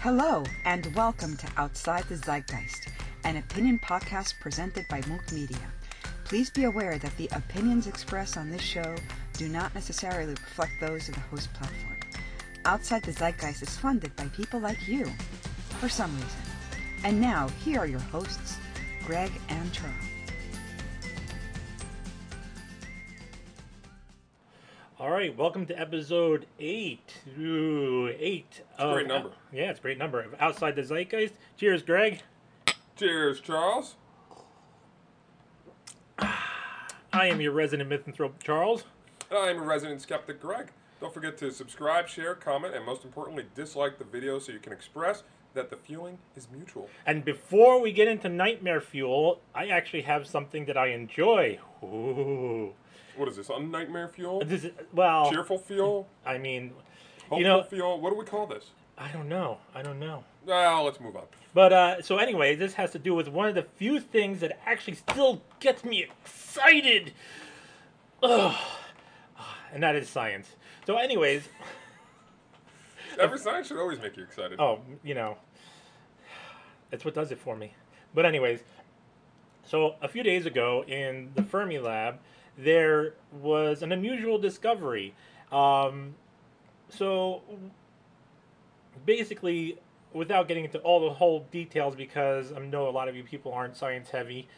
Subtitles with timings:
[0.00, 2.88] Hello, and welcome to Outside the Zeitgeist,
[3.24, 5.72] an opinion podcast presented by Mook Media.
[6.24, 8.94] Please be aware that the opinions expressed on this show
[9.32, 11.96] do not necessarily reflect those of the host platform.
[12.66, 15.06] Outside the Zeitgeist is funded by people like you,
[15.80, 16.42] for some reason.
[17.02, 18.58] And now, here are your hosts,
[19.04, 19.94] Greg and Charles.
[25.06, 27.18] All right, welcome to episode eight.
[27.38, 28.62] Ooh, eight.
[28.72, 29.30] It's a great number.
[29.52, 30.18] yeah, it's a great number.
[30.18, 31.34] of Outside the Zeitgeist.
[31.56, 32.22] Cheers, Greg.
[32.96, 33.94] Cheers, Charles.
[36.18, 36.34] I
[37.12, 38.82] am your resident misanthrope, Charles.
[39.30, 40.72] And I am a resident skeptic, Greg.
[41.00, 44.72] Don't forget to subscribe, share, comment, and most importantly, dislike the video so you can
[44.72, 45.22] express
[45.54, 46.90] that the fueling is mutual.
[47.06, 51.60] And before we get into nightmare fuel, I actually have something that I enjoy.
[51.84, 52.72] Ooh.
[53.16, 53.50] What is this?
[53.50, 54.42] On nightmare fuel?
[54.44, 56.08] This is, well, Cheerful fuel?
[56.24, 56.72] I mean,
[57.22, 58.00] Hopeful you know, fuel?
[58.00, 58.70] What do we call this?
[58.98, 59.58] I don't know.
[59.74, 60.24] I don't know.
[60.44, 61.24] Well, let's move on.
[61.52, 64.58] But uh, so anyway, this has to do with one of the few things that
[64.64, 67.12] actually still gets me excited.
[68.22, 68.54] Ugh.
[69.72, 70.48] And that is science.
[70.86, 71.48] So, anyways,
[73.18, 74.60] Every science should always make you excited.
[74.60, 75.36] oh, you know,
[76.92, 77.72] it's what does it for me.
[78.14, 78.60] But anyways,
[79.64, 82.16] so a few days ago in the Fermilab,
[82.56, 85.14] there was an unusual discovery.
[85.52, 86.14] Um,
[86.88, 87.42] so
[89.04, 89.78] basically,
[90.12, 93.52] without getting into all the whole details, because I know a lot of you people
[93.52, 94.48] aren't science heavy,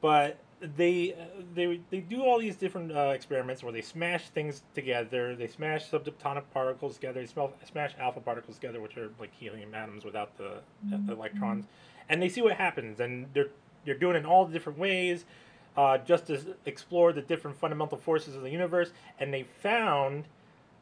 [0.00, 1.14] but they
[1.54, 5.34] they they do all these different uh, experiments where they smash things together.
[5.34, 7.20] They smash subatomic particles together.
[7.20, 10.60] They smell, smash alpha particles together, which are like helium atoms without the
[10.92, 11.66] uh, electrons,
[12.08, 13.00] and they see what happens.
[13.00, 13.50] And they're
[13.84, 15.24] they're doing it in all the different ways,
[15.76, 18.90] uh, just to explore the different fundamental forces of the universe.
[19.18, 20.24] And they found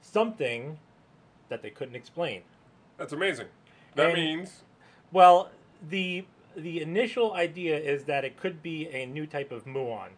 [0.00, 0.78] something
[1.48, 2.42] that they couldn't explain.
[2.96, 3.46] That's amazing.
[3.94, 4.62] That And- means
[5.12, 5.50] Well,
[5.88, 6.24] the
[6.56, 10.08] the initial idea is that it could be a new type of muon,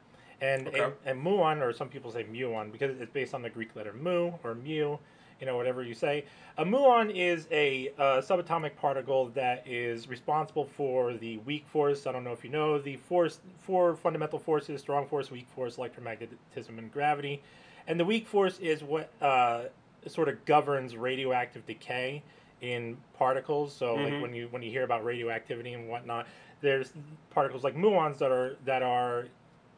[0.40, 0.80] and Okay.
[0.80, 3.92] and, and muon, or some people say muon, because it's based on the Greek letter
[3.92, 4.96] mu or mu,
[5.42, 6.24] you know, whatever you say.
[6.58, 12.06] A muon is a uh, subatomic particle that is responsible for the weak force.
[12.06, 15.78] I don't know if you know the force, four fundamental forces: strong force, weak force,
[15.78, 17.42] electromagnetism, and gravity.
[17.88, 19.62] And the weak force is what uh,
[20.06, 22.22] sort of governs radioactive decay
[22.60, 23.74] in particles.
[23.74, 24.20] So like Mhm.
[24.20, 26.28] when you when you hear about radioactivity and whatnot,
[26.60, 26.92] there's
[27.30, 29.26] particles like muons that are that are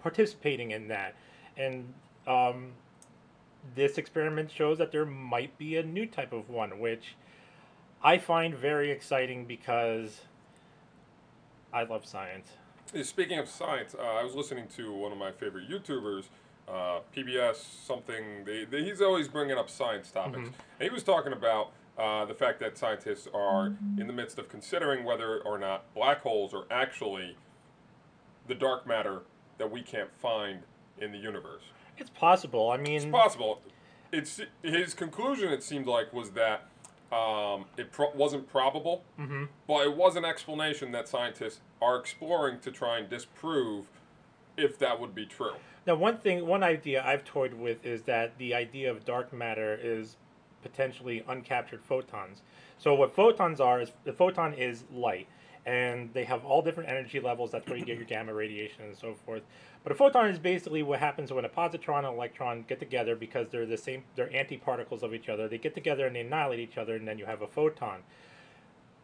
[0.03, 1.15] participating in that,
[1.57, 1.91] and
[2.27, 2.73] um,
[3.75, 7.17] this experiment shows that there might be a new type of one, which
[8.03, 10.21] I find very exciting because
[11.73, 12.49] I love science.
[13.03, 16.25] Speaking of science, uh, I was listening to one of my favorite YouTubers,
[16.69, 18.45] uh, PBS something.
[18.45, 20.53] They, they, he's always bringing up science topics, Mhm.
[20.79, 23.67] and he was talking about uh, the fact that scientists are
[23.99, 27.37] in the midst of considering whether or not black holes are actually
[28.49, 29.23] the dark matter
[29.59, 30.61] that we can't find
[30.99, 31.63] in the universe.
[31.99, 32.71] It's possible.
[32.71, 33.61] I mean, It's possible.
[34.13, 35.53] It's his conclusion.
[35.53, 36.67] It seemed like was that
[37.13, 39.49] um, it pro- wasn't probable, Mhm.
[39.69, 43.87] but it was an explanation that scientists are exploring to try and disprove
[44.57, 45.55] if that would be true.
[45.87, 49.79] Now, one thing, one idea I've toyed with is that the idea of dark matter
[49.81, 50.17] is
[50.63, 52.43] potentially uncaptured photons.
[52.79, 55.29] So, what photons are is the photon is light,
[55.67, 57.51] and they have all different energy levels.
[57.51, 59.43] That's where you get your gamma radiation and so forth.
[59.83, 63.17] But a photon is basically what happens when a positron and an electron get together
[63.17, 65.49] because they're the same, they're antiparticles of each other.
[65.49, 68.03] They get together and they annihilate each other, and then you have a photon.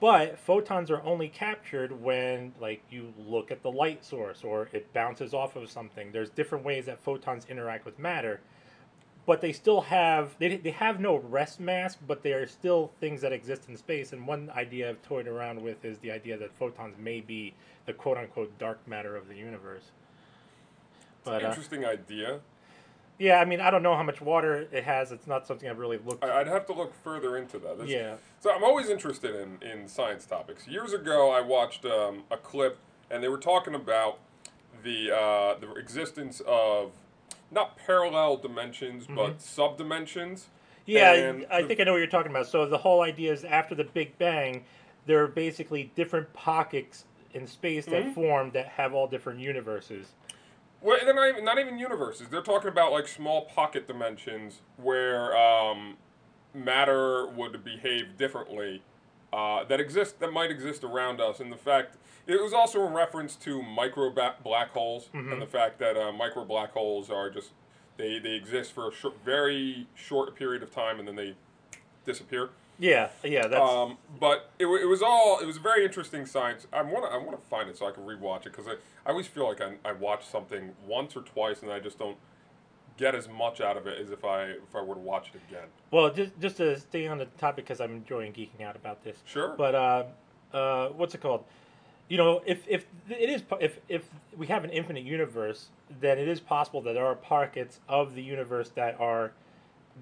[0.00, 4.90] But photons are only captured when, like, you look at the light source or it
[4.94, 6.10] bounces off of something.
[6.10, 8.40] There's different ways that photons interact with matter,
[9.26, 13.20] but they still have they, they have no rest mass, but they are still things
[13.20, 14.12] that exist in space.
[14.12, 17.54] And one idea I've toyed around with is the idea that photons may be
[17.86, 19.90] the quote unquote dark matter of the universe.
[21.24, 22.40] But uh, Interesting idea.
[23.18, 25.12] yeah, I mean, I don't know how much water it has.
[25.12, 26.24] It's not something I've really looked.
[26.24, 27.78] I, I'd have to look further into that.
[27.78, 28.14] This- yeah.
[28.40, 30.66] So I'm always interested in, in science topics.
[30.66, 32.78] Years ago, I watched um, a clip,
[33.10, 34.18] and they were talking about
[34.82, 36.92] the uh, the existence of
[37.50, 40.44] not parallel dimensions, but subdimensions.
[40.86, 42.46] Yeah, And I think I know what you're talking about.
[42.46, 44.64] So the whole idea is after the Big Bang,
[45.06, 48.14] there are basically different pockets in space that Mhm.
[48.14, 50.14] form that have all different universes.
[50.80, 52.28] Well, they're not even, not even universes.
[52.28, 55.98] They're talking about like small pocket dimensions where um,
[56.54, 58.82] matter would behave differently
[59.32, 61.96] uh, that exist that might exist around us, and the fact
[62.26, 65.32] it was also in reference to micro ba- black holes Mhm.
[65.32, 67.50] and the fact that uh, micro black holes are just
[67.96, 71.34] they, they exist for a short, very short period of time and then they
[72.06, 72.50] disappear.
[72.78, 76.66] Yeah, yeah, that's Um, but it, it was all it was very interesting science.
[76.72, 78.72] I want to I want to find it so I can rewatch it because I,
[79.04, 82.16] I always feel like I, I watch something once or twice and I just don't
[83.00, 85.40] get as much out of it as if I if I were to watch it
[85.48, 85.66] again.
[85.90, 86.12] well.
[86.12, 89.16] Just just to stay on the topic because I'm enjoying geeking out about this.
[89.24, 89.54] Sure.
[89.56, 90.04] But uh,
[90.52, 91.44] uh, what's it called?
[92.08, 95.68] You know, if if it is if if we have an infinite universe,
[96.00, 99.32] then it is possible that there are pockets of the universe that are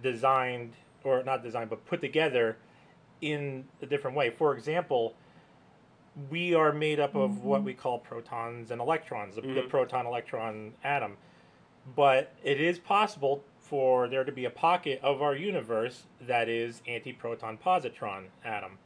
[0.03, 0.73] designed
[1.05, 2.57] or not designed but put together
[3.21, 4.31] in a different way.
[4.31, 5.15] For example,
[6.31, 9.69] we are made up of what we call protons and electrons, the, the Mhm.
[9.69, 11.17] proton electron atom.
[11.95, 16.83] But it is possible for there to be a pocket of our universe that is
[16.87, 18.79] anti-proton positron atom.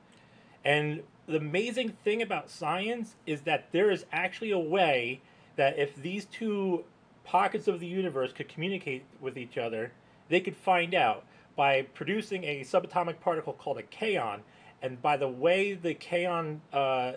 [0.64, 5.20] And the amazing thing about science is that there is actually a way
[5.56, 6.84] that if these two
[7.24, 9.92] pockets of the universe could communicate with each other,
[10.28, 11.24] they could find out
[11.56, 14.40] by producing a subatomic particle called a kaon.
[14.80, 17.12] And by the way the kaon uh,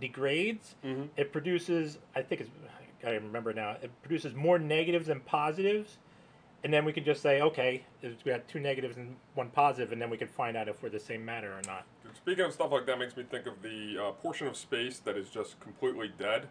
[0.00, 1.08] degrades, Mhm.
[1.16, 2.50] it produces, I think it's,
[3.04, 5.98] I remember now, it produces more negatives than positives.
[6.62, 10.02] And then we can just say, okay, we got two negatives and one positive, and
[10.02, 11.86] then we can find out if we're the same matter or not.
[12.14, 15.16] Speaking of stuff like that, makes me think of the uh, portion of space that
[15.16, 16.48] is just completely dead,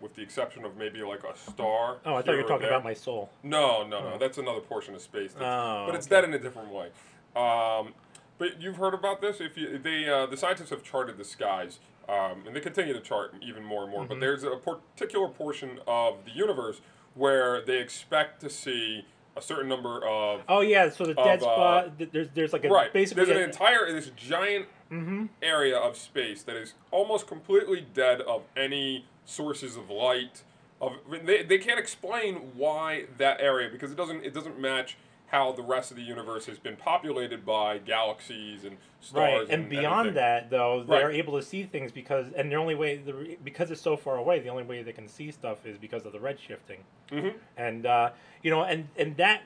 [0.00, 1.98] with the exception of maybe like a star.
[2.06, 2.70] Oh, I thought you were talking there.
[2.70, 3.30] about my soul.
[3.42, 4.12] No, no, no.
[4.14, 4.18] Oh.
[4.18, 5.32] That's another portion of space.
[5.32, 6.16] That's, Oh, but it's okay.
[6.20, 6.90] dead in a different way.
[7.34, 7.94] Um,
[8.38, 9.40] but you've heard about this?
[9.40, 13.00] If you, they, uh, the scientists have charted the skies, um, and they continue to
[13.00, 14.04] chart even more and more.
[14.04, 14.20] But Mhm.
[14.20, 16.80] there's a particular portion of the universe
[17.14, 19.04] where they expect to see
[19.36, 21.98] a certain number of Oh yeah, so the dead Of, uh, spot.
[21.98, 22.92] th- there's there's like a right.
[22.92, 25.26] basically There's an entire this giant mm-hmm.
[25.42, 30.42] area of space that is almost completely dead of any sources of light.
[30.80, 30.94] Of
[31.24, 34.96] they, they can't explain why that area because it doesn't it doesn't match
[35.28, 39.46] how the rest of the universe has been populated by galaxies and stars.
[39.48, 40.14] Right, and, beyond everything.
[40.14, 41.14] that, though, they're Right.
[41.16, 44.40] able to see things because, and the only way, the, because it's so far away,
[44.40, 46.78] the only way they can see stuff is because of the redshifting.
[47.10, 47.34] Mhm.
[47.58, 48.10] And uh,
[48.42, 49.42] you know, and and that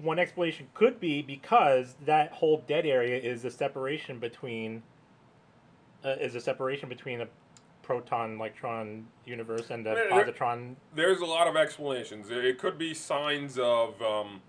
[0.00, 4.82] one explanation could be because that whole dead area is the separation between,
[6.04, 7.28] uh, is a separation between a
[7.82, 12.30] proton electron universe and a there- positron There's a lot of explanations.
[12.30, 14.00] It could be signs of.
[14.00, 14.42] Um,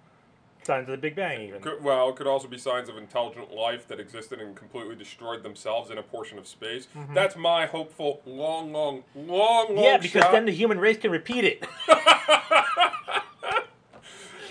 [0.63, 1.61] signs of the Big Bang, even.
[1.61, 5.43] Could, well, it could also be signs of intelligent life that existed and completely destroyed
[5.43, 6.87] themselves in a portion of space.
[7.13, 10.31] That's my hopeful, long, long, long, long yeah, because shot.
[10.31, 11.67] then the human race can repeat it.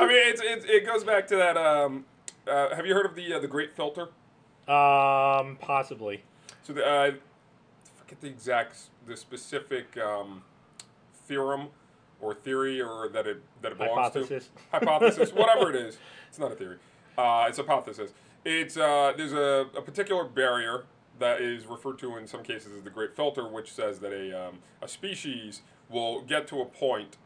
[0.00, 1.56] I mean, it's, it's, it goes back to that.
[1.56, 2.06] Um,
[2.46, 4.08] uh, have you heard of the uh, the Great Filter?
[4.68, 6.22] um, possibly.
[6.62, 7.14] So the, uh, I
[7.96, 8.76] forget the exact,
[9.06, 10.42] the specific um,
[11.26, 11.68] theorem
[12.20, 14.48] or theory or that it that it belongs Hypothesis.
[14.48, 14.60] to.
[14.78, 15.98] Hypothesis, whatever it is.
[16.28, 16.76] It's not a theory.
[17.18, 18.12] Uh, it's a hypothesis.
[18.44, 20.84] It's uh, there's a, a particular barrier
[21.18, 24.48] that is referred to in some cases as the Great Filter, which says that a
[24.48, 27.16] um, a species will get to a point.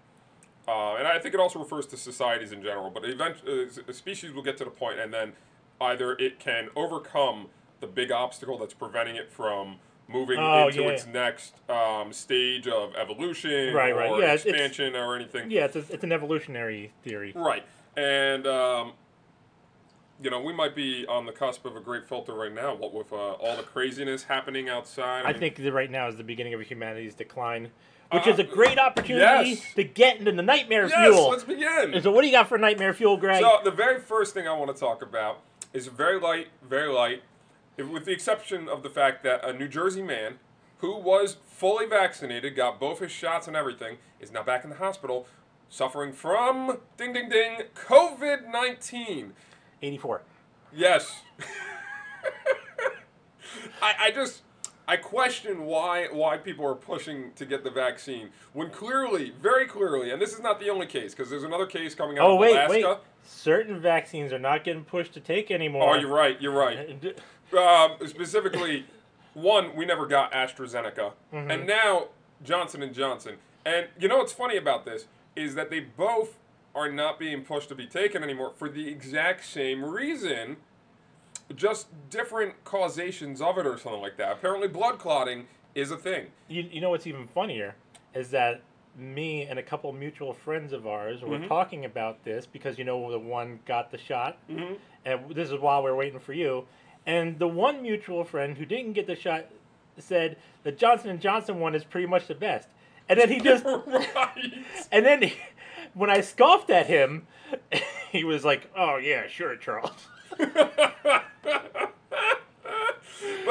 [0.67, 4.33] Uh, and I think it also refers to societies in general, but eventually, a species
[4.33, 5.35] will get to the point, and then
[5.81, 7.49] either it can overcome
[7.81, 9.77] the big obstacle that's preventing it from
[10.09, 10.89] moving Oh, into yeah.
[10.91, 14.11] its next um, stage of evolution Right, right.
[14.11, 15.51] or Yeah, it's- it's- expansion or anything.
[15.51, 17.33] Yeah, it's, a, it's an evolutionary theory.
[17.35, 17.65] Right.
[17.97, 18.93] And, um,
[20.23, 22.93] you know, we might be on the cusp of a great filter right now, what
[22.93, 25.25] with uh, all the craziness happening outside.
[25.25, 27.71] I mean, think that right now is the beginning of humanity's decline,
[28.13, 29.75] which Uh, is a great opportunity yes.
[29.75, 31.31] to get into the nightmare Yes, fuel.
[31.31, 31.95] let's begin.
[31.95, 33.43] And so, what do you got for nightmare fuel, Greg?
[33.43, 35.41] So the very first thing I want to talk about
[35.73, 37.23] is very light, very light,
[37.77, 40.39] with the exception of the fact that a New Jersey man
[40.79, 44.77] who was fully vaccinated, got both his shots and everything, is now back in the
[44.77, 45.27] hospital
[45.69, 49.33] suffering from ding ding ding COVID nineteen.
[49.83, 50.23] 84.
[50.73, 51.23] Yes.
[53.83, 54.43] I, I just
[54.87, 60.11] I question why why people are pushing to get the vaccine when clearly, very clearly,
[60.11, 62.41] and this is not the only case because there's another case coming out Oh, of
[62.41, 62.71] wait, Alaska.
[62.71, 62.99] wait.
[63.27, 65.95] Certain vaccines are not getting pushed to take anymore.
[65.97, 66.41] Oh, you're right.
[66.43, 67.19] You're right.
[67.59, 68.85] Um, specifically,
[69.35, 71.51] one we never got AstraZeneca, Mm-hmm.
[71.51, 72.09] and now
[72.43, 73.37] Johnson and Johnson.
[73.65, 75.07] And you know what's funny about this
[75.37, 76.37] is that they both
[76.75, 80.57] are not being pushed to be taken anymore for the exact same reason,
[81.55, 84.33] just different causations of it or something like that.
[84.33, 86.27] Apparently, blood clotting is a thing.
[86.49, 87.75] You, you know what's even funnier
[88.15, 88.63] is that
[88.97, 91.49] me and a couple mutual friends of ours were Mhm.
[91.49, 94.75] talking about this because you know the one got the shot, Mm-hmm.
[95.05, 96.67] and this is while we are waiting for you.
[97.07, 99.47] And the one mutual friend who didn't get the shot
[99.99, 102.69] said the Johnson and Johnson one is pretty much the best.
[103.09, 104.55] And then he just right.
[104.91, 105.35] and then he,
[105.95, 107.27] when I scoffed at him,
[108.11, 110.09] he was like, "Oh yeah, sure, Charles."
[110.39, 111.25] but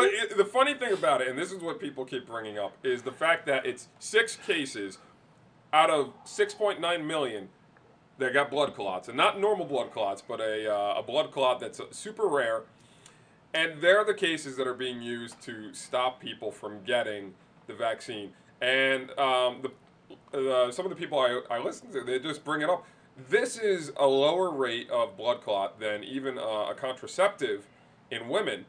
[0.05, 3.03] it, the funny thing about it, and this is what people keep bringing up, is
[3.03, 4.98] the fact that it's six cases
[5.72, 7.50] out of 6.9 million
[8.19, 11.60] that got blood clots, and not normal blood clots, but a, uh, a blood clot
[11.60, 12.63] that's super rare.
[13.53, 17.33] And they're the cases that are being used to stop people from getting
[17.67, 18.31] the vaccine.
[18.62, 19.72] And um, the
[20.33, 22.86] uh, some of the people I, I listen to, they just bring it up.
[23.29, 27.67] This is a lower rate of blood clot than even uh, a contraceptive
[28.10, 28.65] in women,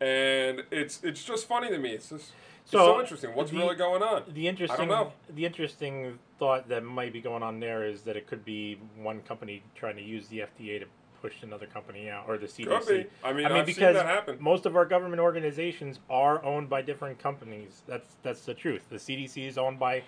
[0.00, 1.90] and it's it's just funny to me.
[1.90, 3.34] It's just it's so, So, interesting.
[3.34, 4.24] What's the- really going on?
[4.28, 5.12] The interesting, know.
[5.28, 9.20] the interesting thought that might be going on there is that it could be one
[9.20, 10.86] company trying to use the FDA to
[11.20, 12.66] push another company out, or the CDC.
[12.86, 13.06] Could be.
[13.24, 14.36] I mean, I mean, I've seen because that happen.
[14.40, 17.82] most of our government organizations are owned by different companies.
[17.86, 18.82] That's that's the truth.
[18.90, 20.02] The CDC is owned by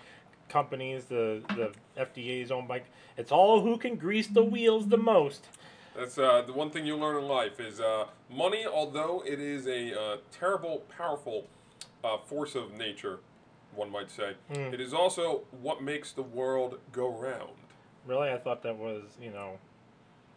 [0.49, 1.05] companies.
[1.05, 2.83] The the FDA is owned by.
[3.17, 5.47] It's all who can grease the wheels the most.
[5.95, 8.65] That's uh, the one thing you learn in life is uh, money.
[8.65, 11.47] Although it is a uh, terrible, powerful
[12.03, 13.19] uh, force of nature,
[13.75, 14.73] one might say, Hmm.
[14.73, 17.51] it is also what makes the world go round.
[18.07, 19.59] Really, I thought that was you know,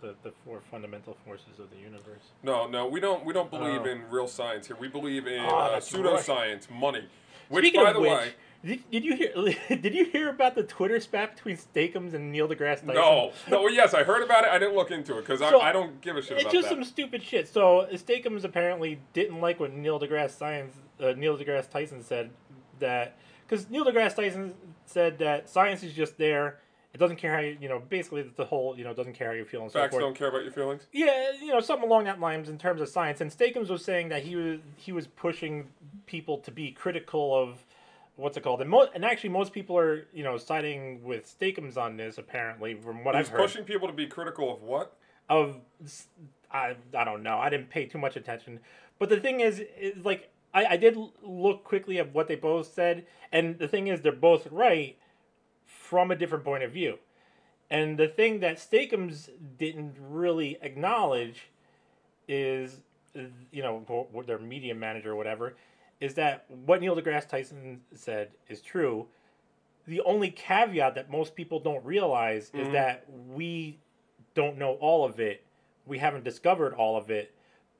[0.04, 2.22] the the four fundamental forces of the universe.
[2.42, 3.24] No, no, we don't.
[3.24, 3.88] We don't believe Oh.
[3.90, 4.76] in real science here.
[4.78, 7.08] We believe in Oh, uh, pseudoscience, money.
[7.48, 8.32] Which, Speaking by of the which, way,
[8.64, 9.32] did, did you hear?
[9.76, 12.88] Did you hear about the Twitter spat between Steakums and Neil deGrasse Tyson?
[12.88, 13.62] no, no.
[13.62, 14.50] Well, yes, I heard about it.
[14.50, 16.68] I didn't look into it because So, I, I don't give a shit It's just
[16.68, 16.74] that.
[16.74, 17.46] some stupid shit.
[17.48, 22.30] So Steakums apparently didn't like what Neil deGrasse Science, uh, Neil deGrasse Tyson said
[22.78, 24.54] that because Neil deGrasse Tyson
[24.86, 26.58] said that science is just there.
[26.94, 29.34] It doesn't care how you, you know, basically the whole, you know, doesn't care how
[29.34, 30.02] you feel and so Facts forth.
[30.02, 30.86] don't care about your feelings.
[30.92, 33.20] Yeah, you know, something along that lines in terms of science.
[33.20, 35.66] And Steakums was saying that he was he was pushing
[36.06, 37.64] people to be critical of
[38.14, 41.76] what's it called, and mo- and actually most people are you know siding with Steakums
[41.76, 42.16] on this.
[42.16, 44.96] Apparently, from what He's I've heard pushing people to be critical of what?
[45.28, 45.56] of
[46.52, 47.38] I I don't know.
[47.38, 48.60] I didn't pay too much attention,
[49.00, 52.72] but the thing is, is like I, I did look quickly at what they both
[52.72, 54.96] said, and the thing is, they're both right
[55.88, 56.98] from a different point of view.
[57.70, 61.48] And the thing that Steakums didn't really acknowledge
[62.26, 62.80] is,
[63.52, 65.54] you know, their media manager or whatever,
[66.00, 69.06] is that what Neil deGrasse Tyson said is true.
[69.86, 72.72] The only caveat that most people don't realize is Mhm.
[72.72, 73.78] that we
[74.34, 75.44] don't know all of it.
[75.86, 77.34] We haven't discovered all of it,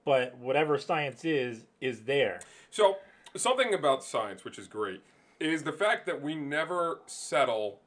[0.04, 2.40] but whatever science is, is there.
[2.70, 2.99] So,
[3.34, 5.00] something about science, which is great,
[5.40, 7.80] is the fact that we never settle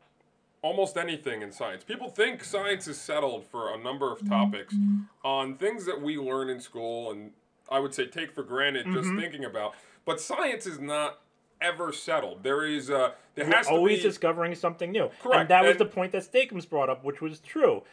[0.62, 1.84] almost anything in science.
[1.84, 4.76] People think science is settled for a number of topics
[5.24, 7.32] on things that we learn in school and
[7.70, 9.20] I would say take for granted just Mhm.
[9.20, 9.76] thinking about.
[10.06, 11.20] But science is not
[11.60, 12.44] ever settled.
[12.44, 15.10] There is uh there We're has to always be discovering something new.
[15.22, 17.84] Correct, And that was and- the point that Steakums brought up, which was true.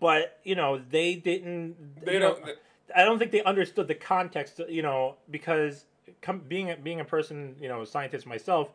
[0.00, 2.04] But, you know, they didn't.
[2.04, 2.58] they you know, don't
[2.94, 5.84] I don't think they understood the context, you know, because
[6.22, 8.70] come, being a, being a person, you know, a scientist myself,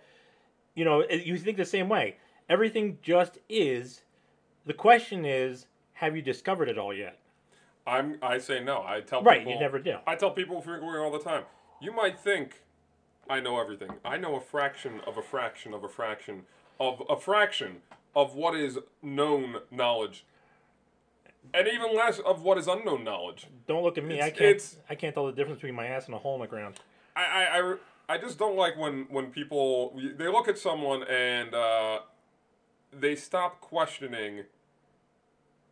[0.75, 2.17] you know, you think the same way.
[2.49, 4.01] Everything just is.
[4.65, 7.19] The question is, have you discovered it all yet?
[7.87, 8.83] I'm I say no.
[8.85, 9.97] I tell Right, people you never do.
[10.07, 11.43] I tell people frequently all the time.
[11.79, 12.61] You might think
[13.29, 13.91] I know everything.
[14.03, 16.43] I know a fraction of a fraction of a fraction
[16.79, 17.77] of a fraction
[18.15, 20.25] of what is known knowledge,
[21.53, 23.47] and even less of what is unknown knowledge.
[23.67, 24.19] Don't look at me.
[24.21, 24.41] I can't.
[24.41, 26.75] it's- I can't tell the difference between my ass and a hole in the ground.
[27.15, 27.75] I I, I,
[28.15, 31.99] I just don't like when when people they look at someone and uh,
[32.97, 34.43] they stop questioning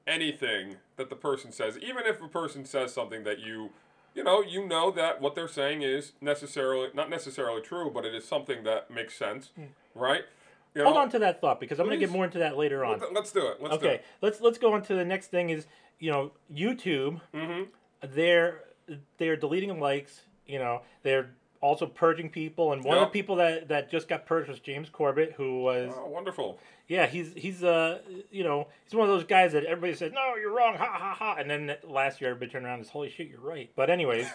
[0.06, 3.72] anything that the person says, even if a person says something that you
[4.13, 8.13] you know you know that what they're saying is necessarily not necessarily true, but it
[8.13, 9.51] is something that makes sense,
[9.96, 10.24] right?
[10.75, 10.88] You Hmm.
[10.88, 13.00] Hold on to that thought because I'm going to get more into that later on.
[13.13, 13.62] Let's do it.
[13.62, 15.50] Let's okay, let's let's go on to the next thing.
[15.50, 15.68] Is
[16.00, 17.22] you know YouTube?
[17.32, 17.46] do it.
[17.46, 17.63] hmm
[18.15, 18.62] They're
[19.18, 20.22] they're deleting likes.
[20.46, 21.30] You know they're
[21.63, 24.89] also purging people, and one of the people that that just got purged was James
[24.89, 26.60] Corbett, who was Oh, wonderful.
[26.89, 30.36] yeah he's he's uh you know he's one of those guys that everybody says no
[30.36, 33.10] you're wrong ha ha ha and then last year everybody turned around and says holy
[33.10, 33.70] shit you're right.
[33.75, 34.27] But anyways,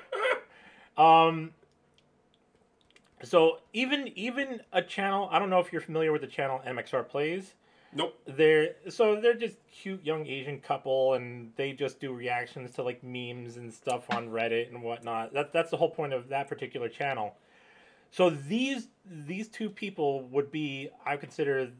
[0.96, 1.52] um.
[3.22, 7.08] So even even a channel, I don't know if you're familiar with the channel MXR
[7.08, 7.54] Plays
[7.96, 8.14] Nope.
[8.26, 13.02] they're so they're just cute young Asian couple, and they just do reactions to like
[13.02, 15.32] memes and stuff on Reddit and whatnot.
[15.32, 17.34] That that's the whole point of that particular channel.
[18.10, 21.70] So these these two people would be, I consider,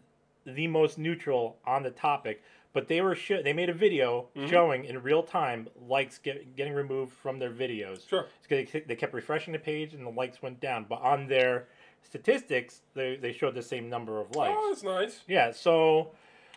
[0.47, 2.43] the most neutral on the topic.
[2.73, 4.51] But they were sh- they made a video Mhm.
[4.51, 8.07] showing in real time likes get, getting removed from their videos.
[8.09, 8.27] Sure.
[8.49, 10.85] They, they kept refreshing the page and the likes went down.
[10.85, 11.69] But on their
[12.07, 14.55] statistics, they, they showed the same number of likes.
[14.57, 15.21] Oh, that's nice.
[15.27, 16.13] Yeah, so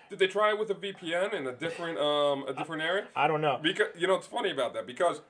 [0.09, 3.07] Did they try it with a VPN in a different um a different area?
[3.15, 3.59] I don't know.
[3.61, 5.21] Because you know it's funny about that because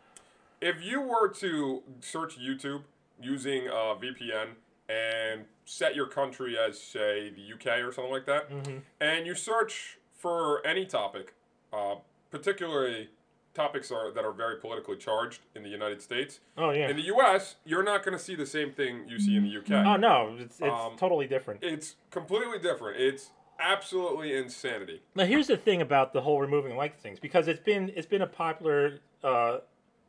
[0.61, 2.83] if you were to search YouTube
[3.21, 4.49] using a VPN
[4.89, 8.81] and set your country as say the UK or something like that, Mhm.
[8.99, 11.33] and you search for any topic,
[11.71, 11.95] uh,
[12.31, 13.09] particularly
[13.59, 16.39] topics are, that are very politically charged in the United States.
[16.57, 16.89] Oh yeah.
[16.89, 19.57] In the US, you're not going to see the same thing you see in the
[19.57, 19.85] UK.
[19.85, 21.61] Oh no, it's, it's Um, totally different.
[21.61, 23.01] It's completely different.
[23.01, 25.01] It's absolutely insanity.
[25.15, 28.21] Now here's the thing about the whole removing like things because it's been it's been
[28.21, 29.57] a popular uh,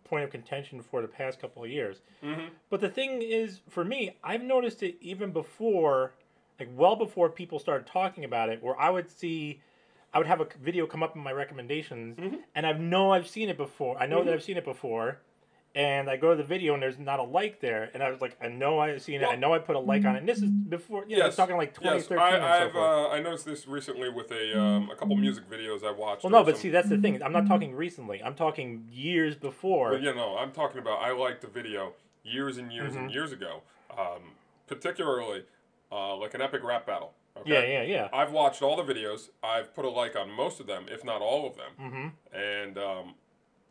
[0.05, 2.03] point of contention for the past couple of years.
[2.23, 2.49] Mm-hmm.
[2.69, 6.13] But the thing is, for me, I've noticed it even before,
[6.61, 9.61] like well before people started talking about it, where I would see,
[10.13, 12.19] I would have a video come up in my recommendations,
[12.55, 13.97] and I know I've seen it before.
[13.99, 15.19] I know that I've seen it before.
[15.73, 18.21] And I go to the video and there's not a like there, and I was
[18.21, 19.25] like, I know I've seen it.
[19.29, 20.19] I know I put a like on it.
[20.19, 22.21] And this is before, you know, it's talking like 2013 yes.
[22.21, 25.49] I, and so I've uh, I noticed this recently with a um, a couple music
[25.49, 26.25] videos I watched.
[26.25, 27.23] Well, no, but some- see, that's the thing.
[27.23, 28.21] I'm not talking recently.
[28.21, 29.91] I'm talking years before.
[29.93, 31.03] But you know, I'm talking about.
[31.03, 31.93] I liked the video
[32.25, 33.03] years and years Mm-hmm.
[33.05, 33.63] and years ago.
[33.97, 34.23] Um,
[34.67, 35.45] particularly,
[35.93, 37.13] uh, like an epic rap battle.
[37.37, 37.51] Okay?
[37.53, 38.09] Yeah, yeah, yeah.
[38.13, 39.31] I've watched all the videos.
[39.43, 41.71] I've put a like on most of them, if not all of them.
[41.81, 42.37] Mm-hmm.
[42.37, 43.15] And um,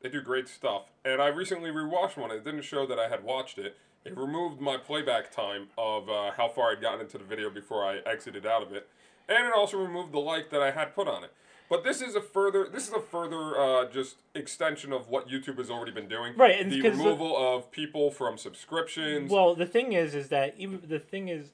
[0.01, 0.92] they do great stuff.
[1.06, 2.32] And I recently rewatched one.
[2.32, 3.78] It didn't show that I had watched it.
[4.06, 7.86] It removed my playback time of uh, how far I'd gotten into the video before
[7.86, 8.88] I exited out of it,
[9.28, 11.34] and it also removed the like that I had put on it.
[11.70, 15.58] But this is a further this is a further uh, just extension of what YouTube
[15.58, 16.34] has already been doing.
[16.36, 19.30] Right, and the- removal of people from subscriptions.
[19.30, 21.51] Well, the thing is, is that even the thing is,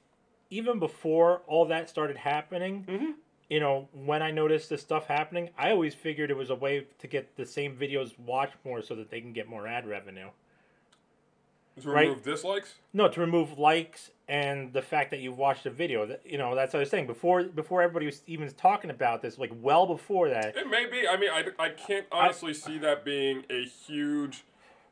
[0.55, 3.11] even before all that started happening, Mm-hmm.
[3.49, 6.87] you know, when I noticed this stuff happening, I always figured it was a way
[6.99, 10.29] to get the same videos watched more so that they can get more ad revenue.
[11.81, 12.07] to right.
[12.07, 12.75] remove dislikes.
[12.93, 16.05] No, to remove likes and the fact that you've watched a video.
[16.05, 17.43] That you know, that's what I was saying before.
[17.43, 20.55] Before everybody was even talking about this, like well before that.
[20.55, 21.07] It may be.
[21.07, 24.43] I mean, I, I can't honestly see that being a huge.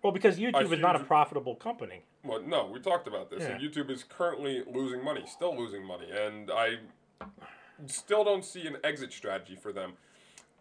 [0.04, 2.04] Well, because YouTube is not a profitable company.
[2.24, 3.44] Well, no, we talked about this.
[3.44, 6.76] And YouTube is currently losing money, still losing money, and I
[7.88, 9.94] still don't see an exit strategy for them.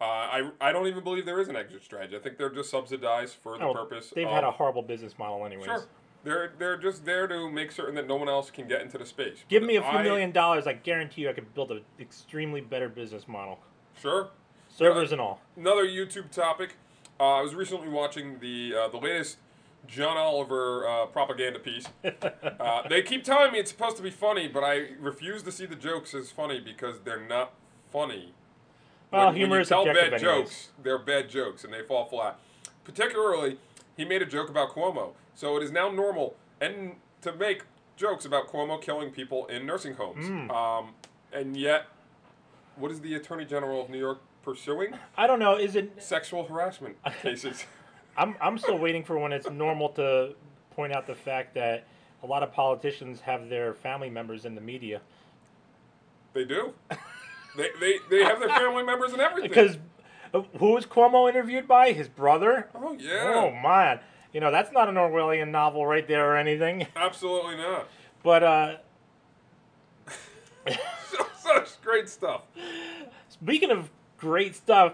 [0.01, 2.17] Uh, I, I don't even believe there is an exit strategy.
[2.17, 4.11] I think they're just subsidized for the Oh, purpose.
[4.13, 5.65] they've of, had a horrible business model, anyways.
[5.65, 5.85] sure.
[6.25, 9.05] They're they're just there to make certain that no one else can get into the
[9.05, 9.39] space.
[9.49, 11.81] Give But me a few I- million dollars, I guarantee you, I could build an
[11.99, 13.59] extremely better business model,
[14.01, 14.29] Sure.
[14.69, 15.41] servers and all.
[15.57, 16.75] Another YouTube topic.
[17.19, 19.37] Uh, I was recently watching the uh, the latest
[19.87, 21.85] John Oliver uh, propaganda piece.
[22.59, 25.65] Uh, they keep telling me it's supposed to be funny, but I refuse to see
[25.65, 27.53] the jokes as funny because they're not
[27.91, 28.33] funny.
[29.11, 30.21] Well, When- when humor you is tell bad anyways.
[30.21, 32.39] jokes, they're bad jokes and they fall flat.
[32.85, 33.57] Particularly,
[33.97, 37.63] he made a joke about Cuomo, so it is now normal and to make
[37.97, 40.27] jokes about Cuomo killing people in nursing homes.
[40.27, 40.49] Hmm.
[40.51, 40.93] Um,
[41.33, 41.87] and yet,
[42.77, 44.93] what is the Attorney General of New York pursuing?
[45.17, 45.55] I don't know.
[45.57, 46.01] Is it?
[46.01, 47.65] Sexual harassment cases.
[48.17, 50.33] I'm I'm still waiting for when it's normal to
[50.75, 51.85] point out the fact that
[52.23, 55.01] a lot of politicians have their family members in the media
[56.33, 56.73] They do.
[57.57, 59.49] they, they, they have their family members and everything.
[59.49, 59.77] because
[60.33, 61.91] uh, who was Cuomo interviewed by?
[61.91, 62.67] His brother.
[62.73, 63.99] oh yeah, Oh man,
[64.33, 66.87] you know that's not an Orwellian novel right there or anything.
[66.95, 67.87] absolutely not.
[68.23, 68.75] But uh,
[71.39, 72.41] Such great stuff.
[73.29, 74.93] speaking of great stuff,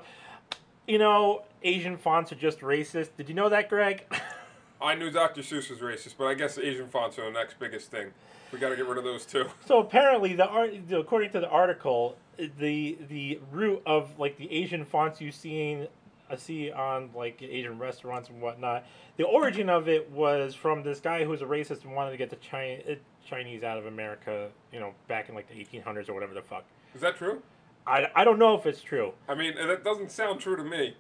[0.90, 3.10] you know Asian fonts are just racist.
[3.16, 4.04] Did you know that, Greg?
[4.82, 5.42] I knew Dr.
[5.42, 8.12] Seuss was racist, but I guess Asian fonts are the next biggest thing.
[8.52, 9.46] We got to get rid of those too.
[9.66, 14.84] So apparently, the art, according to the article, the the root of like the Asian
[14.84, 15.88] fonts you seen,
[16.32, 18.86] I see on like Asian restaurants and whatnot.
[19.18, 22.18] The origin of it was from this guy who was a racist and wanted to
[22.18, 22.96] get the Chi- uh,
[23.28, 24.50] Chinese out of America.
[24.74, 26.64] You know, back in like the 1800s or whatever the fuck.
[26.96, 27.44] Is that true?
[27.88, 29.14] I, I don't know if it's true.
[29.28, 30.96] I mean, that doesn't sound true to me.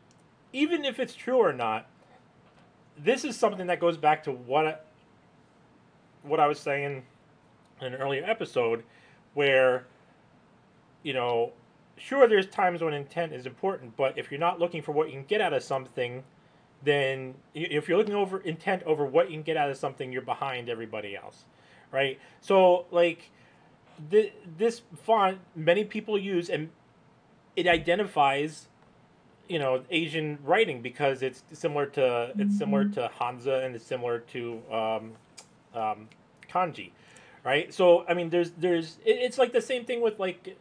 [0.53, 1.87] Even if it's true or not,
[2.97, 4.75] this is something that goes back to what I,
[6.23, 7.03] what I was saying
[7.81, 8.83] in an earlier episode,
[9.33, 9.85] where
[11.03, 11.51] you know,
[11.97, 15.13] sure, there's times when intent is important, but if you're not looking for what you
[15.13, 16.23] can get out of something,
[16.83, 20.21] then if you're looking over intent over what you can get out of something, you're
[20.21, 21.45] behind everybody else,
[21.91, 22.19] right?
[22.41, 23.31] So like,
[24.11, 26.69] th- this font many people use and
[27.55, 28.67] it identifies
[29.47, 34.19] you know Asian writing because it's similar to it's similar to Hanza and it's similar
[34.19, 35.11] to um,
[35.73, 36.07] um,
[36.49, 36.91] kanji,
[37.43, 37.73] right?
[37.73, 40.55] So I mean, there's there's it, it's like the same thing with like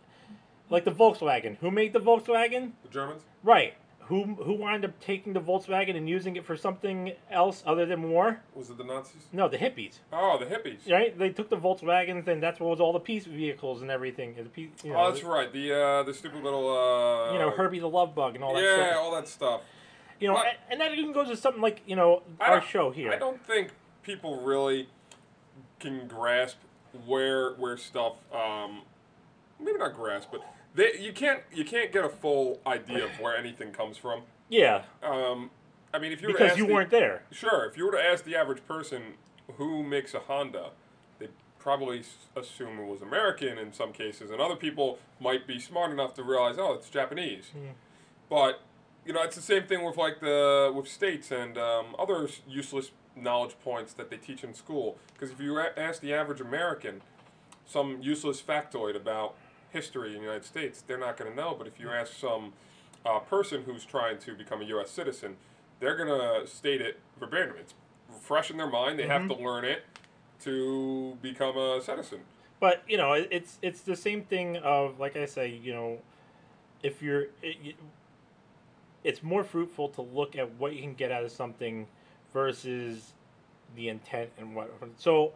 [0.70, 1.58] like the Volkswagen.
[1.58, 2.72] Who made the Volkswagen?
[2.82, 3.22] The Germans?
[3.42, 3.74] Right.
[4.08, 8.08] Who who wound up taking the Volkswagen and using it for something else other than
[8.08, 8.40] war?
[8.54, 9.26] Was it the Nazis?
[9.32, 9.98] No, the hippies.
[10.10, 10.90] Oh, the hippies.
[10.90, 11.16] Right?
[11.16, 14.34] They took the Volkswagens and that's what was all the peace vehicles and everything.
[14.34, 15.52] The pe- you know, oh, that's right.
[15.52, 18.62] The uh, the stupid little uh, you know Herbie the Love Bug and all that
[18.62, 18.96] yeah, stuff.
[18.96, 19.60] all that stuff.
[20.20, 23.12] You know, Well, and that even goes to something like you know our show here.
[23.12, 24.88] I don't think people really
[25.80, 26.56] can grasp
[27.04, 28.14] where where stuff.
[28.32, 28.84] Um,
[29.60, 30.40] maybe not grasp, but
[30.74, 34.22] they you can't you can't get a full idea of where anything comes from.
[34.48, 35.50] Yeah, Um,
[35.92, 37.22] I mean, if you were to because ask you the- weren't there.
[37.30, 39.14] Sure, if you were to ask the average person
[39.56, 40.70] who makes a Honda,
[41.18, 42.02] they'd probably
[42.36, 46.22] assume it was American in some cases, and other people might be smart enough to
[46.22, 47.50] realize, oh, it's Japanese.
[48.30, 48.60] But
[49.06, 52.90] you know, it's the same thing with like the with states and um, other useless
[53.16, 54.96] knowledge points that they teach in school.
[55.14, 57.00] Because if you ask the average American
[57.66, 59.34] some useless factoid about
[59.70, 61.54] history in the United States, they're not going to know.
[61.56, 62.52] But if you ask some
[63.04, 64.90] uh, person who's trying to become a U.S.
[64.90, 65.36] citizen,
[65.80, 67.54] they're going to state it verbatim.
[67.58, 67.74] It's
[68.20, 68.98] fresh in their mind.
[68.98, 69.82] They have to learn it
[70.40, 72.20] to become a citizen.
[72.60, 75.98] But you know, it's it's the same thing of like I say, you know,
[76.82, 77.74] if you're, it, you-
[79.04, 81.86] it's more fruitful to look at what you can get out of something
[82.32, 83.12] versus
[83.76, 84.72] the intent and what.
[84.98, 85.32] So,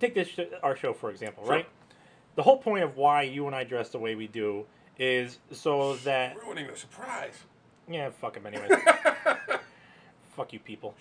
[0.00, 1.52] take this sh- our show for example, Sure.
[1.52, 1.66] right?
[2.38, 4.64] The whole point of why you and I dress the way we do
[4.96, 7.34] is so that Ruining the surprise.
[7.90, 8.70] yeah, fuck them anyways.
[10.36, 10.94] fuck you people.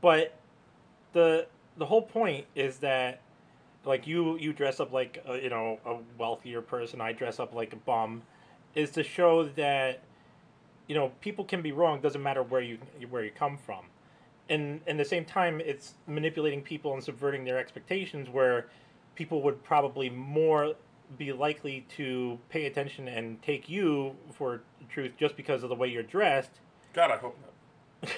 [0.00, 0.34] But
[1.12, 3.20] the the whole point is that
[3.84, 7.54] like you you dress up like a, you know a wealthier person, I dress up
[7.54, 8.22] like a bum,
[8.74, 10.00] is to show that
[10.88, 12.00] you know people can be wrong.
[12.00, 13.84] Doesn't matter where you where you come from,
[14.48, 18.66] and and the same time it's manipulating people and subverting their expectations where
[19.14, 20.74] people would probably more
[21.18, 25.88] be likely to pay attention and take you for truth just because of the way
[25.88, 26.60] you're dressed
[26.92, 28.12] God, I hope not.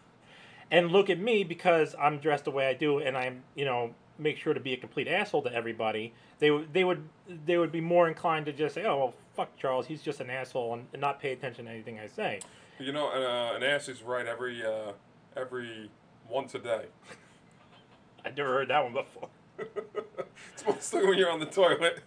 [0.70, 3.94] and look at me because I'm dressed the way I do, and I'm you know
[4.18, 6.12] make sure to be a complete asshole to everybody.
[6.38, 7.08] They would they would
[7.46, 10.30] they would be more inclined to just say, oh well, fuck Charles, he's just an
[10.30, 12.40] asshole, and, and not pay attention to anything I say.
[12.78, 14.92] You know, uh, an ass is right every uh,
[15.36, 15.90] every
[16.28, 16.86] once a day.
[18.24, 19.28] I've never heard that one before.
[20.52, 22.02] It's mostly when you're on the toilet.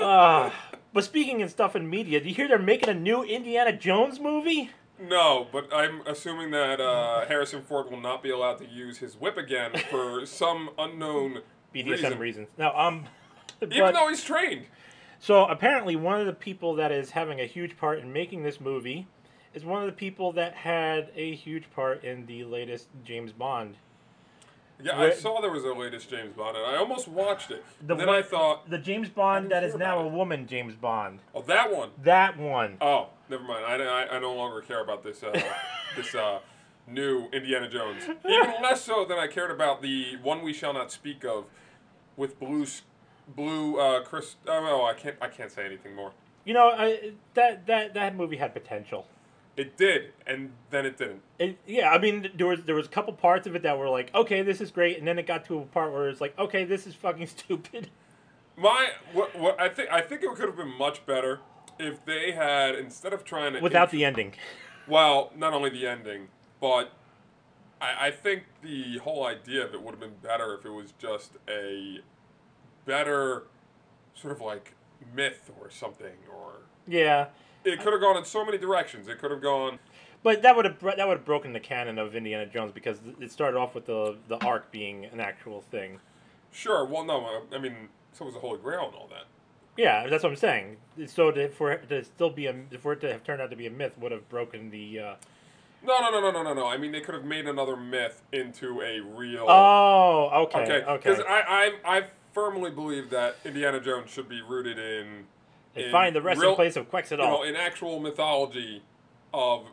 [0.00, 0.52] Ah,
[0.92, 4.20] but speaking of stuff in media, do you hear they're making a new Indiana Jones
[4.20, 4.70] movie?
[4.98, 9.14] no, but I'm assuming that uh, Harrison Ford will not be allowed to use his
[9.20, 11.42] whip again for some unknown
[11.74, 12.18] BDSM reason.
[12.18, 12.48] reasons.
[12.56, 13.04] No, um,
[13.62, 14.66] Even though he's trained.
[15.18, 18.60] So apparently, one of the people that is having a huge part in making this
[18.60, 19.06] movie
[19.56, 23.76] is one of the people that had a huge part in the latest James Bond.
[24.82, 27.64] Yeah, I saw there was a latest James Bond, and I almost watched it.
[27.80, 31.20] The then one- I thought, The James Bond that is now a woman James Bond.
[31.34, 31.88] oh, that one.
[32.02, 32.76] That one.
[32.82, 33.64] Oh, never mind.
[33.64, 35.32] I, I, I no longer care about this uh,
[35.96, 36.40] this uh,
[36.86, 38.02] new Indiana Jones.
[38.28, 41.46] Even less so than I cared about the one we shall not speak of,
[42.18, 42.66] with blue
[43.34, 44.36] blue uh, Chris.
[44.46, 46.12] Oh no, I can't I can't say anything more.
[46.44, 49.06] You know, I, that that that movie had potential.
[49.56, 51.22] It did, and then it didn't.
[51.38, 53.88] It, yeah, I mean, there was there was a couple parts of it that were
[53.88, 56.38] like, okay, this is great, and then it got to a part where it's like,
[56.38, 57.88] okay, this is fucking stupid.
[58.56, 61.40] My what what I think I think it could have been much better
[61.78, 64.34] if they had instead of trying to Without the ending.
[64.86, 66.28] Well, not only the ending,
[66.60, 66.92] but
[67.80, 70.92] I, I think the whole idea of it would have been better if it was
[70.98, 72.00] just a
[72.84, 73.44] better
[74.14, 74.74] sort of like
[75.14, 77.26] myth or something, or Yeah,
[77.66, 79.08] it could have gone in so many directions.
[79.08, 79.78] It could have gone.
[80.22, 83.30] but that would have that would have broken the canon of Indiana Jones because it
[83.32, 86.00] started off with the the arc being an actual thing.
[86.52, 89.24] Sure, well, no, uh, I mean, so was the Holy Grail and all that.
[89.76, 90.78] Yeah, that's what I'm saying.
[91.06, 93.56] So to, for it to still be a for it to have turned out to
[93.56, 95.00] be a myth would have broken the.
[95.00, 95.14] Uh...
[95.84, 96.66] No, no, no, no, no, no, no.
[96.66, 99.44] I mean, they could have made another myth into a real.
[99.48, 100.72] Oh, okay, okay.
[100.84, 100.96] okay.
[100.96, 105.26] Because I, I, I firmly believe that Indiana Jones should be rooted in.
[105.76, 107.42] They in find the resting real- place of you know, Quetzalcoatl.
[107.48, 108.82] in actual mythology
[109.32, 109.66] of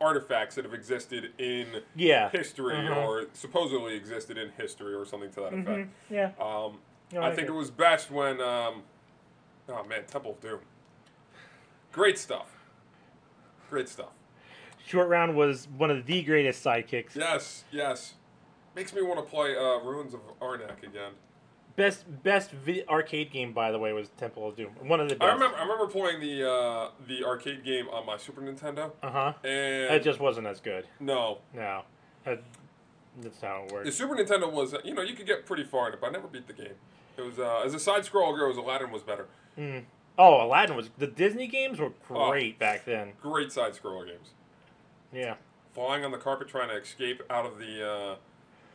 [0.00, 2.30] artifacts that have existed in yeah.
[2.30, 2.96] history Mhm.
[2.96, 5.88] or supposedly existed in history or something to that Mhm, effect.
[6.08, 6.26] Yeah.
[6.40, 6.80] Um,
[7.12, 7.56] No, I I think agree.
[7.56, 8.84] it was best when, um,
[9.68, 10.60] oh man, Temple of Doom.
[11.92, 12.46] Great stuff.
[13.68, 14.12] Great stuff.
[14.86, 17.14] Short Round was one of the greatest sidekicks.
[17.16, 18.14] Yes, yes.
[18.76, 21.12] Makes me want to play uh, Ruins of Arnak again.
[21.76, 24.70] Best best vi- arcade game, by the way, was Temple of Doom.
[24.82, 25.30] One of the best.
[25.30, 29.10] I remember, I remember playing the uh, the arcade game on my Super Nintendo, Uh
[29.10, 29.32] huh.
[29.44, 30.86] and It just wasn't as good.
[30.98, 31.82] no, No.
[32.24, 32.42] That-
[33.20, 33.94] that's how it The works.
[33.96, 36.28] Super Nintendo was, you know, you could get pretty far in it, but I never
[36.28, 36.74] beat the game.
[37.16, 39.26] It was uh, as a side scroller, it was Aladdin was better.
[39.58, 39.84] Mm.
[40.18, 42.30] Oh, Aladdin was the Disney games were Oh.
[42.30, 43.12] great back then.
[43.22, 44.30] Great side scroller games.
[45.12, 45.34] Yeah.
[45.72, 48.16] Flying on the carpet, trying to escape out of the uh,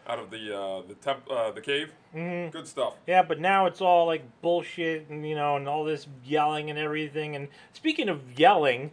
[0.07, 1.91] out of the uh, the temp, uh, the cave.
[2.15, 2.51] Mm-hmm.
[2.51, 2.95] Good stuff.
[3.07, 6.77] Yeah, but now it's all like bullshit and you know and all this yelling and
[6.79, 7.35] everything.
[7.35, 8.91] And speaking of yelling,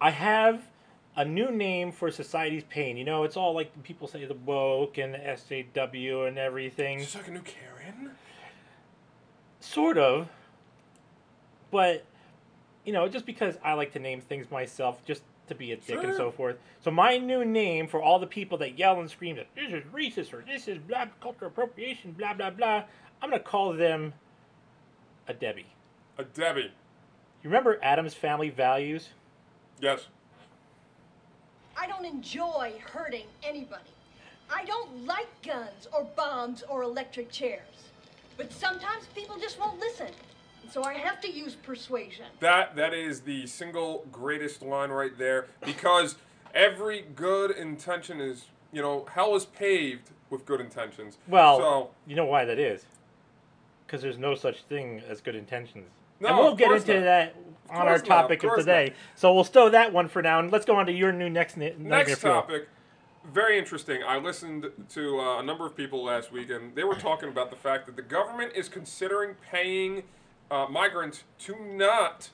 [0.00, 0.62] I have
[1.16, 2.96] a new name for society's pain.
[2.96, 7.00] You know, it's all like people say the woke and the SJW and everything.
[7.00, 8.12] Is this like a new Karen?
[9.60, 10.28] Sort of.
[11.70, 12.04] But
[12.84, 16.02] you know, just because I like to name things myself, just to be a dick
[16.02, 16.56] and so forth.
[16.80, 19.82] So my new name for all the people that yell and scream that this is
[19.92, 22.84] racist or this is blah cultural appropriation, blah blah blah,
[23.20, 24.14] I'm gonna call them
[25.26, 25.66] a Debbie.
[26.18, 26.72] A Debbie.
[27.42, 29.10] You remember Addams Family Values?
[29.80, 30.08] Yes.
[31.76, 33.90] I don't enjoy hurting anybody.
[34.50, 37.60] I don't like guns or bombs or electric chairs.
[38.36, 40.08] But sometimes people just won't listen.
[40.62, 42.26] And so I have to use persuasion.
[42.40, 46.16] That that is the single greatest line right there because
[46.54, 51.18] every good intention is you know hell is paved with good intentions.
[51.26, 52.84] Well, so you know why that is?
[53.86, 55.88] Because there's no such thing as good intentions.
[56.20, 57.04] No, and we'll of get into not.
[57.04, 57.36] that
[57.70, 58.84] on our course not, of topic of today.
[58.86, 58.94] not.
[59.14, 61.56] So we'll stow that one for now, and let's go on to your new next
[61.56, 62.34] na- nightmare next fuel.
[62.34, 62.68] topic,
[63.32, 64.02] very interesting.
[64.06, 67.50] I listened to uh, a number of people last week, and they were talking about
[67.50, 70.02] the fact that the government is considering paying
[70.50, 72.30] uh, migrants to not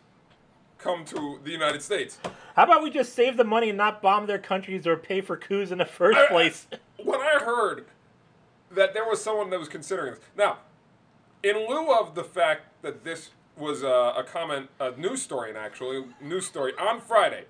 [0.79, 2.18] come to the United States.
[2.57, 5.37] How about we just save the money and not bomb their countries or pay for
[5.37, 6.66] coups in the first I- place?
[7.03, 7.87] when I heard
[8.70, 10.59] that there was someone that was considering this, now,
[11.42, 15.59] in lieu of the fact that this was a, a comment, a news story, and
[15.59, 17.44] actually news story on Friday,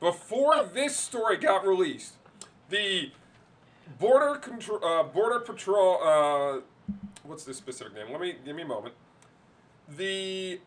[0.00, 2.14] before this story got released,
[2.70, 3.12] the
[3.98, 6.60] border control, uh, border patrol, uh,
[7.22, 8.10] what's the specific name?
[8.10, 8.94] Let me give me a moment.
[9.96, 10.60] The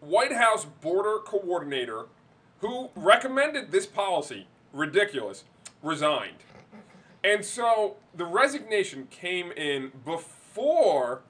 [0.00, 2.06] White House border coordinator,
[2.60, 5.44] who recommended this policy, ridiculous,
[5.82, 6.38] resigned.
[7.22, 11.20] And so the resignation came in before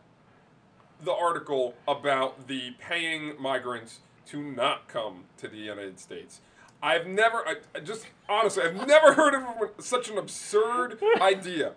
[1.03, 6.41] the article about the paying migrants to not come to the United States.
[6.83, 11.73] I've never, I, I just honestly, I've never heard of such an absurd idea.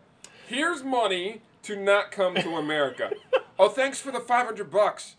[0.48, 3.12] Here's money to not come to America.
[3.60, 5.16] Oh, thanks for the 500 bucks.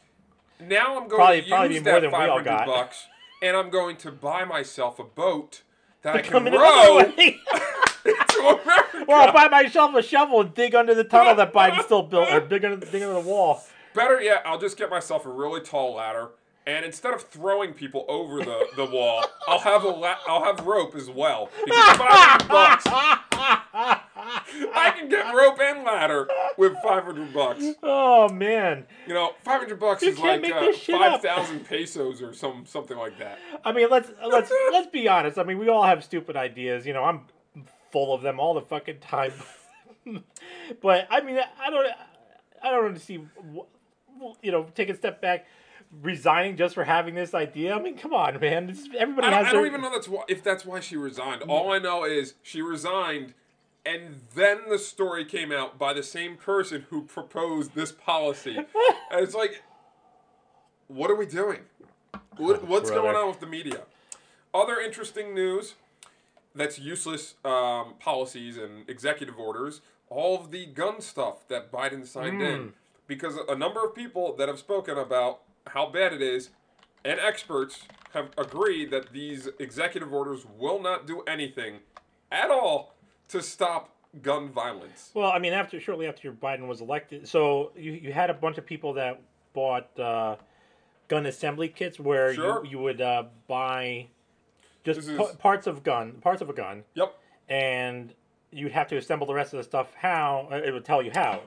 [0.61, 3.07] Now I'm going Probably- to probably use more that than 500 bucks
[3.42, 5.62] and I'm going to buy myself a boat
[6.03, 7.40] that I can row another way.
[8.05, 9.05] to America.
[9.07, 12.29] well, I'll buy myself a shovel and dig under the tunnel that Biden still built,
[12.31, 13.62] or dig under, dig under the wall.
[13.94, 16.31] Better yet, I'll just get myself a really tall ladder,
[16.66, 20.61] and instead of throwing people over the, the wall, I'll have a la- I'll have
[20.66, 21.51] rope as well.
[21.64, 24.01] Because 500 bucks,
[24.75, 27.65] I can get rope and ladder with 500 bucks.
[27.83, 28.87] Oh man!
[29.07, 31.23] You know, 500 bucks You is like uh, this shit up.
[31.23, 33.39] 5,000 pesos or some something like that.
[33.65, 35.39] I mean, let's let's let's be honest.
[35.39, 36.87] I mean, we all have stupid ideas.
[36.87, 37.23] You know, I'm
[37.91, 39.33] full of them all the fucking time.
[40.83, 41.87] but I mean, I don't
[42.63, 43.25] I don't want to see
[44.43, 45.47] you know take a step back.
[46.03, 47.73] Resigning just for having this idea.
[47.73, 48.77] I mean, come on, man.
[48.99, 49.53] Everybody I don't, has I their.
[49.61, 51.43] don't even know that's why, if that's why she resigned.
[51.43, 53.35] All I know is she resigned,
[53.87, 58.57] and then the story came out by the same person who proposed this policy.
[59.11, 59.62] and it's like,
[60.88, 61.61] what are we doing?
[62.37, 63.12] What, what's Brother.
[63.12, 63.83] going on with the media?
[64.53, 65.75] Other interesting news
[66.55, 72.40] that's useless um, policies and executive orders, all of the gun stuff that Biden signed
[72.40, 72.73] in.
[73.07, 76.51] Because a number of people that have spoken about how bad it is
[77.05, 77.83] and experts
[78.14, 81.81] have agreed that these executive orders will not do anything
[82.33, 82.93] at all
[83.29, 83.91] to stop
[84.23, 85.11] gun violence.
[85.15, 88.59] Well, I mean, after shortly after Biden was elected, so you, you had a bunch
[88.59, 89.21] of people that
[89.53, 90.37] bought uh,
[91.09, 92.65] gun assembly kits where Sure.
[92.65, 94.07] you, you would uh, buy
[94.85, 97.15] just pa- parts of gun, parts of a gun, Yep.
[97.49, 98.15] and
[98.53, 99.93] you'd have to assemble the rest of the stuff.
[99.95, 101.41] How uh, it would tell you how.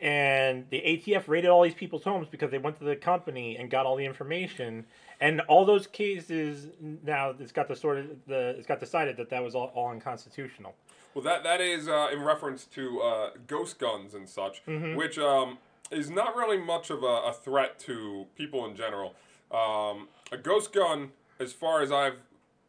[0.00, 3.70] And the ATF raided all these people's homes because they went to the company and
[3.70, 4.86] got all the information.
[5.20, 6.68] And all those cases
[7.04, 9.90] now it's got the sort of the it's got decided that that was all, all
[9.90, 10.74] unconstitutional.
[11.14, 14.62] Well, that that is uh, in reference to uh, ghost guns and such,
[14.96, 15.58] which um,
[15.90, 19.14] is not really much of a, a threat to people in general.
[19.50, 22.18] Um, a ghost gun, as far as I've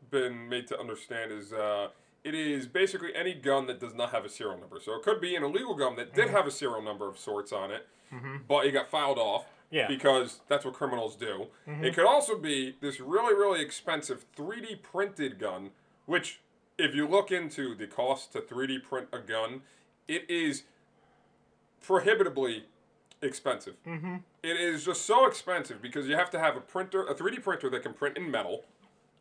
[0.10, 1.90] been made to understand, is uh,
[2.24, 4.80] it is basically any gun that does not have a serial number.
[4.80, 6.36] So it could be an illegal gun that did mm-hmm.
[6.36, 8.38] have a serial number of sorts on it, mm-hmm.
[8.48, 9.46] but it got filed off.
[9.72, 9.88] Yeah.
[9.88, 11.46] Because that's what criminals do.
[11.68, 11.86] Mm-hmm.
[11.86, 15.70] It could also be this really, really expensive 3D printed gun,
[16.08, 16.40] which,
[16.80, 19.62] if you look into the cost to 3D print a gun,
[20.08, 20.64] it is
[21.84, 22.64] prohibitively
[23.22, 23.76] expensive.
[23.86, 24.16] Mm-hmm.
[24.44, 27.84] is just so expensive because you have to have a printer, a 3D printer that
[27.84, 28.64] can print in metal.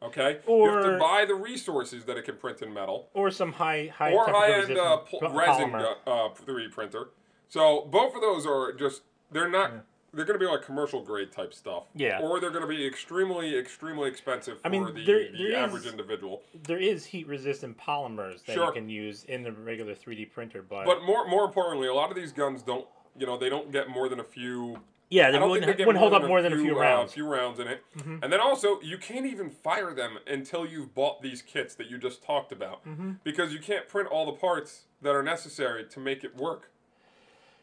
[0.00, 3.30] Okay, you have Or- to buy the resources that it can print in metal, or
[3.30, 7.08] some high high or high-end uh, pol- po- resin uh, 3D printer.
[7.48, 9.72] So both of those are just they're not.
[10.14, 11.84] They're going to be like commercial grade type stuff.
[11.94, 12.20] Yeah.
[12.22, 15.56] Or they're going to be extremely, extremely expensive for I mean, the, there- the there
[15.56, 16.40] average is- individual.
[16.62, 18.66] There is heat resistant polymers that Sure.
[18.66, 22.08] you can use in the regular 3D printer, but, But more, more importantly, a lot
[22.10, 22.86] of these guns don't.
[23.18, 24.78] You know, they don't get more than a few
[25.10, 27.12] yeah, they wouldn't, wouldn't hold up more than a few uh, rounds.
[27.14, 27.82] few rounds in it.
[28.22, 31.98] And then also, you can't even fire them until you've bought these kits that you
[31.98, 33.12] just talked about, Mm-hmm.
[33.24, 36.70] because you can't print all the parts that are necessary to make it work.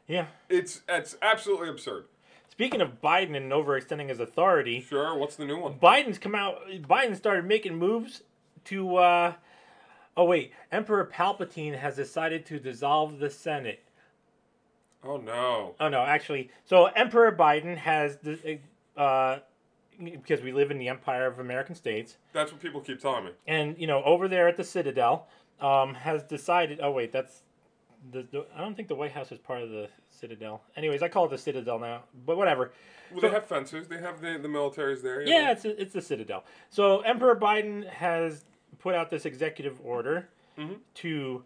[0.08, 0.27] Yeah.
[0.49, 2.05] It's it's absolutely absurd.
[2.47, 5.73] Speaking of Biden and overextending his authority, Sure, what's the new one?
[5.79, 6.62] Biden's come out.
[6.69, 8.21] Biden started making moves
[8.65, 8.95] to.
[8.97, 9.34] Uh,
[10.15, 13.84] oh wait, Emperor Palpatine has decided to dissolve the Senate.
[15.06, 15.76] Oh no.
[15.80, 18.60] Oh no, actually, so Emperor Biden has the.
[18.98, 19.39] Uh,
[20.04, 23.32] because we live in the Empire of American States, That's what people keep telling me.
[23.48, 25.28] and you know, over there at the Citadel,
[25.62, 26.80] um, has decided.
[26.82, 27.44] Oh wait, that's
[28.12, 28.46] the, the.
[28.56, 30.62] I don't think the White House is part of the Citadel.
[30.76, 32.72] Anyways, I call it the Citadel now, but whatever.
[33.12, 33.88] Well, So- they have fences.
[33.88, 35.22] They have the the militaries there.
[35.22, 35.52] Yeah, know.
[35.52, 36.44] it's it's the Citadel.
[36.70, 38.44] So Emperor Biden has
[38.80, 40.78] put out this executive order Mhm.
[40.96, 41.44] to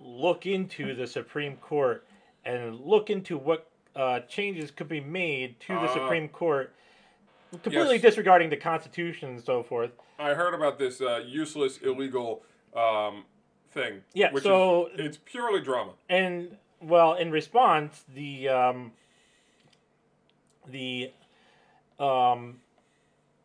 [0.00, 2.04] look into the Supreme Court
[2.44, 5.94] and look into what uh, changes could be made to the Ah.
[5.94, 6.72] Supreme Court,
[7.50, 8.02] completely Yes.
[8.02, 9.90] disregarding the Constitution and so forth.
[10.18, 12.42] I heard about this uh, useless, illegal
[12.76, 13.24] um,
[13.72, 14.02] thing.
[14.14, 15.92] Yeah, Which so- is, it's purely drama.
[16.08, 18.92] And well, in response, the um,
[20.68, 21.10] the
[21.98, 22.60] um,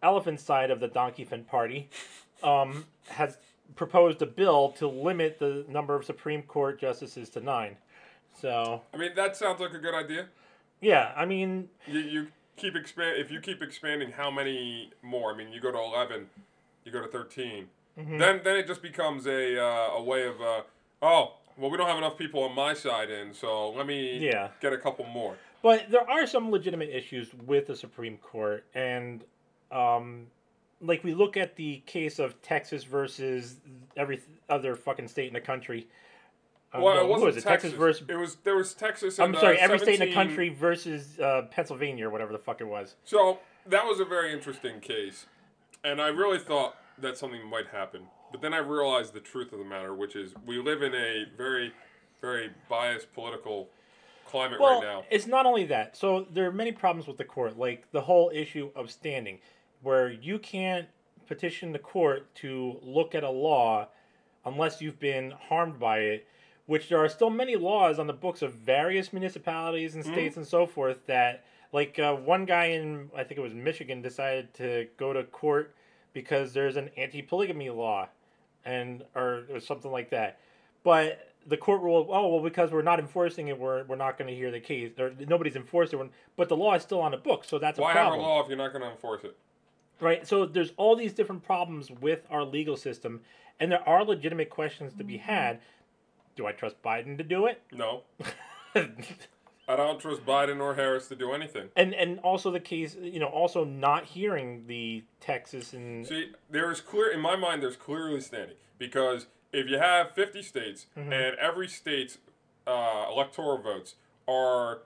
[0.03, 1.89] elephant side of the Donkey Fin Party
[2.43, 3.37] um, has
[3.75, 7.75] proposed a bill to limit the number of Supreme Court justices to nine.
[8.39, 10.27] So I mean, that sounds like a good idea.
[10.81, 15.33] yeah, I mean, You, you keep expand if you keep expanding how many more?
[15.33, 16.27] I mean, you go to eleven,
[16.83, 17.67] you go to 13
[17.97, 18.17] Mm-hmm.
[18.17, 20.63] Then then it just becomes a uh, a way of uh,
[21.01, 24.49] oh well we don't have enough people on my side in so let me Yeah.
[24.59, 25.37] get a couple more.
[25.63, 29.23] But there are some legitimate issues with the Supreme Court, and
[29.71, 30.27] um,
[30.81, 33.55] like we look at the case of Texas versus
[33.95, 35.87] every other fucking state in the country.
[36.75, 37.43] Uh, Well, it wasn't was it?
[37.43, 38.05] Texas, versus.
[38.07, 39.19] It was there was Texas.
[39.19, 42.39] I'm and, sorry, uh, every state in the country versus uh, Pennsylvania or whatever the
[42.39, 42.95] fuck it was.
[43.03, 45.25] So that was a very interesting case,
[45.83, 48.01] and I really thought that something might happen.
[48.31, 51.25] But then I realized the truth of the matter, which is we live in a
[51.37, 51.73] very,
[52.21, 53.69] very biased political
[54.25, 55.03] climate Well, right now.
[55.09, 55.95] it's not only that.
[55.95, 59.39] So there are many problems with the court, like the whole issue of standing,
[59.81, 60.87] where you can't
[61.27, 63.87] petition the court to look at a law
[64.45, 66.27] unless you've been harmed by it.
[66.67, 70.47] Which there are still many laws on the books of various municipalities and states and
[70.47, 74.87] so forth that, like uh, one guy in I think it was Michigan decided to
[74.97, 75.75] go to court
[76.13, 78.07] because there's an anti-polygamy law,
[78.63, 80.39] and or, or something like that.
[80.83, 84.29] But the court ruled, oh well, because we're not enforcing it, we're we're not going
[84.29, 84.91] to hear the case.
[84.97, 85.99] Or nobody's enforced it,
[86.35, 88.23] but the law is still on the book, so that's Why a have problem, a
[88.23, 89.37] law if you're not going to enforce it?
[89.99, 90.27] right?
[90.27, 93.21] So there's all these different problems with our legal system,
[93.59, 95.59] and there are legitimate questions to be had.
[96.35, 97.61] Do I trust Biden to do it?
[97.71, 98.03] No,
[98.75, 101.69] I don't trust Biden or Harris to do anything.
[101.75, 106.71] and and also the case, you know, also not hearing the Texas and See, there
[106.71, 107.63] is clear in my mind.
[107.63, 111.13] There's clearly standing because if you have 50 states Mm-hmm.
[111.13, 112.17] and every state's
[112.67, 113.95] uh, electoral votes
[114.27, 114.79] are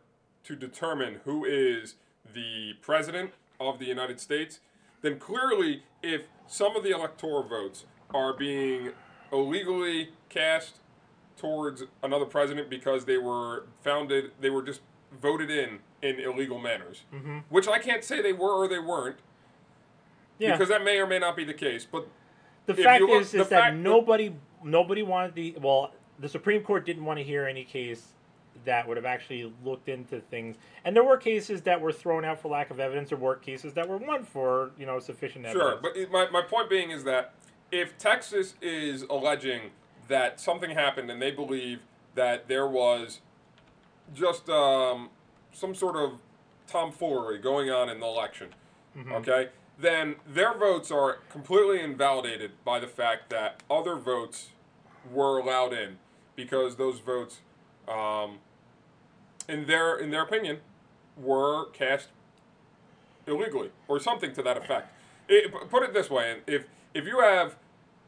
[0.44, 1.96] to determine who is
[2.34, 4.60] the president of the United States,
[5.02, 8.92] then clearly, if some of the electoral votes are being
[9.32, 10.78] illegally cast
[11.43, 14.82] towards another president because they were founded, they were just
[15.21, 17.39] voted in in illegal manners, Mm-hmm.
[17.49, 19.17] which I can't say they were or they weren't
[20.38, 20.52] yeah.
[20.52, 21.86] because that may or may not be the case.
[21.89, 22.08] But
[22.67, 26.30] The fact look- is, the is that fact that- nobody, nobody wanted the well, the
[26.30, 28.13] Supreme Court didn't want to hear any case
[28.65, 32.39] that would have actually looked into things, and there were cases that were thrown out
[32.41, 35.69] for lack of evidence, or were cases that were won for you know sufficient evidence.
[35.71, 37.34] sure, but my, my point being is that
[37.71, 39.71] if Texas is alleging
[40.10, 41.80] that something happened and they believe
[42.15, 43.22] that there was
[44.13, 45.10] just um,
[45.54, 46.19] some sort of
[46.67, 48.50] tomfoolery going on in the election,
[49.13, 54.50] okay, then their votes are completely invalidated by the fact that other votes
[55.10, 55.98] were allowed in
[56.36, 57.40] because those votes,
[57.88, 58.40] um,
[59.48, 60.58] in their in their opinion,
[61.15, 62.10] were cast
[63.27, 64.92] illegally or something to that effect.
[65.27, 67.56] It, put it this way: if if you have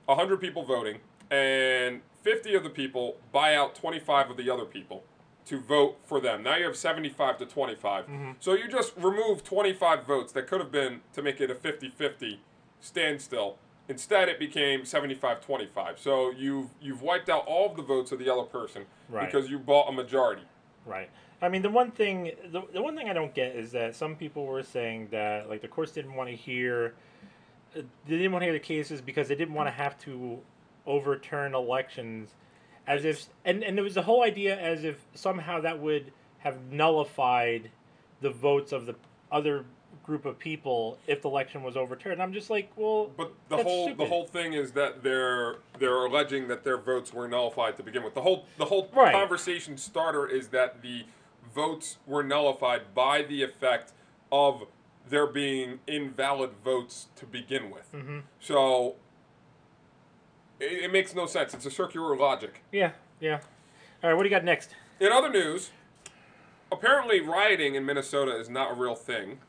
[0.10, 1.00] hundred people voting
[1.32, 5.04] and fifty of the people buy out twenty five of the other people
[5.46, 8.06] to vote for them, now you have seventy five to 25
[8.40, 11.56] So you just remove twenty five votes that could have been to make it a
[11.56, 12.38] 50-50
[12.80, 13.58] standstill.
[13.90, 15.98] Instead, it became 75-25.
[15.98, 19.26] So you've you've wiped out all of the votes of the other person Right.
[19.30, 20.44] because you bought a majority.
[20.86, 21.10] Right.
[21.42, 24.16] I mean, the one thing, the, the one thing I don't get is that some
[24.16, 26.94] people were saying that like the courts didn't want to hear,
[27.76, 30.40] uh, they didn't want to hear the cases because they didn't want to have to
[30.86, 32.30] overturn elections,
[32.88, 36.58] as if and and there was the whole idea as if somehow that would have
[36.72, 37.70] nullified
[38.22, 38.96] the votes of the
[39.32, 39.66] other
[40.04, 42.22] group of people if the election was overturned.
[42.22, 46.48] I'm just like, well, But the whole the whole thing is that they're they're alleging
[46.48, 48.14] that their votes were nullified to begin with.
[48.16, 49.14] The whole the whole Right.
[49.14, 51.06] conversation starter is that the
[51.54, 53.94] votes were nullified by the effect
[54.32, 54.64] of
[55.10, 57.92] there being invalid votes to begin with.
[57.94, 58.20] Mm-hmm.
[58.40, 58.96] So
[60.62, 61.54] it, it makes no sense.
[61.54, 62.64] It's a circular logic.
[62.72, 63.40] yeah, yeah.
[64.04, 64.76] All right, what do you got next?
[65.00, 65.72] In other news,
[66.72, 69.40] apparently rioting in Minnesota is not a real thing.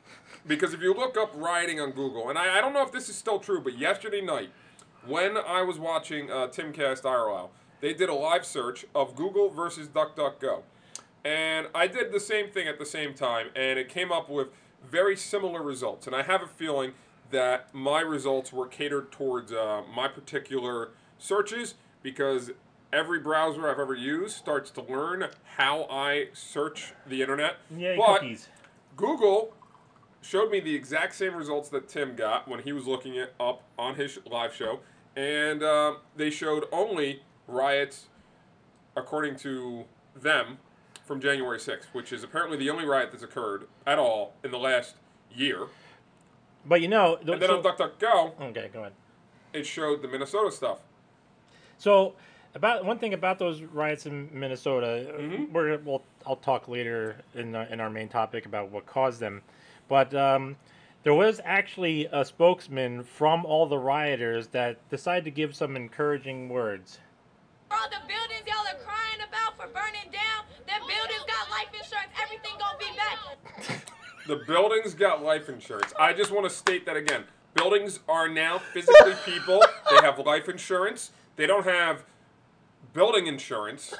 [0.47, 3.09] Because if you look up rioting on Google, and I, I don't know if this
[3.09, 4.51] is still true, but yesterday night,
[5.07, 7.51] when I was watching uh, Timcast IRL,
[7.81, 10.63] they did a live search of Google versus DuckDuckGo.
[11.25, 14.49] And I did the same thing at the same time, and it came up with
[14.85, 16.07] very similar results.
[16.09, 16.93] And I have a feeling
[17.31, 20.91] that my results were catered towards uh, my particular
[21.33, 22.51] searches because
[22.93, 27.57] every browser I've ever used starts to learn how I search the internet.
[27.75, 28.49] Yeah, but cookies.
[28.97, 29.55] Google
[30.21, 33.63] showed me the exact same results that Tim got when he was looking it up
[33.79, 34.81] on his live show,
[35.17, 38.07] and um, they showed only riots,
[38.97, 40.59] according to them,
[41.05, 44.59] from January 6th, which is apparently the only riot that's occurred at all in the
[44.59, 44.95] last
[45.35, 45.67] year.
[46.65, 48.93] But you know, th- And then so- on DuckDuckGo, okay, go ahead.
[49.53, 50.79] it showed the Minnesota stuff.
[51.83, 52.15] So,
[52.55, 55.53] about one thing about those riots in Minnesota, Mm-hmm.
[55.53, 59.43] we're we'll I'll talk later in our, in our main topic about what caused them,
[59.89, 60.55] but um,
[61.03, 66.49] there was actually a spokesman from all the rioters that decided to give some encouraging
[66.49, 67.01] words.
[67.73, 72.13] All the buildings y'all are crying about for burning down, them buildings got life insurance,
[72.23, 73.89] everything gonna be back.
[74.29, 75.93] The buildings got life insurance.
[75.99, 77.25] I just want to state that again.
[77.55, 79.61] Buildings are now physically people.
[79.91, 81.11] They have life insurance.
[81.37, 82.05] They don't have
[82.93, 83.95] building insurance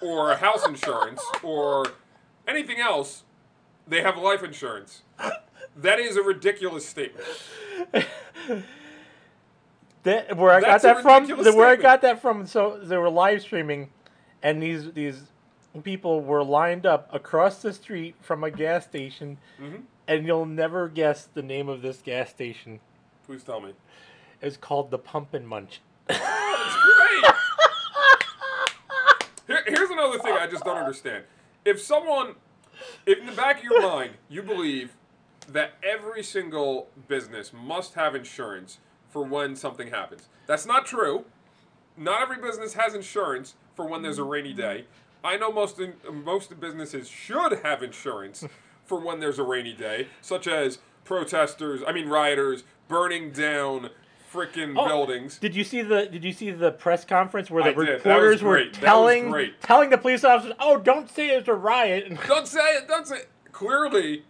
[0.00, 1.86] or house insurance or
[2.48, 3.24] anything else.
[3.86, 5.02] They have life insurance.
[5.76, 7.26] That is a ridiculous statement.
[10.02, 12.96] That, where I That's got that from, the, where I got that from, so they
[12.96, 13.90] were live streaming,
[14.42, 15.24] and these these
[15.82, 19.82] people were lined up across the street from a gas station, Mm-hmm.
[20.08, 22.80] and you'll never guess the name of this gas station.
[23.26, 23.74] Please tell me.
[24.40, 25.34] It's called the Pump
[26.18, 27.34] Great.
[29.46, 31.24] Here, here's another thing I just don't understand.
[31.64, 32.34] If someone,
[33.06, 34.92] if in the back of your mind you believe
[35.48, 41.24] that every single business must have insurance for when something happens, that's not true.
[41.96, 44.86] Not every business has insurance for when there's a rainy day.
[45.22, 45.94] I know most in,
[46.24, 48.44] most businesses should have insurance
[48.84, 53.90] for when there's a rainy day, such as protesters, I mean rioters burning down
[54.32, 55.38] freaking Oh, buildings.
[55.38, 58.02] Did you see the Did you see the press conference where the I did.
[58.02, 58.72] That was reporters were great.
[58.74, 62.76] That was telling telling the police officers, "Oh, don't say it's a riot." Don't say
[62.76, 62.88] it.
[62.88, 63.28] Don't say it.
[63.52, 64.24] Clearly,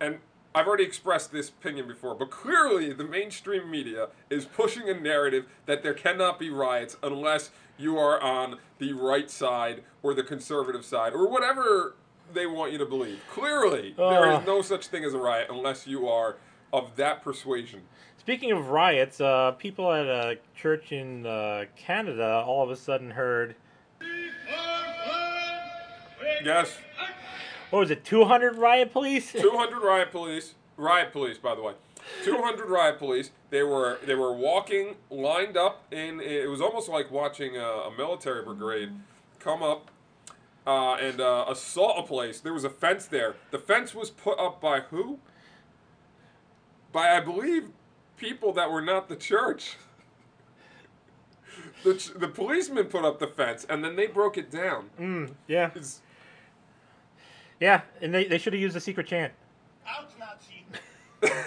[0.00, 0.18] and
[0.54, 5.46] I've already expressed this opinion before, but clearly the mainstream media is pushing a narrative
[5.66, 10.84] that there cannot be riots unless you are on the right side or the conservative
[10.84, 11.94] side or whatever
[12.32, 13.20] they want you to believe.
[13.30, 14.40] Clearly, there Ugh.
[14.40, 16.36] is no such thing as a riot unless you are
[16.72, 17.82] of that persuasion.
[18.26, 23.12] Speaking of riots, uh, people at a church in uh, Canada all of a sudden
[23.12, 23.54] heard
[26.42, 26.76] Yes,
[27.70, 29.30] what was it, 200 riot police?
[29.40, 30.54] 200 riot police.
[30.76, 31.74] Riot police, by the way.
[32.24, 33.30] 200 riot police.
[33.50, 36.20] They were they were walking lined up in.
[36.20, 38.90] It was almost like watching a, a military brigade
[39.38, 39.92] come up
[40.66, 42.40] uh, and uh, assault a place.
[42.40, 43.36] There was a fence there.
[43.52, 45.20] The fence was put up by who?
[46.90, 47.68] By I believe
[48.16, 49.76] people that were not the church.
[51.84, 54.90] The, ch- the policemen put up the fence and then they broke it down.
[55.00, 56.00] Mm, yeah, It's,
[57.60, 59.32] yeah, and they, they should have used a secret chant.
[59.86, 60.66] Out Nazi.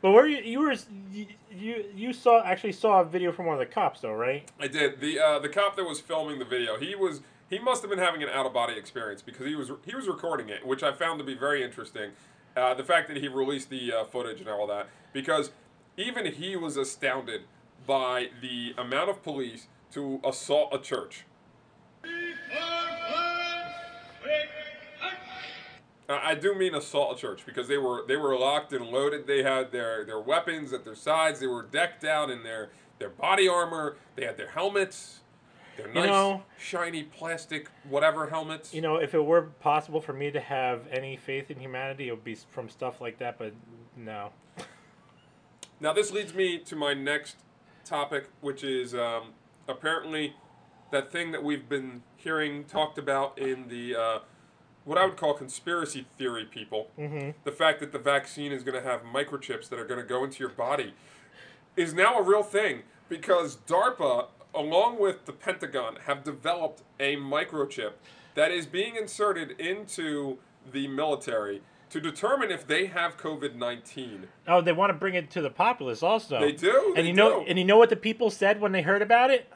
[0.00, 0.74] But where you you were
[1.12, 4.48] you you, you saw actually saw a video from one of the cops though, right?
[4.60, 5.00] I did.
[5.00, 7.98] The uh, the cop that was filming the video, he was he must have been
[7.98, 10.92] having an out of body experience because he was he was recording it, which I
[10.92, 12.12] found to be very interesting.
[12.58, 15.52] Uh, the fact that he released the uh, footage and all that, because
[15.96, 17.42] even he was astounded
[17.86, 21.24] by the amount of police to assault a church.
[26.08, 29.26] I do mean assault a church because they were they were locked and loaded.
[29.26, 31.38] They had their, their weapons at their sides.
[31.38, 33.96] They were decked out in their, their body armor.
[34.16, 35.20] They had their helmets,
[35.78, 38.74] their nice know- shiny plastic whatever helmets.
[38.74, 42.12] You know, if it were possible for me to have any faith in humanity, it
[42.12, 43.38] would be from stuff like that.
[43.38, 43.54] But
[43.96, 44.32] no.
[45.80, 47.36] Now, this leads me to my next
[47.84, 49.34] topic, which is um,
[49.68, 50.34] apparently
[50.90, 54.18] that thing that we've been hearing talked about in the uh,
[54.84, 56.90] what I would call conspiracy theory people.
[56.98, 57.30] Mm-hmm.
[57.44, 60.24] The fact that the vaccine is going to have microchips that are going to go
[60.24, 60.94] into your body
[61.76, 67.92] is now a real thing because DARPA, along with the Pentagon, have developed a microchip
[68.34, 70.38] that is being inserted into
[70.70, 74.28] the military to determine if they have COVID 19.
[74.46, 76.38] Oh, they want to bring it to the populace also.
[76.40, 77.46] They do, And they you know, do.
[77.48, 79.50] and you know what the people said when they heard about it?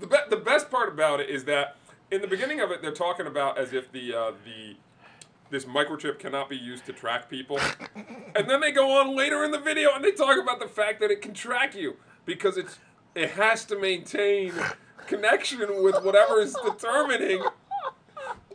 [0.00, 1.76] The, be- the best part about it is that
[2.10, 4.76] in the beginning of it, they're talking about as if the uh, the
[5.52, 7.60] this microchip cannot be used to track people,
[8.34, 10.98] and then they go on later in the video and they talk about the fact
[11.00, 12.78] that it can track you because it's
[13.14, 14.52] it has to maintain
[15.06, 17.44] connection with whatever is determining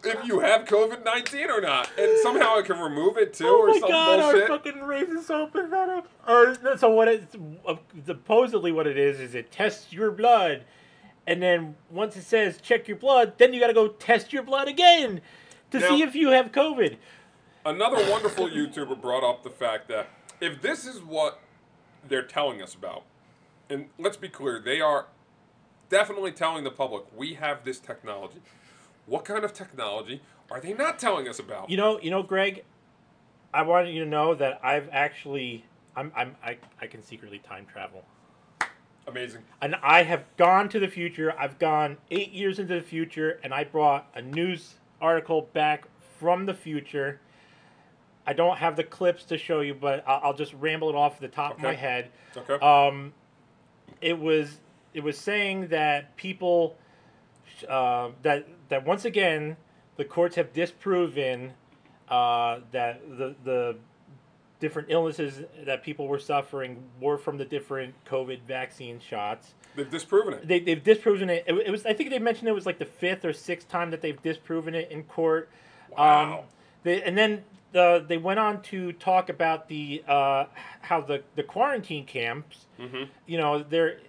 [0.03, 3.61] if you have COVID nineteen or not, and somehow it can remove it too Oh
[3.61, 4.49] or my some god, bullshit.
[4.49, 6.05] our fucking race is so pathetic.
[6.27, 7.35] Or so what it's
[8.07, 10.63] supposedly what it is is it tests your blood,
[11.27, 14.43] and then once it says check your blood, then you got to go test your
[14.43, 15.21] blood again
[15.71, 16.97] to Now- see if you have COVID.
[17.65, 20.07] Another wonderful YouTuber brought up the fact that
[20.39, 21.39] if this is what
[22.07, 23.03] they're telling us about,
[23.69, 25.07] and let's be clear, they are
[25.89, 28.41] definitely telling the public we have this technology.
[29.05, 31.69] What kind of technology are they not telling us about?
[31.69, 32.63] You know, you know, Greg,
[33.53, 35.65] I wanted you to know that I've actually,
[35.95, 38.05] I'm, I'm, I, I can secretly time travel.
[39.07, 39.43] Amazing.
[39.61, 41.33] and I have gone to the future.
[41.39, 45.85] I've gone eight years into the future, and I brought a news article back
[46.19, 47.19] from the future.
[48.25, 51.29] I don't have the clips to show you, but I'll, just ramble it off the
[51.29, 52.11] top of my head.
[52.35, 52.53] Okay.
[52.55, 53.13] Um,
[54.01, 54.59] it was
[54.93, 56.77] it was saying that people
[57.69, 59.55] uh, that that once again
[59.95, 61.53] the courts have disproven
[62.09, 63.77] uh, that the the
[64.59, 69.53] different illnesses that people were suffering were from the different COVID vaccine shots.
[69.75, 70.47] They've disproven it.
[70.47, 71.43] They, they've disproven it.
[71.47, 71.55] it.
[71.67, 74.01] It was I think they mentioned it was like the fifth or sixth time that
[74.01, 75.49] they've disproven it in court.
[75.95, 76.39] Wow.
[76.39, 76.45] Um,
[76.83, 77.43] they, and then
[77.73, 80.45] the, they went on to talk about the uh,
[80.81, 82.65] how the, the quarantine camps.
[82.79, 83.03] Mm-hmm.
[83.25, 83.99] You know, they're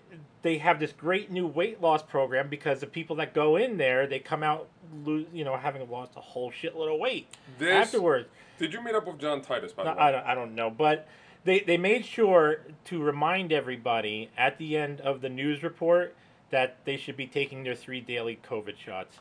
[0.42, 4.07] they have this great new weight loss program because the people that go in there
[4.07, 4.68] they come out
[5.05, 7.28] lose you know having lost a whole shitload of weight
[7.59, 8.28] This- afterwards.
[8.59, 9.96] Did you meet up with John Titor, by the way?
[9.98, 11.06] I don't, I don't know, but
[11.44, 16.14] they, they made sure to remind everybody at the end of the news report
[16.50, 19.18] that they should be taking their three daily COVID shots.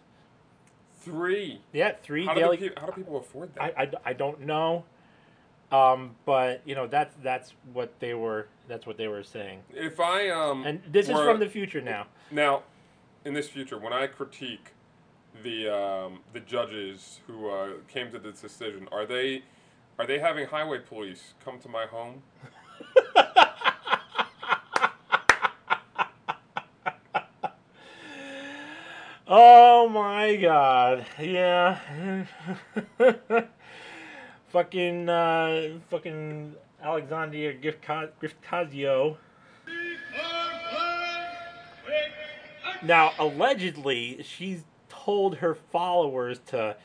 [0.99, 1.61] Three.
[1.71, 2.57] Yeah, three How do, daily.
[2.57, 3.73] the pe- how do people afford that?
[3.77, 4.83] I, I, I don't know,
[5.71, 9.99] um, but you know that's that's what they were that's what they were saying, if
[9.99, 12.07] I um and this is from the future now.
[12.31, 12.63] Now,
[13.23, 14.71] in this future, when I critique
[15.43, 19.43] the um, the judges who uh, came to this decision, are they
[19.99, 22.21] are they having highway police come to my home?
[29.29, 31.05] Oh my god.
[31.19, 32.25] Yeah.
[34.49, 38.11] fucking uh fucking Alexandria Griffca-
[42.83, 44.63] Now, allegedly, she's
[45.08, 46.76] told her followers to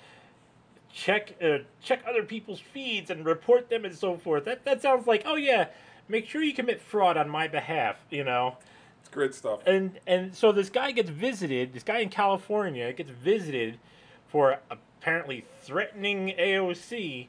[0.92, 4.44] check uh, check other people's feeds and report them and so forth.
[4.44, 5.66] That that sounds like, oh yeah,
[6.08, 8.58] make sure you commit fraud on my behalf, you know
[9.00, 9.58] It's great stuff.
[9.66, 11.72] and and so this guy gets visited.
[11.72, 13.80] This guy in California gets visited
[14.28, 17.26] for apparently threatening AOC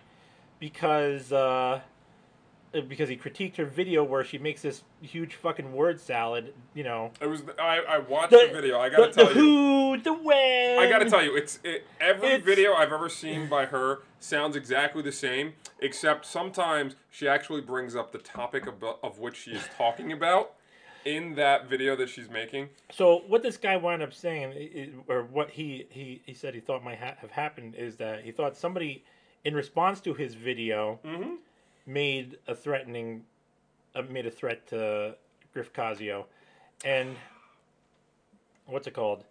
[0.59, 1.81] because uh,
[2.81, 6.53] because he critiqued her video where she makes this huge fucking word salad.
[6.73, 8.79] You know, It was I, I watched the, video.
[8.79, 9.41] I gotta the, tell the you.
[9.41, 10.79] who, the when.
[10.79, 14.55] I gotta tell you, it's it, every It's- video I've ever seen by her sounds
[14.55, 19.51] exactly the same, except sometimes she actually brings up the topic of, of which she
[19.51, 20.53] is talking about
[21.05, 22.69] in that video that she's making.
[22.91, 26.53] So what this guy wound up saying, i- i- or what he, he, he said
[26.55, 29.03] he thought might ha- have happened, is that he thought somebody,
[29.43, 31.35] in response to his video, Mhm.
[31.85, 33.23] Made a threatening,
[33.95, 35.15] uh, made a threat to
[35.53, 36.25] Griff Casio,
[36.83, 37.15] and
[38.65, 39.23] what's it called?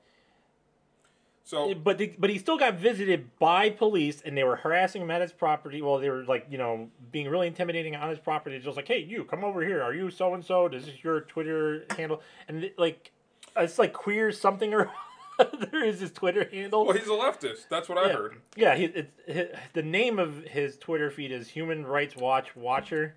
[1.45, 5.11] So But the, but he still got visited by police, and they were harassing him
[5.11, 5.83] at his property.
[5.83, 8.59] Well, they were like you know being really intimidating on his property.
[8.59, 9.83] Just like, hey, you come over here.
[9.83, 10.67] Are you so and so?
[10.69, 12.23] Is this your Twitter handle?
[12.49, 13.11] And like
[13.57, 14.91] it's like queer something or
[15.39, 16.87] other is his Twitter handle.
[16.87, 17.68] Well, he's a leftist.
[17.68, 18.12] That's what I yeah.
[18.12, 18.37] heard.
[18.57, 23.14] Yeah, he, it, the name of his Twitter feed is Human Rights Watch Watcher,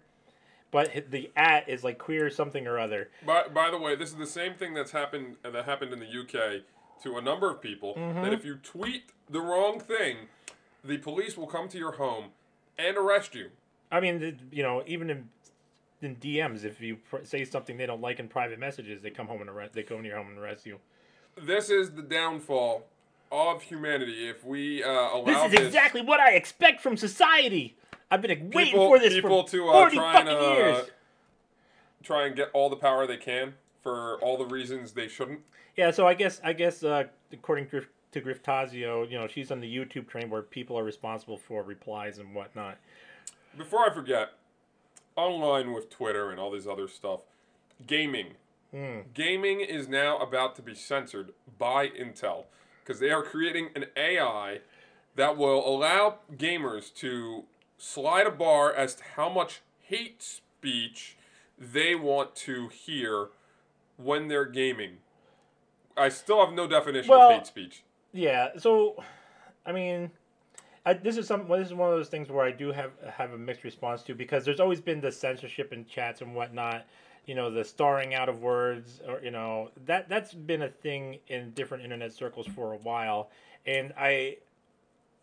[0.72, 3.10] but the at is like queer something or other.
[3.26, 6.00] By, by the way, this is the same thing that's happened uh, that happened in
[6.00, 6.62] the UK
[7.04, 7.96] to a number of people.
[7.96, 8.24] Mm-hmm.
[8.24, 10.28] That if you tweet the wrong thing,
[10.84, 12.26] the police will come to your home
[12.78, 13.50] and arrest you.
[13.92, 15.30] I mean, you know, even in
[16.02, 19.28] in DMs, if you pr- say something they don't like in private messages, they come
[19.28, 19.74] home and arrest.
[19.74, 20.80] They go into your home and arrest you.
[21.42, 22.86] This is the downfall
[23.32, 24.30] of humanity.
[24.30, 27.76] If we uh, allow This is exactly what I expect from society.
[28.10, 30.86] I've been waiting for this people for to uh, forty try fucking and uh, years.
[32.04, 35.42] try and get all the power they can for all the reasons they shouldn't.
[35.76, 39.60] Yeah, so I guess I guess uh, according to, to Griftazio, you know, she's on
[39.60, 42.78] the YouTube train where people are responsible for replies and whatnot.
[43.58, 44.34] Before I forget,
[45.16, 47.22] online with Twitter and all this other stuff,
[47.86, 48.36] gaming.
[48.76, 49.00] Hmm.
[49.14, 52.44] Gaming is now about to be censored by Intel
[52.84, 54.60] because they are creating an AI
[55.16, 57.44] that will allow gamers to
[57.78, 61.16] slide a bar as to how much hate speech
[61.58, 63.30] they want to hear
[63.96, 64.98] when they're gaming.
[65.96, 67.84] I still have no definition Well- of hate speech.
[68.12, 69.02] Yeah, so
[69.66, 70.12] I mean,
[70.86, 71.48] I, this is some.
[71.48, 74.04] well, This is one of those things where I do have have a mixed response
[74.04, 76.86] to because there's always been the censorship in chats and whatnot.
[77.26, 81.18] You know, the starring out of words, or you know that that's been a thing
[81.28, 83.30] in different internet circles for a while,
[83.66, 84.38] and I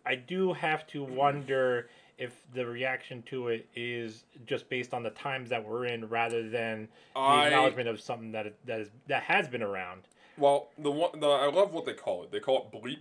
[0.04, 1.88] I do have to wonder
[2.18, 6.48] if the reaction to it is just based on the times that we're in rather
[6.48, 10.02] than the I- acknowledgement of something that that is that has been around.
[10.36, 12.32] Well, the one the, I love what they call it.
[12.32, 12.98] They call it Bleep.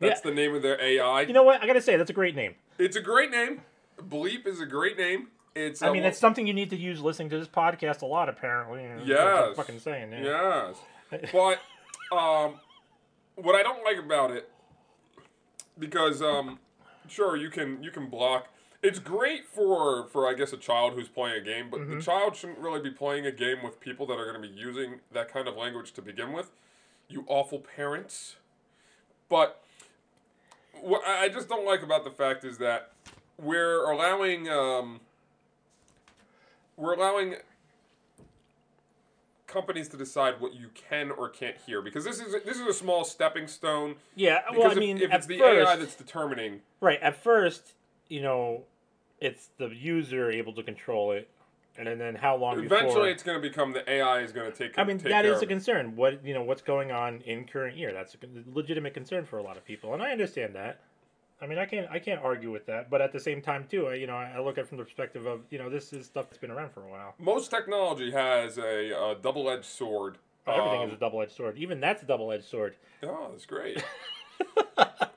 [0.00, 0.30] That's Yeah.
[0.30, 1.20] the name of their AI.
[1.22, 1.62] You know what?
[1.62, 2.56] I gotta say that's a great name.
[2.78, 3.60] It's a great name.
[4.00, 5.28] Bleep is a great name.
[5.54, 8.28] It's I mean, it's something you need to use listening to this podcast a lot,
[8.28, 8.82] apparently.
[9.04, 9.54] Yes.
[9.56, 10.12] fucking saying.
[10.12, 10.72] Yeah.
[11.12, 11.30] Yes.
[11.32, 11.58] But
[12.16, 12.54] um,
[13.36, 14.48] what I don't like about it,
[15.78, 16.58] because um,
[17.08, 18.46] sure you can you can block.
[18.82, 21.96] It's great for for I guess a child who's playing a game, but Mm-hmm.
[21.98, 24.54] the child shouldn't really be playing a game with people that are going to be
[24.54, 26.50] using that kind of language to begin with.
[27.08, 28.36] You awful parents.
[29.28, 29.62] But
[30.80, 32.92] what I I just don't like about the fact is that
[33.38, 35.00] we're allowing um,
[36.76, 37.36] we're allowing
[39.46, 42.66] companies to decide what you can or can't hear because this is a, this is
[42.66, 43.96] a small stepping stone.
[44.14, 44.40] Yeah.
[44.48, 47.74] Because Well, I if, mean, if it's the first, AI that's determining, right at first,
[48.08, 48.62] you know,
[49.20, 51.28] it's the user able to control it,
[51.76, 53.08] and then, then how long eventually before?
[53.08, 54.78] it's going to become the AI is going to take.
[54.78, 55.96] I mean, take that is a concern.
[55.96, 57.92] What you know, what's going on in current year?
[57.92, 58.18] That's a
[58.52, 60.80] legitimate concern for a lot of people, and I understand that.
[61.42, 63.88] I mean, I can't I can't argue with that, but at the same time, too,
[63.88, 66.06] I, you know, I look at it from the perspective of you know this is
[66.06, 67.14] stuff that's been around for a while.
[67.18, 70.18] Most technology has a, uh double-edged sword.
[70.46, 71.58] Oh, everything Um, is a double edged sword.
[71.58, 72.76] Even that's a double edged sword.
[73.02, 73.82] Oh, that's great.
[74.76, 75.12] but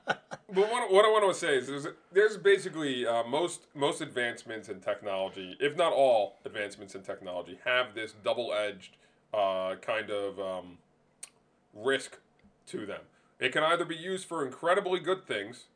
[0.48, 4.80] what, what I want to say is there's, there's basically uh, most most advancements in
[4.80, 8.96] technology, if not all advancements in technology, have this double-edged
[9.32, 10.78] uh, kind of um,
[11.72, 12.18] risk
[12.66, 13.02] to them.
[13.38, 15.66] It can either be used for incredibly good things,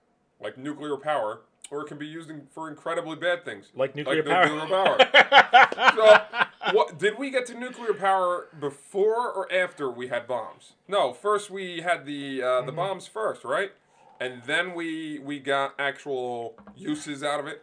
[0.43, 4.22] like nuclear power, or it can be used in, for incredibly bad things, Like nuclear
[4.22, 4.47] the power.
[4.49, 5.95] nuclear power.
[5.95, 10.72] so, what did we get to nuclear power before or after we had bombs?
[10.88, 12.66] No, first we had the uh, Mm-hmm.
[12.66, 13.72] the bombs first, right?
[14.18, 17.62] And then we we got actual uses out of it.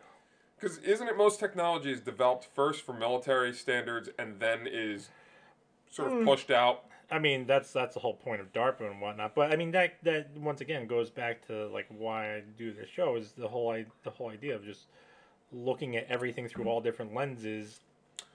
[0.60, 5.10] Because isn't it most technology is developed first for military standards and then is
[5.92, 6.86] sort of pushed out?
[7.10, 9.34] I mean, that's that's the whole point of DARPA and whatnot.
[9.34, 12.90] But I mean, that that once again goes back to like why I do this
[12.90, 14.88] show is the whole I, the whole idea of just
[15.54, 17.80] looking at everything through all different lenses.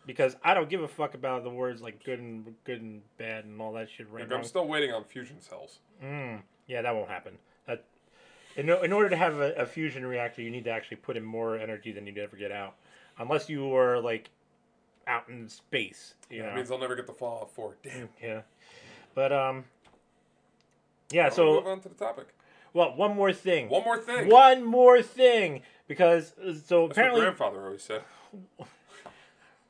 [0.04, 3.44] Because I don't give a fuck about the words like good and good and bad
[3.44, 4.36] and all that shit right Like.
[4.36, 5.78] I'm still waiting on fusion cells.
[6.02, 7.34] Mm, yeah, that won't happen.
[7.68, 7.84] That
[8.56, 11.24] in, in order to have a, a fusion reactor, you need to actually put in
[11.24, 12.74] more energy than you'd ever get out,
[13.18, 14.30] unless you are like
[15.06, 16.14] out in space.
[16.30, 16.54] You know?
[16.54, 17.76] Means I'll never get the Fallout 4.
[17.82, 18.08] Damn.
[18.22, 18.40] Yeah,
[19.14, 19.64] but um,
[21.10, 21.28] yeah.
[21.28, 22.28] So move So on to the topic.
[22.72, 23.68] well, one more thing.
[23.68, 24.28] One more thing.
[24.28, 28.02] One more thing, because uh, so That's what apparently, grandfather always said.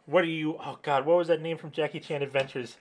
[0.06, 0.56] what are you?
[0.58, 2.76] Oh God, what was that name from Jackie Chan Adventures?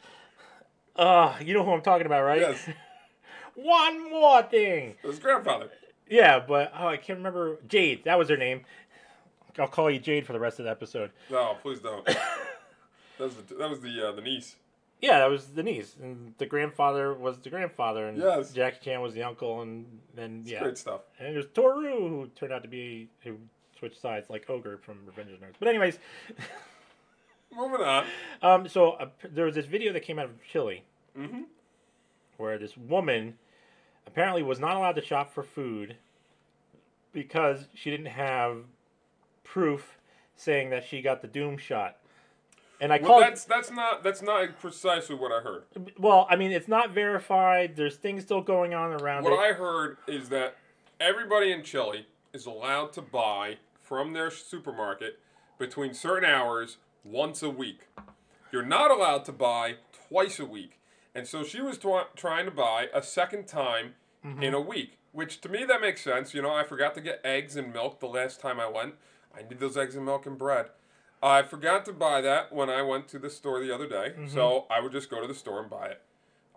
[0.95, 2.41] Uh, you know who I'm talking about, right?
[2.41, 2.67] Yes,
[3.55, 4.95] One more thing.
[5.03, 5.69] it was grandfather.
[6.09, 7.57] Yeah, but oh, I can't remember.
[7.67, 8.61] Jade, that was her name.
[9.59, 11.11] I'll call you Jade for the rest of the episode.
[11.29, 12.05] No, please don't.
[12.05, 12.17] that
[13.19, 14.55] was the that was the uh, the niece.
[15.01, 18.53] Yeah, that was the niece, and the grandfather was the grandfather, and Yes.
[18.53, 19.85] Jackie Chan was the uncle, and
[20.15, 21.01] then yeah, Great stuff.
[21.19, 23.37] and there's Tohru who turned out to be who
[23.79, 25.55] switched sides like Ogre from Revenge of the Nerds.
[25.59, 25.97] But anyways,
[27.55, 28.05] Moving on.
[28.43, 30.83] um, so uh, there was this video that came out of Chile,
[31.17, 31.45] Mhm.
[32.37, 33.37] where this woman
[34.07, 35.97] apparently was not allowed to shop for food
[37.11, 38.57] because she didn't have
[39.51, 39.97] proof
[40.35, 41.97] saying that she got the Doom shot.
[42.79, 43.23] And I Well, called.
[43.23, 45.63] that's that's not that's not precisely what I heard.
[45.99, 47.75] Well, I mean, it's not verified.
[47.75, 49.39] There's things still going on around What it.
[49.39, 50.55] I heard is that
[50.99, 55.19] everybody in Chile is allowed to buy from their supermarket
[55.59, 57.81] between certain hours once a week.
[58.51, 59.75] You're not allowed to buy
[60.07, 60.79] twice a week.
[61.13, 63.95] And so she was tw- trying to buy a second time
[64.25, 64.41] mm-hmm.
[64.41, 66.33] in a week, which to me that makes sense.
[66.33, 68.95] You know, I forgot to get eggs and milk the last time I went.
[69.37, 70.67] I need those eggs and milk and bread.
[71.23, 74.27] I forgot to buy that when I went to the store the other day, mm-hmm.
[74.27, 76.01] so I would just go to the store and buy it.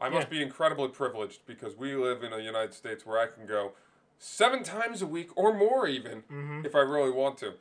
[0.00, 0.38] I must Yeah.
[0.38, 3.72] be incredibly privileged because we live in the United States where I can go
[4.18, 6.64] seven times a week or more even mm-hmm.
[6.64, 7.54] if I really want to.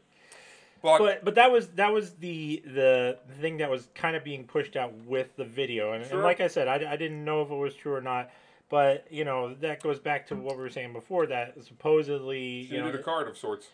[0.81, 4.43] But, but but that was that was the the thing that was kind of being
[4.43, 6.15] pushed out with the video and, Sure.
[6.15, 8.31] and like i said I, I didn't know if it was true or not
[8.67, 12.75] but you know that goes back to what we were saying before that supposedly she
[12.75, 13.67] you know a card of sorts.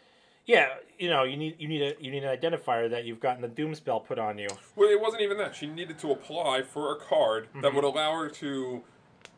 [0.50, 3.41] Yeah you know you need you need a you need an identifier that you've gotten
[3.41, 5.56] the doom spell put on you Well, it wasn't even that.
[5.56, 7.62] She needed to apply for a card Mm-hmm.
[7.62, 8.82] that would allow her to,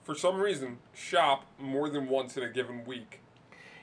[0.03, 3.19] for some reason, shop more than once in a given week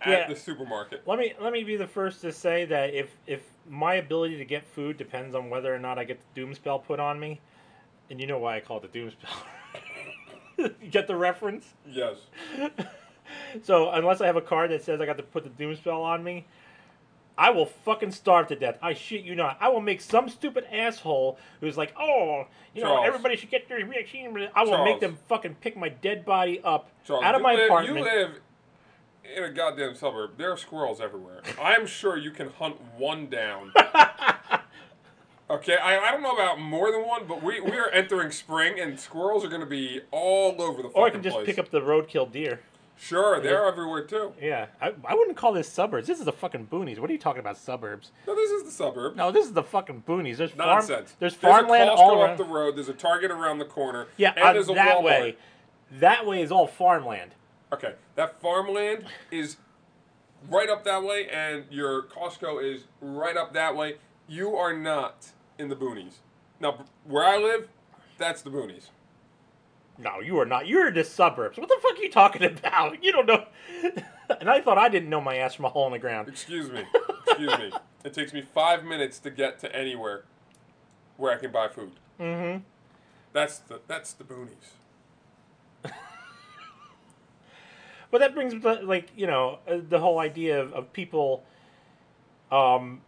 [0.00, 0.28] at Yeah.
[0.28, 1.02] the supermarket.
[1.06, 4.44] let me let me be the first to say that if if my ability to
[4.46, 7.38] get food depends on whether or not i get the doom spell put on me
[8.08, 9.36] and you know why i call it the doom spell
[10.80, 12.16] you get the reference Yes.
[13.62, 16.02] So unless I have a card that says I got to put the doom spell
[16.02, 16.46] on me,
[17.38, 18.78] I will fucking starve to death.
[18.82, 19.56] I shit you not.
[19.60, 23.78] I will make some stupid asshole who's like, oh, you know, everybody should get their
[23.86, 24.48] reaction.
[24.54, 24.84] I will Charles.
[24.84, 27.96] make them fucking pick my dead body up Charles, out of my live, apartment.
[27.96, 28.40] You live
[29.36, 30.32] in a goddamn suburb.
[30.36, 31.42] There are squirrels everywhere.
[31.62, 33.72] I'm sure you can hunt one down.
[35.50, 38.78] Okay, I, I don't know about more than one, but we, we are entering spring
[38.78, 41.46] and squirrels are going to be all over the fucking or I can just place.
[41.46, 42.60] pick up the roadkill deer.
[43.00, 44.32] Sure, they're everywhere too.
[44.40, 46.08] Yeah, I, I wouldn't call this suburbs.
[46.08, 46.98] This is the fucking boonies.
[46.98, 48.10] What are you talking about, suburbs?
[48.26, 49.14] No, this is the suburb.
[49.14, 50.38] No, this is the fucking boonies.
[50.38, 51.14] There's farm, Nonsense.
[51.20, 52.76] There's a farmland Costco all up the road.
[52.76, 54.08] There's a Target around the corner.
[54.16, 55.04] yeah, and uh, there's a that Walmart.
[55.04, 55.36] way.
[56.00, 57.36] That way is all farmland.
[57.72, 59.58] Okay, that farmland is
[60.50, 63.96] right up that way, and your Costco is right up that way.
[64.26, 65.28] You are not
[65.58, 66.14] in the boonies.
[66.60, 67.68] Now, where I live,
[68.18, 68.88] that's the boonies.
[69.98, 70.68] No, you are not.
[70.68, 71.58] You're in the suburbs.
[71.58, 73.02] What the fuck are you talking about?
[73.02, 73.46] You don't know.
[74.40, 76.28] and I thought I didn't know my ass from a hole in the ground.
[76.28, 76.84] Excuse me.
[77.26, 77.72] Excuse me.
[78.04, 80.22] It takes me five minutes to get to anywhere
[81.16, 81.90] where I can buy food.
[82.20, 82.62] Mm-hmm.
[83.32, 84.70] That's the that's the boonies.
[88.10, 91.44] But that brings like you know uh, the whole idea of, of people,
[92.50, 93.02] um,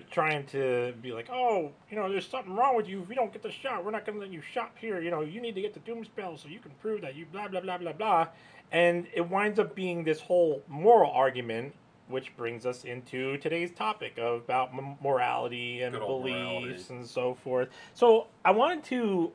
[0.00, 3.02] trying to be like, oh, you know, there's something wrong with you.
[3.02, 5.00] If you don't get the shot, we're not going to let you shop here.
[5.00, 7.26] You know, you need to get the doom spell so you can prove that you
[7.26, 8.28] blah blah blah blah blah.
[8.72, 11.74] And it winds up being this whole moral argument,
[12.08, 16.84] which brings us into today's topic of about m- morality and beliefs morality.
[16.90, 17.68] and so forth.
[17.94, 19.32] So I wanted to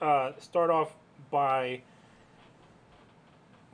[0.00, 0.94] uh, start off
[1.30, 1.82] by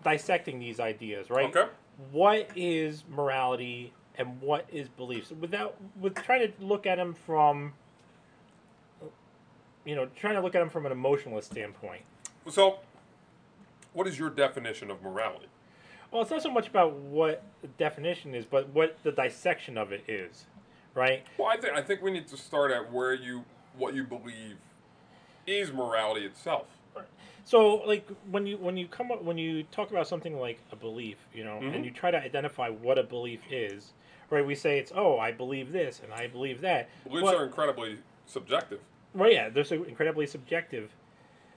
[0.04, 1.54] dissecting these ideas, right?
[1.54, 1.70] Okay.
[2.10, 5.30] What is morality and what is beliefs?
[5.40, 7.72] Without with trying to look at them from
[9.86, 12.02] you know, trying to look at them from an emotionalist standpoint.
[12.50, 12.80] So,
[13.94, 15.46] what is your definition of morality?
[16.10, 19.90] Well, it's not so much about what the definition is, but what the dissection of
[19.90, 20.44] it is,
[20.94, 21.24] right?
[21.38, 23.44] Well, I think I think we need to start at where you
[23.78, 24.56] what you believe
[25.46, 26.66] is morality itself.
[27.44, 30.76] So, like when you when you come up when you talk about something like a
[30.76, 31.74] belief, you know, Mhm.
[31.74, 33.94] and you try to identify what a belief is,
[34.30, 34.44] right?
[34.44, 36.88] We say it's oh, I believe this and I believe that.
[37.04, 38.80] Beliefs But- are incredibly subjective.
[39.12, 40.92] Well, yeah, they're so incredibly subjective,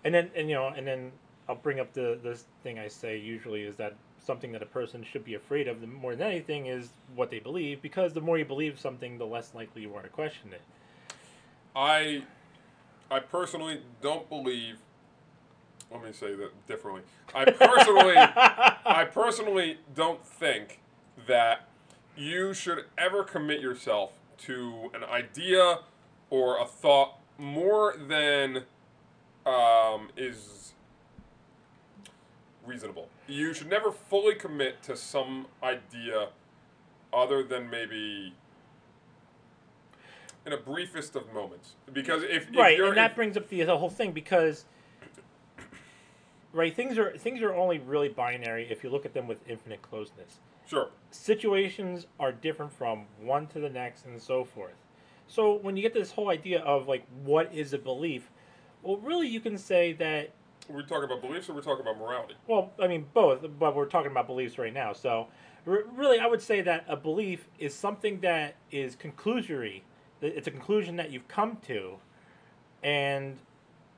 [0.03, 1.11] and then and you know, and then
[1.47, 5.03] I'll bring up the this thing I say usually is that something that a person
[5.03, 8.38] should be afraid of the more than anything is what they believe because the more
[8.38, 10.61] you believe something, the less likely you are to question it.
[11.76, 12.24] I
[13.11, 14.78] I personally don't believe
[15.91, 17.03] let me say that differently.
[17.36, 20.80] I personally I personally don't think
[21.28, 21.67] that
[22.16, 25.80] you should ever commit yourself to an idea
[26.30, 28.64] or a thought more than
[29.45, 30.74] um, is
[32.66, 33.09] reasonable.
[33.28, 36.30] You should never fully commit to some idea
[37.11, 38.34] other than maybe
[40.45, 41.74] in a briefest of moments.
[41.91, 44.66] Because if, if right, and that if- brings up the, the whole thing because
[46.51, 49.82] right things are things are only really binary if you look at them with infinite
[49.82, 50.39] closeness.
[50.74, 54.74] Sure, situations are different from one to the next and so forth.
[55.28, 58.30] So when you get this whole idea of like what is a belief,
[58.82, 60.32] well really you can say that
[60.67, 62.36] We're talking about beliefs or we're talking about morality?
[62.47, 64.93] Well, I mean both, but we're talking about beliefs right now.
[64.93, 65.28] So,
[65.65, 69.82] really, I would say that a belief is something that is conclusory.
[70.21, 71.97] It's a conclusion that you've come to,
[72.82, 73.38] and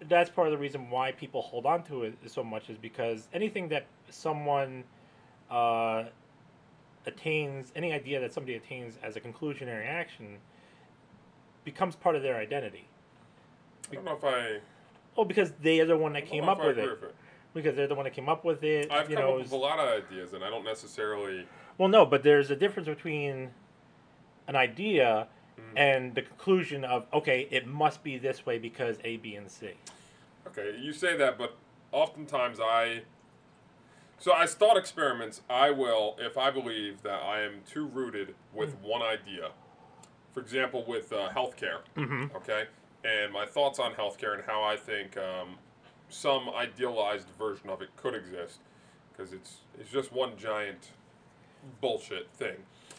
[0.09, 3.27] that's part of the reason why people hold on to it so much is because
[3.33, 4.83] anything that someone
[5.49, 6.05] uh,
[7.05, 10.37] attains, any idea that somebody attains as a conclusionary action,
[11.63, 12.87] becomes part of their identity.
[13.91, 14.59] I don't know if I.
[15.17, 16.89] Oh, because they are the one that came up with it.
[16.89, 17.15] it.
[17.53, 18.91] Because they're the one that came up with it.
[18.91, 21.45] I've you come know, up with a lot of ideas, and I don't necessarily.
[21.77, 23.51] Well, no, but there's a difference between
[24.47, 25.27] an idea
[25.59, 25.77] Mm-hmm.
[25.77, 29.71] and the conclusion of okay, it must be this way because A, B, and C.
[30.47, 31.55] Okay, you say that, but
[31.91, 33.03] oftentimes I.
[34.19, 38.75] So as thought experiments, I will, if I believe that I am too rooted with
[38.81, 39.49] one idea,
[40.33, 42.35] for example, with uh, healthcare, Mm-hmm.
[42.35, 42.65] okay,
[43.03, 45.55] and my thoughts on healthcare and how I think um,
[46.09, 48.59] some idealized version of it could exist,
[49.11, 50.89] because it's it's just one giant
[51.81, 52.55] bullshit thing.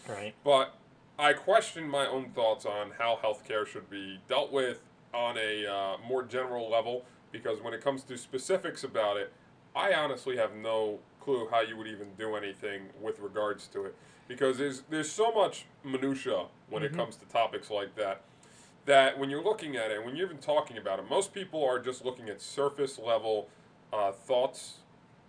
[0.09, 0.35] Right.
[0.45, 0.75] But
[1.19, 4.81] I question my own thoughts on how healthcare should be dealt with
[5.15, 9.33] on a uh, more general level because when it comes to specifics about it,
[9.77, 13.95] I honestly have no clue how you would even do anything with regards to it
[14.29, 18.23] because there's there's so much minutia when it comes to topics like that
[18.87, 21.81] that when you're looking at it, when you're even talking about it, most people are
[21.81, 23.49] just looking at surface level
[23.93, 24.79] uh, thoughts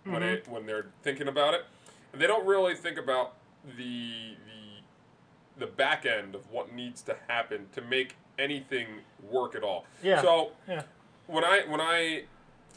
[0.04, 1.64] when it when they're thinking about it,
[2.12, 3.34] and they don't really think about
[3.76, 8.86] the the the back end of what needs to happen to make anything
[9.28, 9.84] work at all.
[10.02, 10.22] Yeah.
[10.22, 10.82] So Yeah.
[11.26, 12.24] when I when I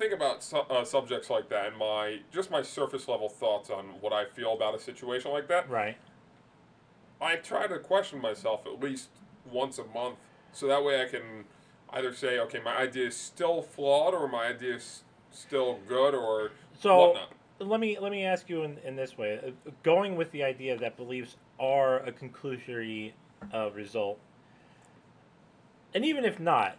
[0.02, 3.86] think about su- uh, subjects like that and my just my surface level thoughts on
[4.02, 5.96] what I feel about a situation like that, Right.
[7.22, 9.10] I try to question myself at least
[9.52, 10.16] once a month,
[10.54, 11.46] so that way I can
[11.92, 16.52] either say, okay, my idea is still flawed, or my idea is still good, or
[16.80, 17.32] So whatnot.
[17.60, 20.76] let me let me ask you in, in this way: Uh, going with the idea
[20.80, 23.12] that beliefs are a conclusory
[23.54, 24.18] uh, result,
[25.94, 26.76] and even if not,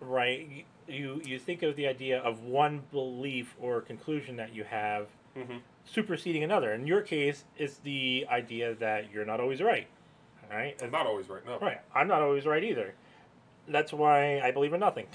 [0.00, 0.64] right?
[0.88, 5.60] You you think of the idea of one belief or conclusion that you have Mhm.
[5.84, 6.72] superseding another.
[6.74, 9.86] In your case, it's the idea that you're not always right.
[10.50, 10.80] All right.
[10.82, 11.44] I'm not always right.
[11.46, 11.80] No, Right.
[11.94, 12.94] I'm not always right either.
[13.68, 15.06] That's why I believe in nothing.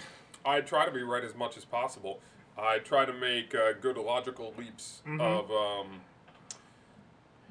[0.46, 2.22] I try to be right as much as possible.
[2.58, 5.22] I try to make uh, good logical leaps Mhm.
[5.22, 6.02] of um,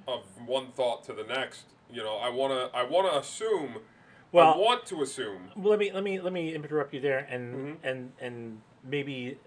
[0.08, 1.66] of one thought to the next.
[1.90, 3.82] You know, I wanna I wanna assume.
[4.38, 5.50] I Well- want to assume.
[5.56, 7.76] Well, let me let me let me interrupt you there, and Mhm.
[7.82, 9.38] and and maybe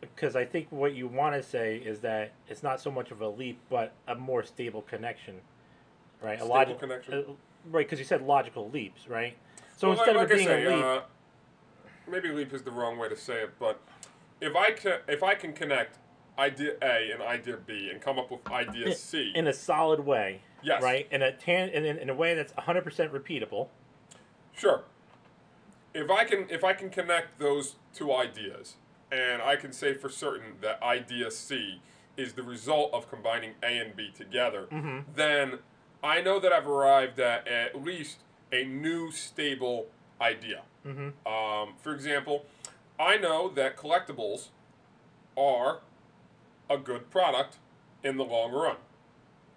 [0.00, 3.20] because I think what you want to say is that it's not so much of
[3.22, 5.40] a leap, but a more stable connection,
[6.20, 6.38] right?
[6.38, 7.14] Stable a logical connection?
[7.14, 7.32] uh,
[7.70, 7.86] right?
[7.86, 9.36] Because you said logical leaps, right?
[9.76, 11.00] So Well, instead like, of being say, a leap, uh,
[12.06, 13.80] maybe leap is the wrong way to say it, but
[14.40, 15.98] if I can if I can connect
[16.38, 20.42] idea A and idea B and come up with idea C, in a solid way,
[20.62, 20.82] Yes.
[20.82, 21.08] right?
[21.10, 23.68] In a tan in, in a way that's hundred percent repeatable,
[24.56, 24.82] Sure.
[25.92, 28.74] If I can if I can connect those two ideas
[29.12, 31.80] and I can say for certain that idea C
[32.16, 34.66] is the result of combining A and B together,
[35.14, 35.58] then
[36.02, 38.18] I know that I've arrived at at least
[38.52, 39.86] a new stable
[40.20, 40.62] idea.
[41.26, 42.44] Um, for example,
[42.98, 44.48] I know that collectibles
[45.36, 45.80] are
[46.68, 47.56] a good product
[48.02, 48.76] in the long run.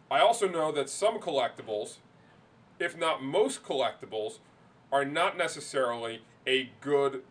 [0.10, 1.98] I also know that some collectibles,
[2.80, 4.40] if not most collectibles,
[4.92, 7.24] are not necessarily a good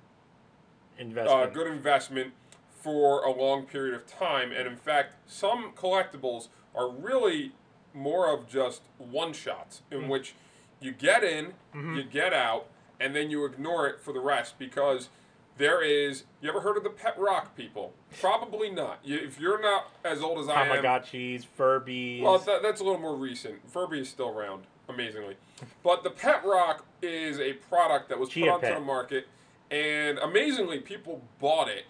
[0.99, 1.41] investment.
[1.41, 2.33] uh, good investment
[2.71, 4.53] for a long period of time.
[4.53, 7.53] And in fact, some collectibles are really
[7.95, 10.35] more of just one shots in which
[10.81, 12.67] you get in, you get out,
[13.01, 15.09] and then you ignore it for the rest because
[15.57, 16.25] there is.
[16.43, 17.95] You ever heard of the pet rock people?
[18.21, 18.99] Probably not.
[19.03, 22.21] You, if you're not as old as I am, Tamagotchis, Furbies.
[22.23, 23.69] well, that, that's a little more recent.
[23.71, 25.37] Furby is still around, amazingly.
[25.83, 28.75] But the Pet Rock is a product that was Chia put onto Pet.
[28.77, 29.29] the market,
[29.71, 31.85] and amazingly, people bought it,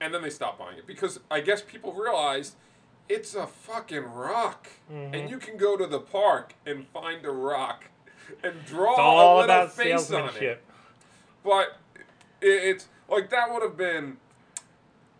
[0.00, 2.54] and then they stopped buying it because I guess people realized
[3.08, 5.14] it's a fucking rock, Mm-hmm.
[5.14, 7.84] and you can go to the park and find a rock
[8.42, 10.62] and draw it's all a little about face on it.
[11.44, 11.78] But
[12.40, 14.18] it's like that would have been.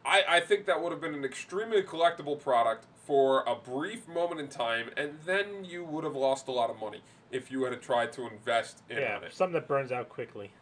[0.05, 4.41] I, I think that would have been an extremely collectible product for a brief moment
[4.41, 7.01] in time, and then you would have lost a lot of money
[7.31, 9.33] if you had tried to invest in Yeah, it.
[9.33, 10.53] something that burns out quickly.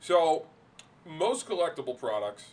[0.00, 0.46] So,
[1.06, 2.50] most collectible products,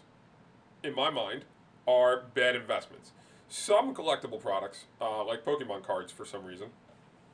[0.84, 1.44] in my mind,
[1.88, 3.12] are bad investments.
[3.50, 6.70] Some collectible products, uh, like Pokemon cards, for some reason,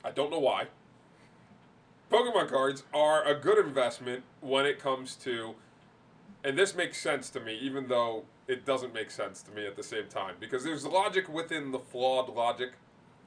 [0.04, 0.68] I don't know why.
[2.12, 5.54] Pokemon cards are a good investment when it comes to,
[6.44, 9.76] and this makes sense to me, even though it doesn't make sense to me at
[9.76, 12.72] the same time because there's logic within the flawed logic.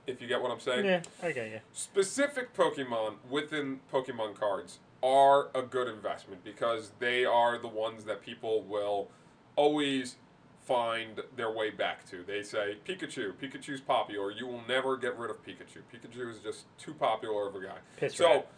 [0.04, 0.84] If you get what I'm saying.
[0.84, 1.60] Yeah, I get you.
[1.72, 8.20] Specific Pokemon within Pokemon cards are a good investment because they are the ones that
[8.20, 9.08] people will
[9.54, 10.16] always
[10.66, 12.24] find their way back to.
[12.24, 14.32] They say Pikachu, Pikachu's popular.
[14.32, 15.82] You will never get rid of Pikachu.
[15.94, 17.78] Pikachu is just too popular of a guy.
[17.96, 18.48] Piss so, rat.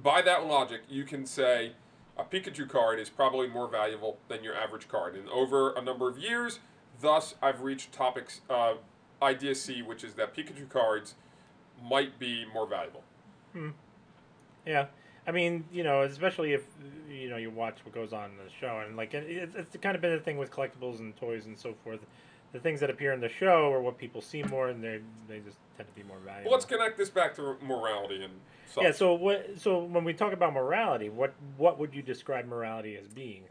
[0.00, 1.72] by that logic, you can say
[2.16, 5.16] a Pikachu card is probably more valuable than your average card.
[5.16, 6.60] And over a number of years,
[7.00, 8.74] thus I've reached topics uh,
[9.22, 11.14] idea C, which is that Pikachu cards
[11.82, 13.02] might be more valuable.
[13.52, 13.70] Hmm.
[14.66, 14.86] Yeah,
[15.26, 16.62] I mean, you know, especially if
[17.10, 19.76] you know you watch what goes on in the show, and like it, it's, it's
[19.80, 22.00] kind of been a thing with collectibles and toys and so forth.
[22.54, 25.40] The things that appear in the show are what people see more, and they they
[25.40, 26.50] just tend to be more valuable.
[26.50, 28.32] Well, let's connect this back to morality and
[28.72, 28.84] such.
[28.84, 28.92] yeah.
[28.92, 29.58] So what?
[29.58, 33.42] So when we talk about morality, what what would you describe morality as being?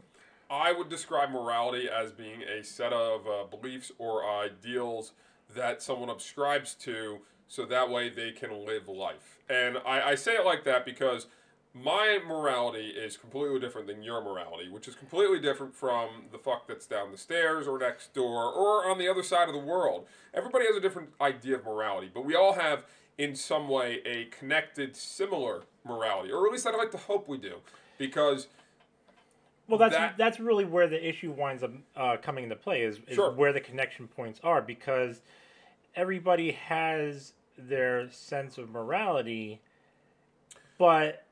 [0.50, 5.12] I would describe morality as being a set of uh, beliefs or ideals
[5.54, 9.38] that someone subscribes to so that way they can live life.
[9.50, 11.26] And I, I say it like that because
[11.76, 16.68] my morality is completely different than your morality, which is completely different from the fuck
[16.68, 20.06] that's down the stairs or next door or on the other side of the world.
[20.32, 22.84] Everybody has a different idea of morality, but we all have,
[23.18, 27.38] in some way, a connected, similar morality, or at least I'd like to hope we
[27.38, 27.56] do,
[27.98, 28.46] because
[29.66, 32.98] Well, that's That- that's really where the issue winds up uh, coming into play is,
[33.08, 33.32] is Sure.
[33.32, 35.22] where the connection points are because
[35.96, 39.62] everybody has their sense of morality,
[40.76, 41.23] but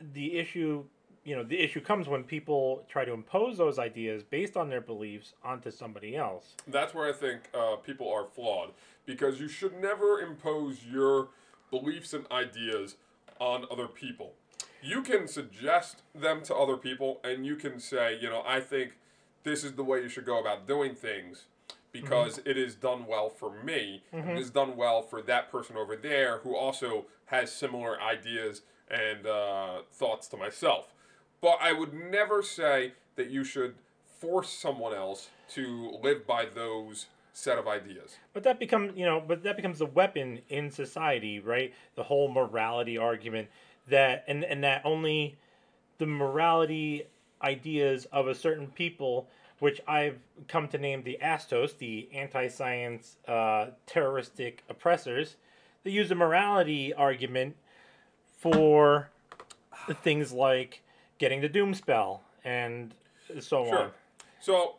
[0.00, 0.84] the issue,
[1.24, 4.80] you know, the issue comes when people try to impose those ideas based on their
[4.80, 6.54] beliefs onto somebody else.
[6.68, 8.70] that's where I think uh, people are flawed
[9.06, 11.28] because you should never impose your
[11.70, 12.96] beliefs and ideas
[13.38, 14.32] on other people.
[14.82, 18.92] You can suggest them to other people and you can say, you know, I think
[19.44, 21.44] this is the way you should go about doing things
[21.90, 24.02] because it is done well for me.
[24.12, 29.26] It is done well for that person over there who also has similar ideas and
[29.26, 30.92] uh, thoughts to myself.
[31.40, 33.74] But I would never say that you should
[34.20, 38.16] force someone else to live by those set of ideas.
[38.32, 41.72] But that becomes, you know, but that becomes a weapon in society, right?
[41.94, 43.48] The whole morality argument
[43.88, 45.38] that, and and that only
[45.98, 47.04] the morality
[47.42, 49.28] ideas of a certain people,
[49.60, 50.18] which I've
[50.48, 55.36] come to name the Astos, the anti-science uh, terroristic oppressors,
[55.84, 57.56] they use the morality argument
[58.38, 59.10] for
[60.02, 60.82] things like
[61.18, 62.94] getting the doom spell and
[63.40, 63.90] so on Sure.
[64.40, 64.74] So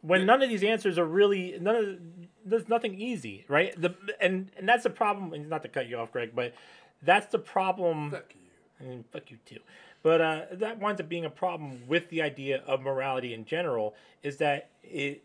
[0.00, 1.98] when none of these answers are really none of
[2.44, 3.80] there's nothing easy, right?
[3.80, 5.32] The and and that's the problem.
[5.32, 6.54] And not to cut you off, Greg, but
[7.02, 8.10] that's the problem.
[8.10, 8.86] fuck you.
[8.86, 9.60] And fuck you too.
[10.02, 13.94] But uh, that winds up being a problem with the idea of morality in general.
[14.22, 15.22] Is that it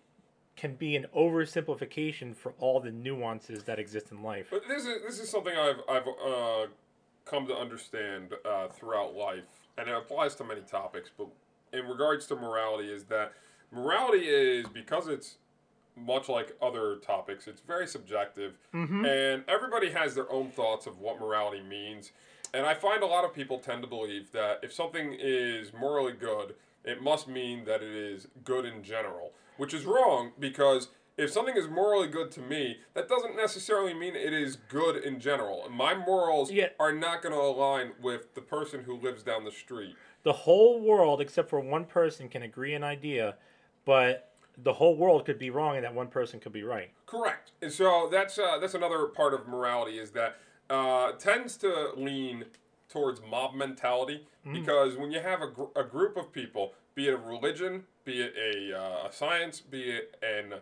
[0.55, 4.47] can be an oversimplification for all the nuances that exist in life.
[4.51, 6.67] But this is this is something I've I've uh,
[7.29, 9.43] come to understand uh, throughout life,
[9.77, 11.09] and it applies to many topics.
[11.15, 11.27] But
[11.73, 13.33] in regards to morality, is that
[13.71, 15.37] morality is because it's
[15.95, 18.57] much like other topics, it's very subjective,
[19.05, 22.11] and everybody has their own thoughts of what morality means.
[22.53, 26.13] And I find a lot of people tend to believe that if something is morally
[26.13, 26.55] good,
[26.85, 31.57] it must mean that it is good in general, which is wrong because if something
[31.57, 35.67] is morally good to me, that doesn't necessarily mean it is good in general.
[35.69, 36.69] My morals Yeah.
[36.79, 39.95] are not going to align with the person who lives down the street.
[40.23, 43.35] The whole world, except for one person, can agree an idea,
[43.83, 46.91] but the whole world could be wrong and that one person could be right.
[47.05, 47.51] Correct.
[47.61, 50.37] And so that's uh, that's another part of morality is that
[50.69, 52.45] uh, tends to lean
[52.89, 57.13] towards mob mentality because when you have a, gr- a group of people, be it
[57.13, 60.53] a religion, be it a, uh, a science, be it an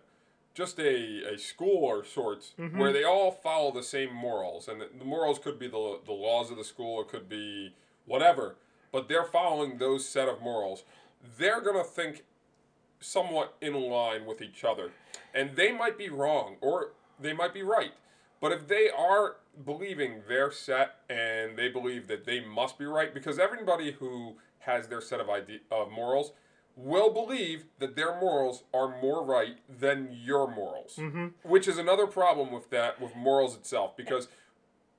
[0.56, 2.80] just a, a school or sorts mm-hmm.
[2.80, 6.12] where they all follow the same morals and the, the morals could be the, the
[6.12, 7.76] laws of the school it could be
[8.06, 8.56] whatever
[8.92, 10.84] but they're following those set of morals
[11.38, 12.24] they're going to think
[13.00, 14.92] somewhat in line with each other.
[15.34, 17.94] And they might be wrong or they might be right.
[18.42, 23.14] But if they are believing their set and they believe that they must be right,
[23.14, 26.34] because everybody who has their set of ide- of morals
[26.76, 31.28] will believe that their morals are more right than your morals, mm-hmm.
[31.44, 33.96] which is another problem with that with morals itself.
[33.96, 34.28] Because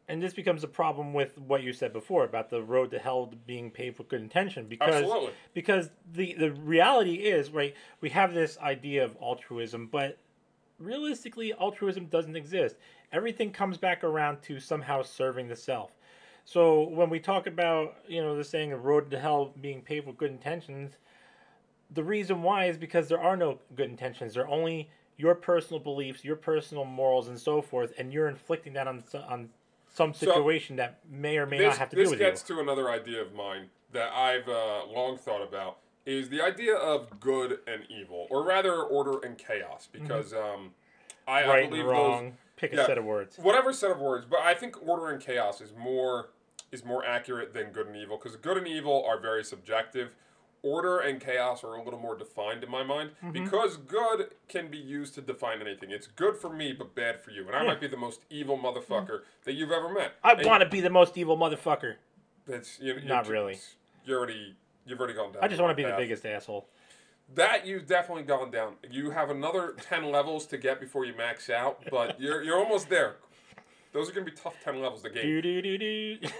[0.08, 3.32] And this becomes a problem with what you said before about the road to hell
[3.46, 5.32] being paved with good intention because Absolutely.
[5.52, 10.18] because the the reality is right we have this idea of altruism but
[10.78, 12.76] realistically altruism doesn't exist
[13.12, 15.90] everything comes back around to somehow serving the self
[16.44, 20.06] so when we talk about you know the saying of road to hell being paved
[20.06, 20.92] with good intentions
[21.92, 24.34] the reason why is because there are no good intentions.
[24.34, 28.86] They're only your personal beliefs, your personal morals, and so forth, and you're inflicting that
[28.86, 29.48] on on
[29.94, 32.16] some So, situation that may or may this not have to do with you.
[32.18, 36.42] This gets to another idea of mine that I've uh, long thought about is the
[36.42, 40.70] idea of good and evil, or rather order and chaos, because um,
[41.26, 41.70] I, I Mm-hmm.
[41.70, 42.32] believe wrong.
[42.56, 42.86] Pick a yeah.
[42.86, 43.36] set of words.
[43.38, 46.30] whatever set of words, but I think order and chaos is more
[46.72, 50.10] is more accurate than good and evil because good and evil are very subjective.
[50.66, 53.30] Order and chaos are a little more defined in my mind Mm-hmm.
[53.44, 55.92] because good can be used to define anything.
[55.92, 57.68] It's good for me but bad for you, and I Yeah.
[57.68, 60.14] might be the most evil motherfucker that you've ever met.
[60.24, 61.94] I want to be the most evil motherfucker.
[62.48, 63.58] That's you, Not really.
[64.04, 65.44] You're already you've already gone down.
[65.44, 66.66] I just want to be the biggest asshole.
[67.34, 68.74] That you've definitely gone down.
[68.90, 72.88] You have another ten levels to get before you max out, but you're you're almost
[72.88, 73.16] there.
[73.92, 75.22] Those are gonna be tough ten levels to gain.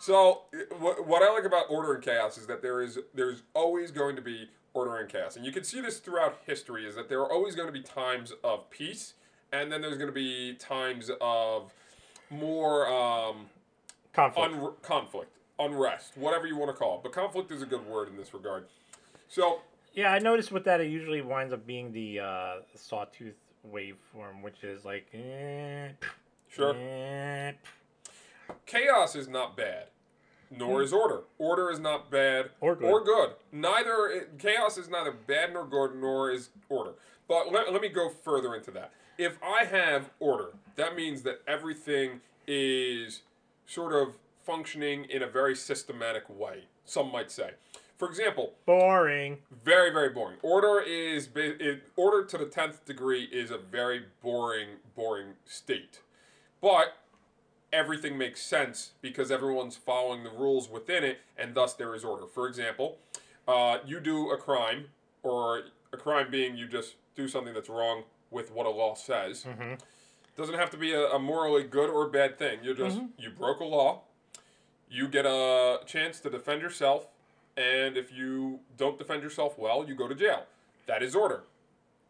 [0.00, 0.42] So
[0.78, 4.16] what, what I like about order and chaos is that there is there's always going
[4.16, 6.86] to be order and chaos, and you can see this throughout history.
[6.86, 9.14] Is that there are always going to be times of peace,
[9.52, 11.72] and then there's going to be times of
[12.30, 13.46] more um,
[14.12, 14.54] Conflict.
[14.54, 17.02] un- conflict, unrest, whatever you want to call it.
[17.02, 18.66] But conflict is a good word in this regard.
[19.28, 19.60] So
[19.94, 23.34] Yeah, I noticed with that it usually winds up being the uh, sawtooth
[23.72, 25.06] waveform, which is like.
[25.12, 25.88] Eh,
[26.50, 27.52] sure, eh,
[28.66, 29.86] chaos is not bad,
[30.50, 30.84] nor hmm.
[30.84, 31.22] is order.
[31.38, 32.90] Order is not bad Or good.
[32.90, 33.30] Or good.
[33.52, 36.92] Neither chaos is neither bad nor good, nor is order.
[37.28, 38.92] But let, let me go further into that.
[39.18, 43.22] If I have order, that means that everything is
[43.66, 46.64] sort of functioning in a very systematic way.
[46.84, 47.50] Some might say.
[47.98, 49.38] For example, boring.
[49.64, 50.38] very very boring.
[50.42, 56.00] Order is it, order to the tenth degree is a very boring boring state,
[56.60, 56.96] but
[57.72, 62.26] everything makes sense because everyone's following the rules within it, and thus there is order.
[62.26, 62.98] For example,
[63.46, 64.86] uh, you do a crime,
[65.22, 65.62] or
[65.92, 69.44] a crime being you just do something that's wrong with what a law says.
[70.36, 72.60] Doesn't have to be a, a morally good or bad thing.
[72.62, 74.02] You just you broke a law.
[74.90, 77.08] You get a chance to defend yourself,
[77.56, 80.44] and if you don't defend yourself well, you go to jail.
[80.86, 81.42] That is order.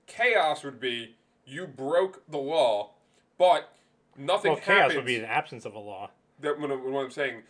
[0.06, 2.90] Chaos would be you broke the law,
[3.38, 3.72] but
[4.18, 6.10] nothing Well, chaos would be an absence of a law.
[6.40, 7.42] that when, when I'm saying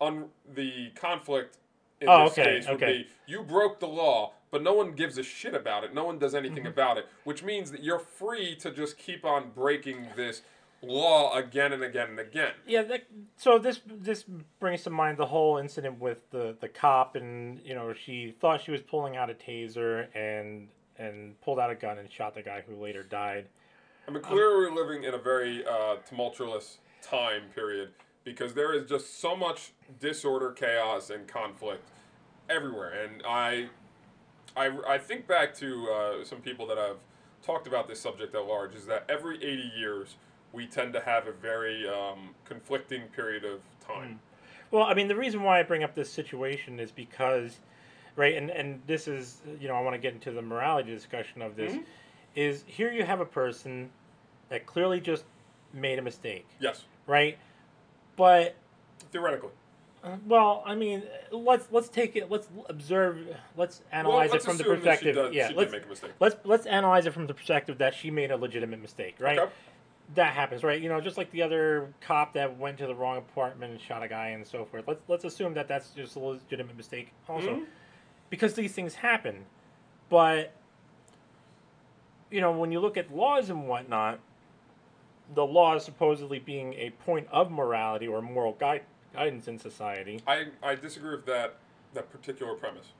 [0.00, 1.58] on the conflict
[2.00, 2.98] in Oh, this okay, case would okay.
[2.98, 5.92] be you broke the law, but no one gives a shit about it.
[5.94, 6.66] No one does anything Mm-hmm.
[6.68, 10.42] about it, which means that you're free to just keep on breaking this
[10.82, 12.52] law again and again and again.
[12.66, 13.04] Yeah, that,
[13.36, 14.24] so this this
[14.60, 18.60] brings to mind the whole incident with the, the cop, and you know she thought
[18.62, 22.42] she was pulling out a taser and and pulled out a gun and shot the
[22.42, 23.46] guy who later died.
[24.06, 27.90] I mean, clearly we're living in a very uh, tumultuous time period
[28.24, 31.88] because there is just so much disorder, chaos, and conflict
[32.48, 33.04] everywhere.
[33.04, 33.68] And I,
[34.56, 36.98] I, I think back to uh, some people that I've
[37.42, 38.74] talked about this subject at large.
[38.74, 40.16] Is that every 80 years
[40.52, 44.20] we tend to have a very um, conflicting period of time.
[44.70, 47.58] Well, I mean, the reason why I bring up this situation is because,
[48.16, 51.42] right, and, and this is, you know, I want to get into the morality discussion
[51.42, 51.72] of this,
[52.36, 53.90] is here you have a person
[54.50, 55.24] that clearly just
[55.72, 57.38] made a mistake, Yes, right?
[58.16, 58.54] But,
[59.10, 59.50] theoretically.
[60.04, 63.18] uh, well, I mean, let's let's take it, let's observe,
[63.56, 65.72] let's analyze let's it from the assume that she perspective, does- yeah, she did let's
[65.72, 66.10] make a mistake.
[66.20, 69.38] let's let's analyze it from the perspective that she made a legitimate mistake, right?
[69.38, 69.52] Okay.
[70.14, 70.80] that happens, right?
[70.80, 74.04] You know, just like the other cop that went to the wrong apartment and shot
[74.04, 74.84] a guy and so forth.
[74.86, 77.66] Let's let's assume that that's just a legitimate mistake, also, Mhm.
[78.30, 79.46] because these things happen.
[80.08, 80.52] But
[82.30, 84.20] you know, when you look at laws and whatnot,
[85.34, 88.82] the law supposedly being a point of morality or moral guide,
[89.12, 90.20] guidance in society.
[90.26, 91.56] I, I disagree with that
[91.94, 92.92] that particular premise.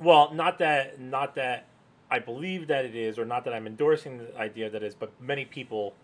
[0.00, 1.66] Well, not that not that
[2.10, 4.94] I believe that it is, or not that I'm endorsing the idea that it is,
[4.94, 5.94] but many people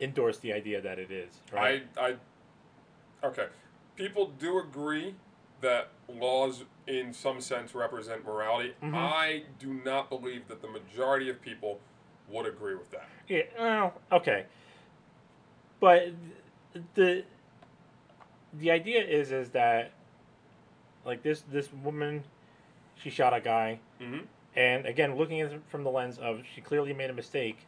[0.00, 1.40] endorse the idea that it is.
[1.52, 1.84] Right?
[1.96, 2.16] I,
[3.22, 3.46] I, okay.
[3.96, 5.14] People do agree
[5.60, 8.74] that laws, in some sense, represent morality.
[8.82, 8.94] Mhm.
[8.94, 11.80] I do not believe that the majority of people
[12.30, 13.08] would agree with that.
[13.28, 14.46] Yeah, well, okay.
[15.80, 16.08] But
[16.94, 17.24] the
[18.58, 19.92] the idea is is that
[21.04, 22.24] like this this woman
[22.96, 24.20] she shot a guy Mm-hmm.
[24.56, 27.58] and again looking at it from the lens of she clearly made a mistake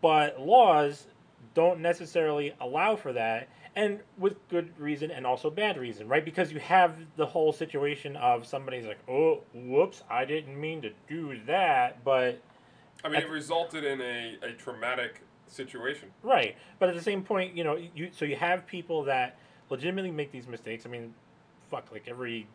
[0.00, 1.06] but laws
[1.54, 6.50] don't necessarily allow for that and with good reason and also bad reason right because
[6.52, 11.38] you have the whole situation of somebody's like oh whoops i didn't mean to do
[11.46, 12.40] that but
[13.04, 16.10] I mean, it resulted in a, a traumatic situation.
[16.22, 20.10] Right, but at the same point, you know, you so you have people that legitimately
[20.10, 20.86] make these mistakes.
[20.86, 21.14] I mean,
[21.70, 22.46] fuck, like every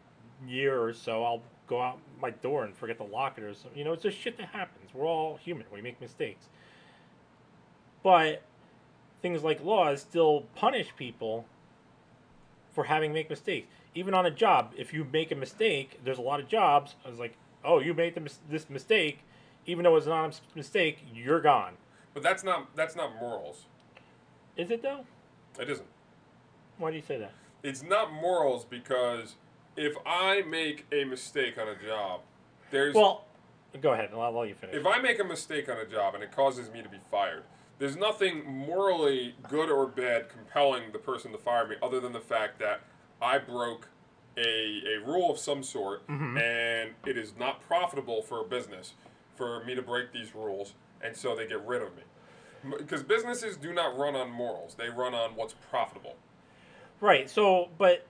[0.47, 3.77] year or so, I'll go out my door and forget to lock it or something.
[3.77, 4.91] You know, it's just shit that happens.
[4.93, 5.65] We're all human.
[5.73, 6.49] We make mistakes.
[8.03, 8.43] But
[9.21, 11.45] things like laws still punish people
[12.73, 13.67] for having make mistakes.
[13.95, 16.95] Even on a job, if you make a mistake, there's a lot of jobs.
[17.05, 19.19] I was like, oh, you made the mis- this mistake,
[19.65, 21.73] even though it's not a mistake, you're gone.
[22.13, 23.65] But that's not that's not morals.
[24.57, 25.05] Is it though?
[25.59, 25.87] It isn't.
[26.77, 27.33] Why do you say that?
[27.63, 29.35] It's not morals because
[29.75, 32.21] if I make a mistake on a job,
[32.71, 33.25] there's Well,
[33.81, 34.09] go ahead.
[34.13, 34.75] I'll let you finish.
[34.75, 37.43] if I make a mistake on a job and it causes me to be fired,
[37.79, 42.21] there's nothing morally good or bad compelling the person to fire me other than the
[42.21, 42.81] fact that
[43.21, 43.89] I broke
[44.37, 46.37] a, a rule of some sort mm-hmm.
[46.37, 48.93] and it is not profitable for a business
[49.35, 52.03] for me to break these rules and so they get rid of me.
[52.77, 56.15] Because businesses do not run on morals, they run on what's profitable.
[56.99, 57.29] right.
[57.29, 58.05] So, but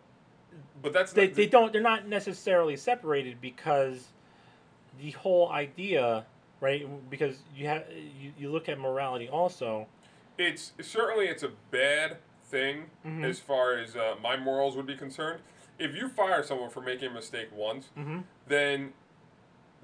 [0.82, 1.74] But that's they, not, they don't.
[1.74, 4.08] They're not necessarily separated because
[5.02, 6.26] the whole idea,
[6.62, 6.88] right?
[7.10, 9.88] Because you have you, you look at morality also.
[10.38, 13.24] it's certainly it's a bad thing Mhm.
[13.26, 15.42] as far as uh, my morals would be concerned.
[15.80, 18.24] If you fire someone for making a mistake once, Mhm.
[18.48, 18.94] then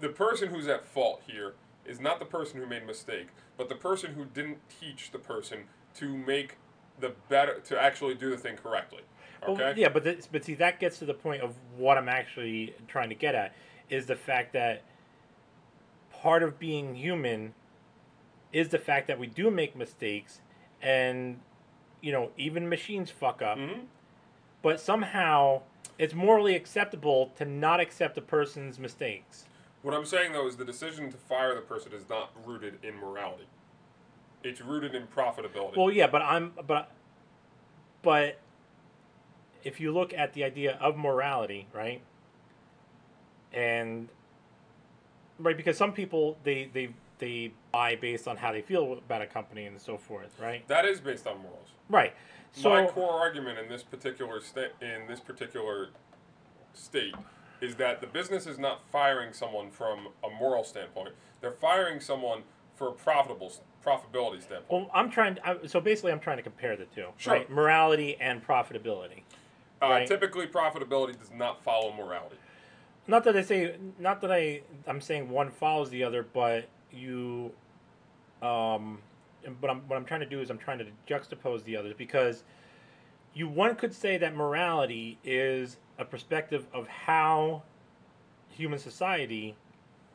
[0.01, 1.53] the person who's at fault here
[1.85, 5.19] is not the person who made a mistake, but the person who didn't teach the
[5.19, 5.59] person
[5.95, 6.57] to make
[6.99, 9.01] the better to actually do the thing correctly.
[9.41, 9.73] Well, Okay.
[9.77, 13.09] yeah, but this, but see that gets to the point of what I'm actually trying
[13.09, 13.53] to get at
[13.89, 14.83] is the fact that
[16.11, 17.53] part of being human
[18.53, 20.41] is the fact that we do make mistakes
[20.81, 21.39] and
[22.01, 23.85] you know even machines fuck up Mhm.
[24.61, 25.61] but somehow
[25.97, 29.45] it's morally acceptable to not accept a person's mistakes
[29.81, 32.95] What I'm saying though is the decision to fire the person is not rooted in
[32.95, 33.45] morality.
[34.43, 35.77] It's rooted in profitability.
[35.77, 36.89] well yeah but i'm but
[38.01, 38.39] but
[39.63, 42.01] if you look at the idea of morality right
[43.53, 44.09] and
[45.37, 46.89] right because some people they they
[47.19, 50.85] they buy based on how they feel about a company and so forth right that
[50.85, 51.69] is based on morals.
[51.89, 52.15] right
[52.51, 55.89] so my core argument in this particular state in this particular
[56.73, 57.13] state
[57.61, 61.09] is that the business is not firing someone from a moral standpoint.
[61.39, 62.41] They're firing someone
[62.75, 63.53] for a profitable
[63.85, 64.69] profitability standpoint.
[64.69, 67.33] well i'm trying to, I, so basically i'm trying to compare the two Sure.
[67.33, 69.23] right morality and profitability
[69.81, 70.07] Uh, right.
[70.07, 72.35] Typically, profitability does not follow morality.
[73.07, 77.51] not that I say not that I I'm saying one follows the other, but you
[78.43, 78.99] um
[79.59, 82.43] but I'm what I'm trying to do is I'm trying to juxtapose the others because
[83.33, 87.61] you one could say that morality is a perspective of how
[88.49, 89.55] human society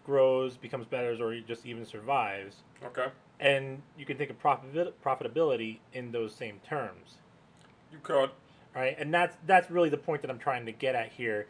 [0.04, 2.56] grows, becomes better, or just even survives.
[2.84, 3.06] Okay,
[3.40, 7.18] And you can think of profit, profitability in those same terms
[7.92, 8.30] you could.
[8.74, 8.96] right?
[8.98, 11.46] And that's that's really the point that I'm trying to get at here,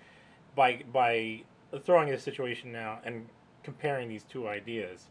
[0.54, 1.42] by by
[1.84, 3.26] throwing this situation now and
[3.62, 5.06] comparing these two ideas.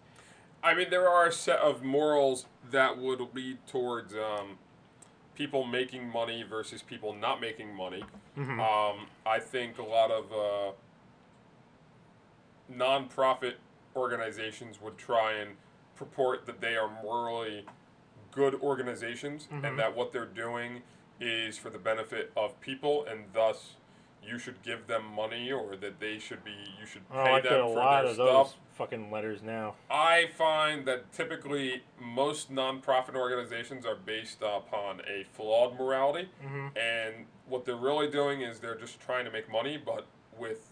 [0.63, 4.57] I mean, there are a set of morals that would lead towards um,
[5.35, 8.03] people making money versus people not making money.
[8.37, 8.59] Mhm.
[8.59, 10.71] Um, I think a lot of uh,
[12.69, 13.57] non-profit
[13.95, 15.57] organizations would try and
[15.95, 17.65] purport that they are morally
[18.31, 19.63] good organizations Mhm.
[19.67, 20.83] and that what they're doing
[21.19, 23.75] is for the benefit of people and thus
[24.25, 27.41] you should give them money or that they should be you should Oh, pay I
[27.41, 28.25] get them a for lot their of stuff.
[28.27, 29.75] those fucking letters now.
[29.89, 37.25] I find that typically most nonprofit organizations are based upon a flawed morality, hmm and
[37.47, 40.05] what they're really doing is they're just trying to make money, but
[40.37, 40.71] with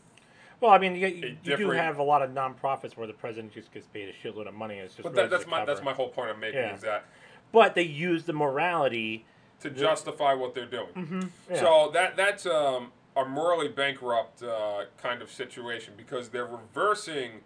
[0.59, 3.53] Well, I mean, you, you, you do have a lot of nonprofits where the president
[3.53, 4.75] just gets paid a shitload of money.
[4.79, 6.59] And it's just but really that, that's just my that's my whole point I'm making
[6.61, 6.73] Yeah.
[6.75, 7.05] is that
[7.51, 9.25] But they use the morality.
[9.61, 10.87] to justify what they're doing.
[10.95, 11.21] Mm-hmm.
[11.51, 11.59] Yeah.
[11.59, 17.41] So that that's um, a morally bankrupt uh, kind of situation because they're reversing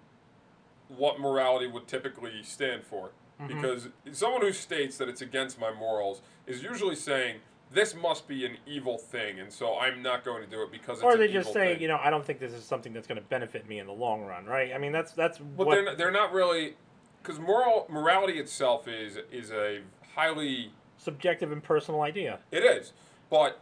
[0.87, 3.11] what morality would typically stand for.
[3.41, 3.61] Mm-hmm.
[3.61, 7.37] Because someone who states that it's against my morals is usually saying
[7.71, 10.99] this must be an evil thing, and so I'm not going to do it because
[10.99, 11.81] it's or an they just evil say, thing.
[11.81, 13.93] you know, I don't think this is something that's going to benefit me in the
[13.93, 14.73] long run, right?
[14.73, 16.75] I mean, that's that's But what they're not, they're not really
[17.21, 19.81] because moral morality itself is is a
[20.15, 22.39] highly subjective and personal idea.
[22.51, 22.93] It is,
[23.29, 23.59] but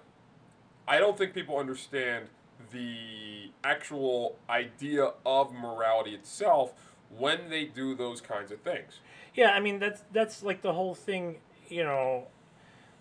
[0.87, 2.27] I don't think people understand
[2.71, 6.73] the actual idea of morality itself
[7.17, 8.99] when they do those kinds of things.
[9.33, 11.37] Yeah, I mean that's that's like the whole thing,
[11.69, 12.27] you know,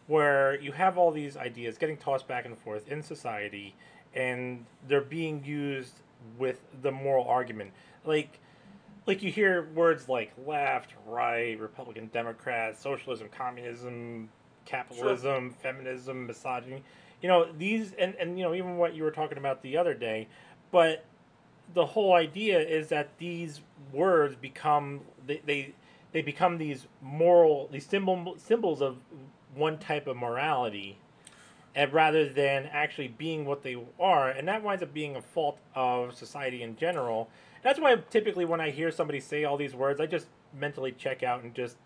[0.06, 3.74] where you have all these ideas getting tossed back and forth in society,
[4.14, 6.00] and they're being used
[6.38, 7.72] with the moral argument.
[8.04, 8.38] Like,
[9.06, 14.28] like you hear words like left, right, Republican, Democrat, socialism, communism,
[14.64, 16.82] capitalism, feminism, misogyny.
[17.24, 19.94] You know these, and and you know even what you were talking about the other
[19.94, 20.28] day,
[20.70, 21.06] but
[21.72, 23.62] the whole idea is that these
[23.94, 25.72] words become they they,
[26.12, 28.98] they become these moral these symbol symbols of
[29.54, 30.98] one type of morality
[31.74, 35.56] and rather than actually being what they are and that winds up being a fault
[35.74, 37.30] of society in general.
[37.62, 41.22] That's why typically when i hear somebody say all these words i just mentally check
[41.22, 41.78] out and just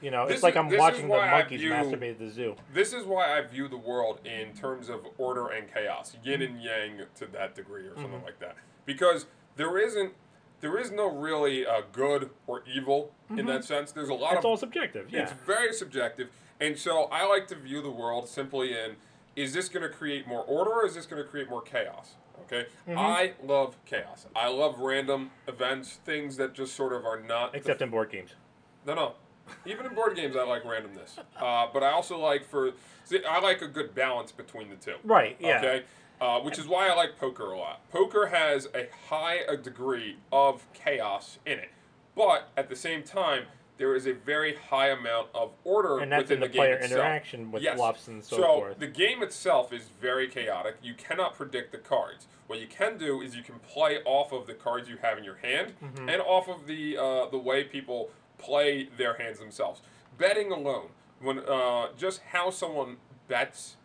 [0.00, 2.92] you know This it's like i'm watching the monkeys view- masturbate at the zoo This
[2.92, 7.02] is why I view the world in terms of order and chaos, yin and yang
[7.16, 8.24] to that degree, or something Mm-hmm.
[8.24, 8.56] like that.
[8.86, 9.26] Because
[9.56, 10.12] there isn't,
[10.60, 13.92] there is no really uh, good or evil in that sense.
[13.92, 14.36] There's a lot Mm-hmm.
[14.38, 16.28] it's all subjective yeah It's very subjective,
[16.60, 18.96] and so I like to view the world simply in:
[19.36, 22.14] is this going to create more order, or is this going to create more chaos?
[22.44, 22.98] Okay, Mm-hmm.
[22.98, 24.26] I love chaos.
[24.34, 27.54] I love random events, things that just sort of are not.
[27.54, 28.30] except in board games
[28.86, 29.12] no, no.
[29.66, 31.18] Even in board games, I like randomness.
[31.40, 32.72] Uh, but I also like for
[33.04, 34.94] see, I like a good balance between the two.
[35.04, 35.82] right yeah Okay.
[36.20, 37.80] Uh, which is why I like poker a lot.
[37.90, 41.70] Poker has a high a degree of chaos in it,
[42.14, 43.44] but at the same time,
[43.78, 46.60] there is a very high amount of order and that's within in the, the, game
[46.60, 46.92] player itself.
[46.92, 47.76] interaction with Yes.
[47.76, 50.76] bluffs and so, So forth the game itself is very chaotic.
[50.82, 52.26] You cannot predict the cards.
[52.46, 55.24] What you can do is you can play off of the cards you have in
[55.24, 56.10] your hand Mm-hmm.
[56.10, 58.10] and off of the uh, the way people
[58.40, 59.80] play their hands themselves.
[60.18, 60.88] Betting alone,
[61.20, 62.96] when uh, just how someone
[63.28, 63.76] bets,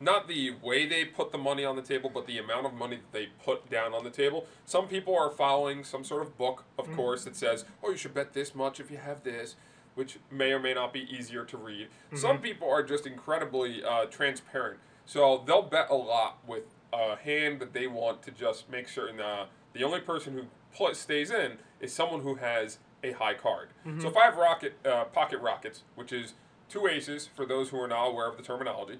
[0.00, 2.96] not the way they put the money on the table, but the amount of money
[2.96, 4.46] that they put down on the table.
[4.66, 6.96] Some people are following some sort of book, of Mm-hmm.
[6.96, 9.56] course, that says, "Oh, you should bet this much if you have this."
[9.94, 11.86] Which may or may not be easier to read.
[11.86, 12.16] Mm-hmm.
[12.16, 17.60] Some people are just incredibly uh, transparent, so they'll bet a lot with a hand
[17.60, 20.42] that they want to just make certain uh, the only person who
[20.74, 23.68] pl- stays in is someone who has a high card.
[24.00, 26.34] So if I have rocket uh, pocket rockets, which is
[26.68, 28.98] two aces for those who are not aware of the terminology,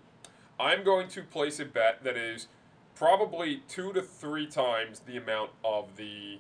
[0.60, 2.46] I'm going to place a bet that is
[2.94, 6.38] probably two to three times the amount of the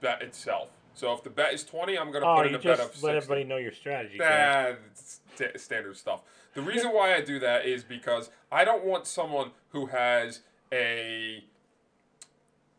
[0.00, 0.68] bet itself.
[0.94, 2.78] So if the bet is 20, I'm going to oh put in a bet of
[2.78, 3.06] just 60.
[3.06, 4.16] let everybody know your strategy.
[4.18, 6.22] That's sta- standard stuff.
[6.54, 10.40] The reason why I do that is because I don't want someone who has
[10.72, 11.44] a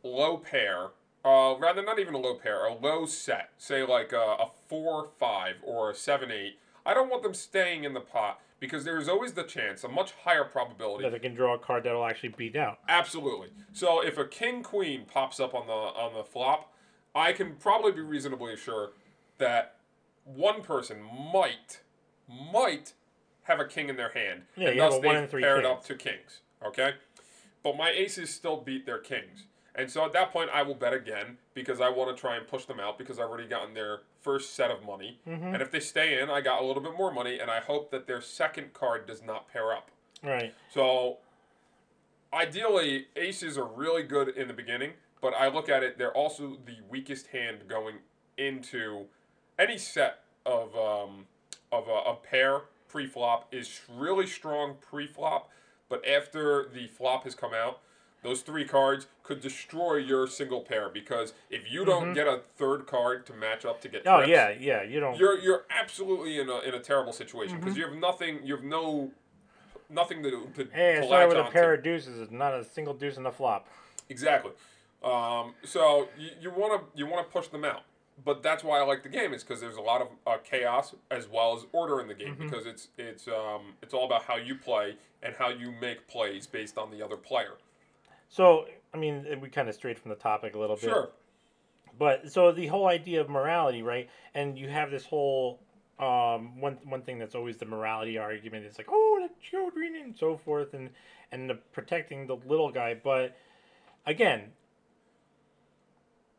[0.04, 0.90] low pair,
[1.24, 5.10] uh, rather not even a low pair, a low set, say like a, a four
[5.20, 6.58] five or a seven eight.
[6.86, 9.88] I don't want them staying in the pot because there is always the chance, a
[9.88, 11.04] much higher probability.
[11.04, 13.50] that they can draw a card that'll actually beat out Absolutely.
[13.74, 16.72] So if a king queen pops up on the on the flop,
[17.14, 18.92] I can probably be reasonably sure
[19.38, 19.76] that
[20.24, 20.98] one person
[21.34, 21.82] might
[22.28, 22.94] might
[23.44, 25.30] have a king in their hand, Yeah, and you have thus a one they've in
[25.30, 25.72] three paired kings.
[25.78, 26.40] up to kings.
[26.66, 26.94] Okay,
[27.64, 29.46] but my aces still beat their kings,
[29.76, 32.48] and so at that point I will bet again because I want to try and
[32.48, 35.54] push them out because I've already gotten their first set of money, Mm-hmm.
[35.54, 37.90] and if they stay in, I got a little bit more money, and I hope
[37.92, 39.90] that their second card does not pair up.
[40.24, 41.18] right So
[42.34, 44.92] ideally, aces are really good in the beginning,
[45.22, 47.96] but I look at it, they're also the weakest hand going
[48.38, 49.06] into
[49.60, 51.26] any set of um,
[51.72, 55.50] of a, a pair pre-flop is really strong pre-flop,
[55.90, 57.80] but after the flop has come out,
[58.24, 62.86] those three cards could destroy your single pair because if you don't get a third
[62.88, 66.40] card to match up to get oh trips, yeah yeah you don't you're you're absolutely
[66.40, 69.12] in a in a terrible situation because you have nothing you have no
[69.90, 72.64] nothing to to, hey to I started with a pair of deuces it's not a
[72.64, 73.68] single deuce in the flop
[74.10, 74.52] Exactly.
[75.04, 76.10] Um, so
[76.42, 77.84] you want to you want to push them out,
[78.26, 80.94] but that's why I like the game is because there's a lot of uh, chaos
[81.10, 82.50] as well as order in the game Mm-hmm.
[82.50, 86.46] because it's it's um, it's all about how you play and how you make plays
[86.46, 87.54] based on the other player.
[88.32, 91.10] So i mean we kind of strayed from the topic a little bit Sure.
[92.00, 94.10] But so the whole idea of morality, right?
[94.34, 95.60] And you have this whole
[96.00, 98.66] um, one one thing that's always the morality argument.
[98.66, 100.90] It's like, oh, the children and so forth, and
[101.32, 102.96] and the protecting the little guy.
[102.96, 103.38] But
[104.08, 104.46] again,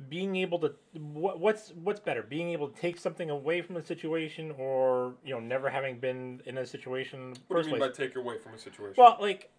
[0.09, 3.83] being able to what, what's what's better, being able to take something away from a
[3.85, 7.75] situation, or you know, never having been in a situation in the What first do
[7.77, 7.99] you mean place.
[7.99, 8.95] by take away from a situation?
[8.97, 9.51] Well, like,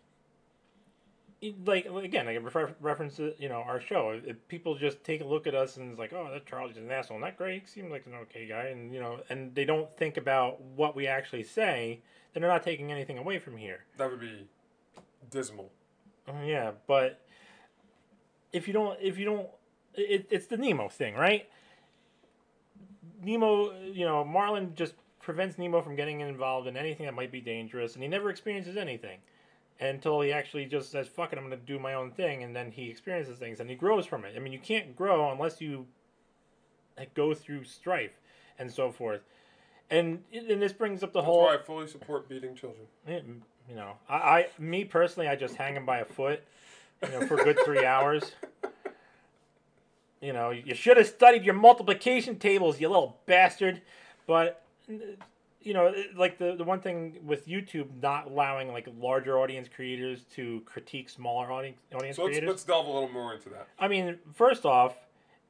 [1.66, 4.20] like again, I refer, reference to, you know our show.
[4.26, 6.90] If people just take a look at us and it's like, oh, that Charlie's an
[6.90, 9.96] asshole, and that Greg seems like an okay guy, and you know, and they don't
[9.98, 12.02] think about what we actually say,
[12.34, 13.86] then they're not taking anything away from here.
[13.98, 14.48] that would be
[15.30, 15.72] dismal.
[16.28, 17.22] Uh, yeah, but
[18.52, 19.48] if you don't, if you don't,
[19.96, 21.50] it, it's the Nemo thing, right?
[23.22, 27.42] Nemo, you know, Marlin just prevents Nemo from getting involved in anything that might be
[27.42, 29.20] dangerous, and he never experiences anything
[29.80, 32.56] until he actually just says, "Fuck it, I'm going to do my own thing," and
[32.56, 34.34] then he experiences things and he grows from it.
[34.36, 35.88] I mean, you can't grow unless you
[36.98, 38.20] like, go through strife
[38.60, 39.22] and so forth.
[39.90, 42.88] And and this brings up the That's whole why I fully support beating children.
[43.70, 46.42] you know, I, I, me personally, I just hang him by a foot,
[47.04, 48.32] you know, for a good three hours.
[50.22, 53.82] you know, you should have studied your multiplication tables, you little bastard.
[54.26, 54.64] But
[55.64, 60.24] you know, like the the one thing with YouTube not allowing like larger audience creators
[60.36, 62.50] to critique smaller audience audience So let's, creators.
[62.50, 63.68] let's delve a little more into that.
[63.80, 64.96] I mean, first off,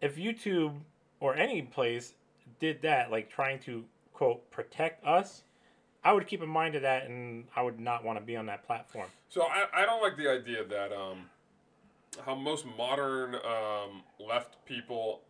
[0.02, 0.73] if YouTube
[1.19, 2.14] or any place
[2.60, 3.84] did that, like trying to
[4.14, 5.44] quote protect us,
[6.03, 8.45] I would keep in mind of that, and I would not want to be on
[8.48, 9.07] that platform.
[9.30, 11.26] So I, I don't like the idea that um,
[12.26, 15.22] how most modern um, left people,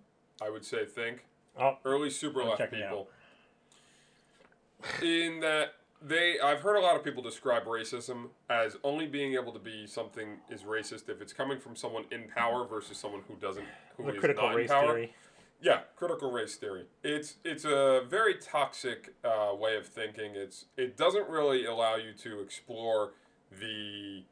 [0.41, 1.25] I would say, think
[1.59, 3.09] Oh, early super left people,
[5.01, 5.73] in that
[6.05, 9.87] they I've heard a lot of people describe racism as only being able to be
[9.87, 13.65] something is racist if it's coming from someone in power versus someone who doesn't
[13.97, 14.87] who the is critical not race in power.
[14.93, 15.13] theory.
[15.61, 16.85] Yeah, critical race theory.
[17.03, 20.31] It's it's a very toxic uh, way of thinking.
[20.35, 23.13] It's it doesn't really allow you to explore
[23.61, 24.23] the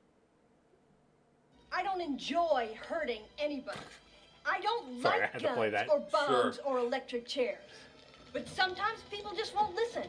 [1.72, 3.80] I don't enjoy hurting anybody.
[4.46, 5.90] I don't Sorry, like had to play guns that.
[5.90, 6.66] or bombs Sure.
[6.66, 7.60] or electric chairs.
[8.34, 10.04] But sometimes people just won't listen.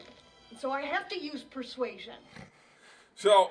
[0.53, 2.13] And so I have to use persuasion.
[3.15, 3.49] So,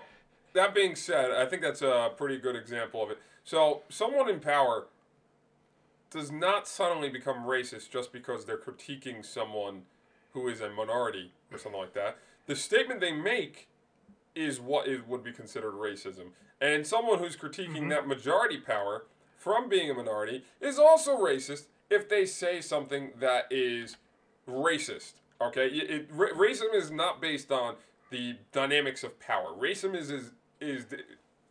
[0.52, 3.18] that being said, I think that's a pretty good example of it.
[3.42, 4.86] So, someone in power
[6.10, 9.82] does not suddenly become racist just because they're critiquing someone
[10.32, 12.18] who is a minority or something like that.
[12.46, 13.66] The statement they make
[14.36, 16.28] is what is, would be considered racism.
[16.60, 17.88] And someone who's critiquing mm-hmm.
[17.88, 19.06] that majority power
[19.36, 23.96] from being a minority is also racist if they say something that is
[24.48, 25.14] racist.
[25.48, 27.76] Okay, it, it, ra- racism is not based on
[28.10, 29.48] the dynamics of power.
[29.58, 30.98] Racism is is, is the,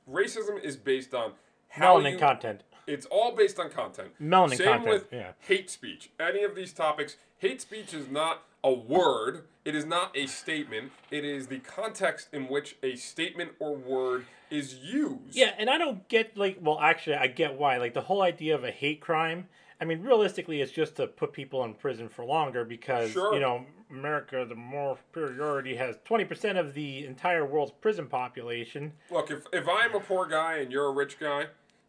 [0.10, 1.34] racism is based on
[1.70, 2.62] how Melanin you, content.
[2.88, 4.10] it's all based on content.
[4.22, 5.32] Melanin Same content, with yeah.
[5.40, 6.10] hate speech.
[6.20, 9.46] Any of these topics, hate speech is not a word.
[9.66, 10.92] It is not a statement.
[11.12, 15.36] It is the context in which a statement or word is used.
[15.36, 17.78] Yeah, and I don't get like well actually I get why.
[17.78, 19.48] Like the whole idea of a hate crime,
[19.80, 23.34] I mean realistically it's just to put people in prison for longer because Sure.
[23.34, 28.94] you know, America the moral superiority has 20% of the entire world's prison population.
[29.10, 31.48] Look, if, if I'm a poor guy and you're a rich guy,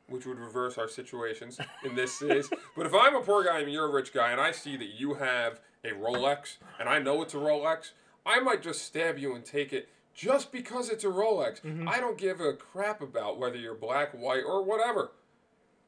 [0.08, 3.72] which would reverse our situations in this is, but if I'm a poor guy and
[3.72, 7.22] you're a rich guy and I see that you have a Rolex and I know
[7.22, 7.92] it's a Rolex,
[8.24, 11.62] I might just stab you and take it just because it's a Rolex.
[11.62, 11.88] Mm-hmm.
[11.88, 15.12] I don't give a crap about whether you're black, white, or whatever.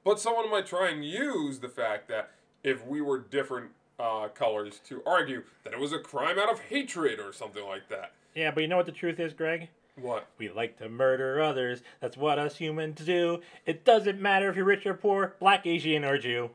[0.05, 2.31] But someone might try and use the fact that
[2.63, 6.61] if we were different uh, colors to argue that it was a crime out of
[6.61, 8.13] hatred or something like that.
[8.35, 9.69] Yeah, but you know what the truth is, Greg?
[9.97, 10.27] What?
[10.39, 11.83] We like to murder others.
[12.01, 13.41] That's what us humans do.
[13.65, 16.51] It doesn't matter if you're rich or poor, black, Asian, or Jew.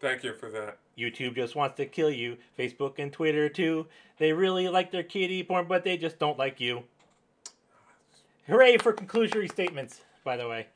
[0.00, 0.78] Thank you for that.
[0.96, 2.38] YouTube just wants to kill you.
[2.58, 3.86] Facebook and Twitter too.
[4.18, 6.84] They really like their kitty porn, but they just don't like you.
[8.46, 10.66] Hooray for conclusory statements, by the way.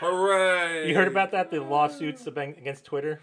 [0.00, 0.88] Hooray!
[0.88, 1.50] You heard about that?
[1.50, 3.20] The lawsuits against Twitter?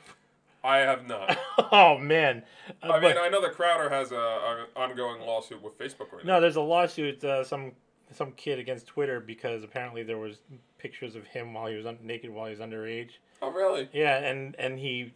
[0.63, 1.37] I have not.
[1.73, 2.43] Oh, man.
[2.83, 6.11] Uh, I mean, but- I know that Crowder has a, a ongoing lawsuit with Facebook
[6.11, 6.35] right now.
[6.35, 7.71] no, there's a lawsuit, uh, some
[8.13, 10.41] some kid against Twitter because apparently there was
[10.77, 13.11] pictures of him while he was un- naked while he was underage.
[13.41, 13.89] Oh, really?
[13.93, 15.13] Yeah, and and he,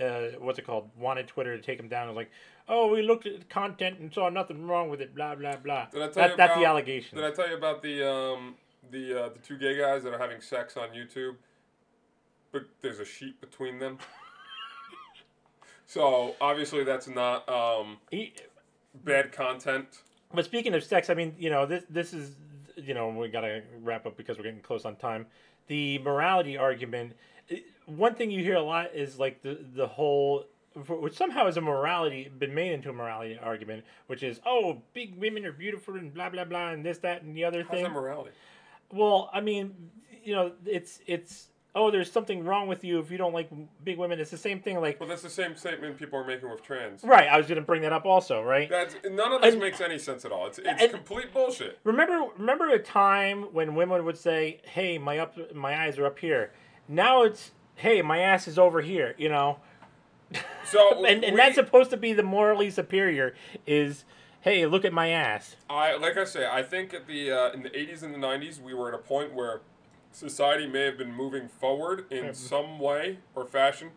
[0.00, 0.90] uh, what's it called?
[0.96, 2.04] Wanted Twitter to take him down.
[2.06, 2.30] It was like,
[2.68, 5.12] oh, we looked at the content and saw nothing wrong with it.
[5.14, 5.86] Blah blah blah.
[5.86, 7.18] Did I tell That, you that's the allegation.
[7.18, 8.54] Did I tell you about the um
[8.92, 11.34] the uh, the two gay guys that are having sex on YouTube?
[12.52, 13.98] But there's a sheet between them.
[15.90, 18.32] so obviously that's not um, He,
[19.04, 19.88] bad content.
[20.32, 22.36] but speaking of sex, I mean, you know, this this is,
[22.76, 25.26] you know, we gotta wrap up because we're getting close on time.
[25.66, 27.14] The morality argument.
[27.86, 30.44] One thing you hear a lot is like the the whole,
[30.86, 35.18] which somehow is a morality been made into a morality argument, which is oh, big
[35.18, 37.82] women are beautiful and blah blah blah and this that and the other How's thing.
[37.82, 38.30] that morality?
[38.92, 39.74] Well, I mean,
[40.22, 43.48] you know, it's it's oh, there's something wrong with you if you don't like
[43.84, 44.18] big women.
[44.18, 44.80] It's the same thing.
[44.80, 47.04] Like, Well, that's the same statement people are making with trans.
[47.04, 47.28] right?
[47.28, 48.68] I was gonna bring that up also, right?
[48.68, 50.46] That's none of this And- makes any sense at all.
[50.46, 51.78] It's it's complete bullshit.
[51.84, 56.18] Remember, remember a time when women would say, "Hey, my up, my eyes are up
[56.18, 56.52] here."
[56.88, 59.58] Now it's, "Hey, my ass is over here." You know,
[60.64, 63.34] So and and we- that's supposed to be the morally superior.
[63.66, 64.04] Is,
[64.40, 67.62] "Hey, look at my ass." I like I say, I think at the uh, in
[67.62, 69.60] the 80s and the 90s, we were at a point where
[70.12, 73.90] society may have been moving forward in some way or fashion,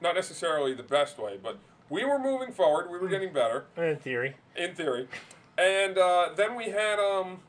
[0.00, 2.90] not necessarily the best way, but we were moving forward.
[2.90, 3.66] We were getting better.
[3.76, 5.08] In theory, in theory,
[5.58, 7.40] and uh, then we had um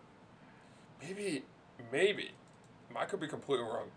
[1.01, 1.43] maybe
[1.91, 2.31] maybe
[2.95, 3.87] I could be completely wrong.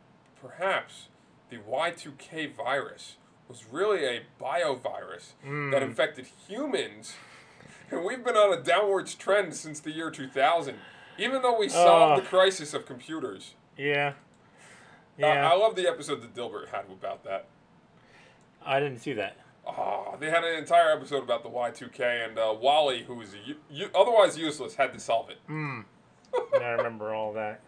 [0.41, 1.09] Perhaps
[1.51, 3.17] the Y2K virus
[3.49, 5.33] was really a biovirus
[5.71, 7.15] that infected humans,
[7.91, 10.77] and we've been on a downwards trend since the year 2000.
[11.17, 14.13] Even though we solved the crisis of computers, yeah,
[15.23, 15.53] Uh, I yeah.
[15.53, 17.47] love the episode that Dilbert had about that.
[18.65, 19.37] I didn't see that.
[19.67, 23.57] Oh, they had an entire episode about the Y2K, and uh, Wally, who was u-
[23.71, 25.39] u- otherwise useless, had to solve it.
[25.49, 27.61] I remember all that.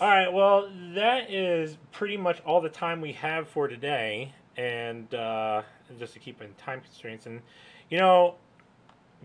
[0.00, 5.12] All right, well, that is pretty much all the time we have for today, and
[5.14, 5.62] uh,
[5.98, 7.26] just to keep in time constraints.
[7.26, 7.40] And
[7.88, 8.34] you know,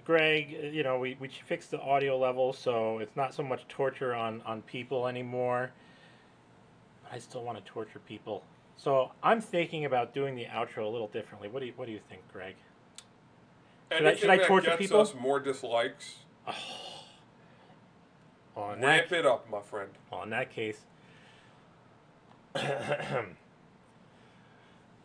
[0.05, 3.67] Greg, uh, you know, we, we fixed the audio level, so it's not so much
[3.67, 5.71] torture on on people anymore.
[7.03, 8.43] But I still want to torture people,
[8.77, 11.49] so I'm thinking about doing the outro a little differently.
[11.49, 12.55] What do you What do you think, Greg?
[13.91, 15.01] Should I- should I that torture gets people?
[15.01, 16.15] us more dislikes,
[18.55, 19.89] Well, in that, ramp it up, my friend.
[20.11, 20.79] well, in that case.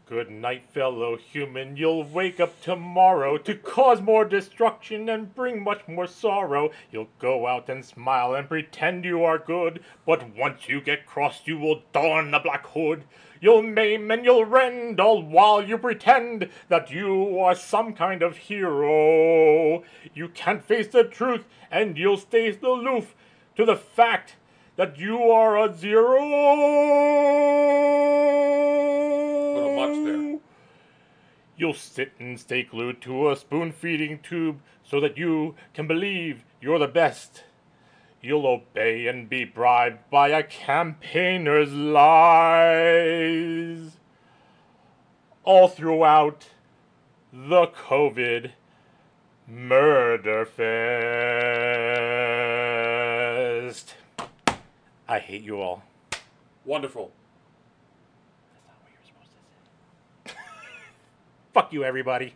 [0.09, 1.77] Good night, fellow human.
[1.77, 6.71] You'll wake up tomorrow to cause more destruction and bring much more sorrow.
[6.93, 11.49] You'll go out and smile and pretend you are good, but once you get crossed,
[11.49, 13.03] you will don a black hood.
[13.41, 18.37] You'll maim and you'll rend all while you pretend that you are some kind of
[18.37, 19.83] hero.
[20.15, 23.17] You can't face the truth and you'll stay aloof
[23.57, 24.37] to the fact
[24.77, 27.27] that you are a zero.
[29.87, 30.17] There.
[30.17, 30.41] Mm.
[31.57, 36.45] You'll sit and stay glued to a spoon feeding tube so that you can believe
[36.61, 37.45] you're the best.
[38.21, 42.77] You'll obey and be bribed by a campaigner's lies.
[45.45, 46.49] All throughout
[47.33, 48.53] the COVID
[49.49, 50.67] Murder Fest.
[55.09, 55.85] I hate you all.
[56.65, 57.13] Wonderful.
[58.53, 60.39] That's not what you're supposed to say.
[61.57, 62.35] Fuck you, everybody.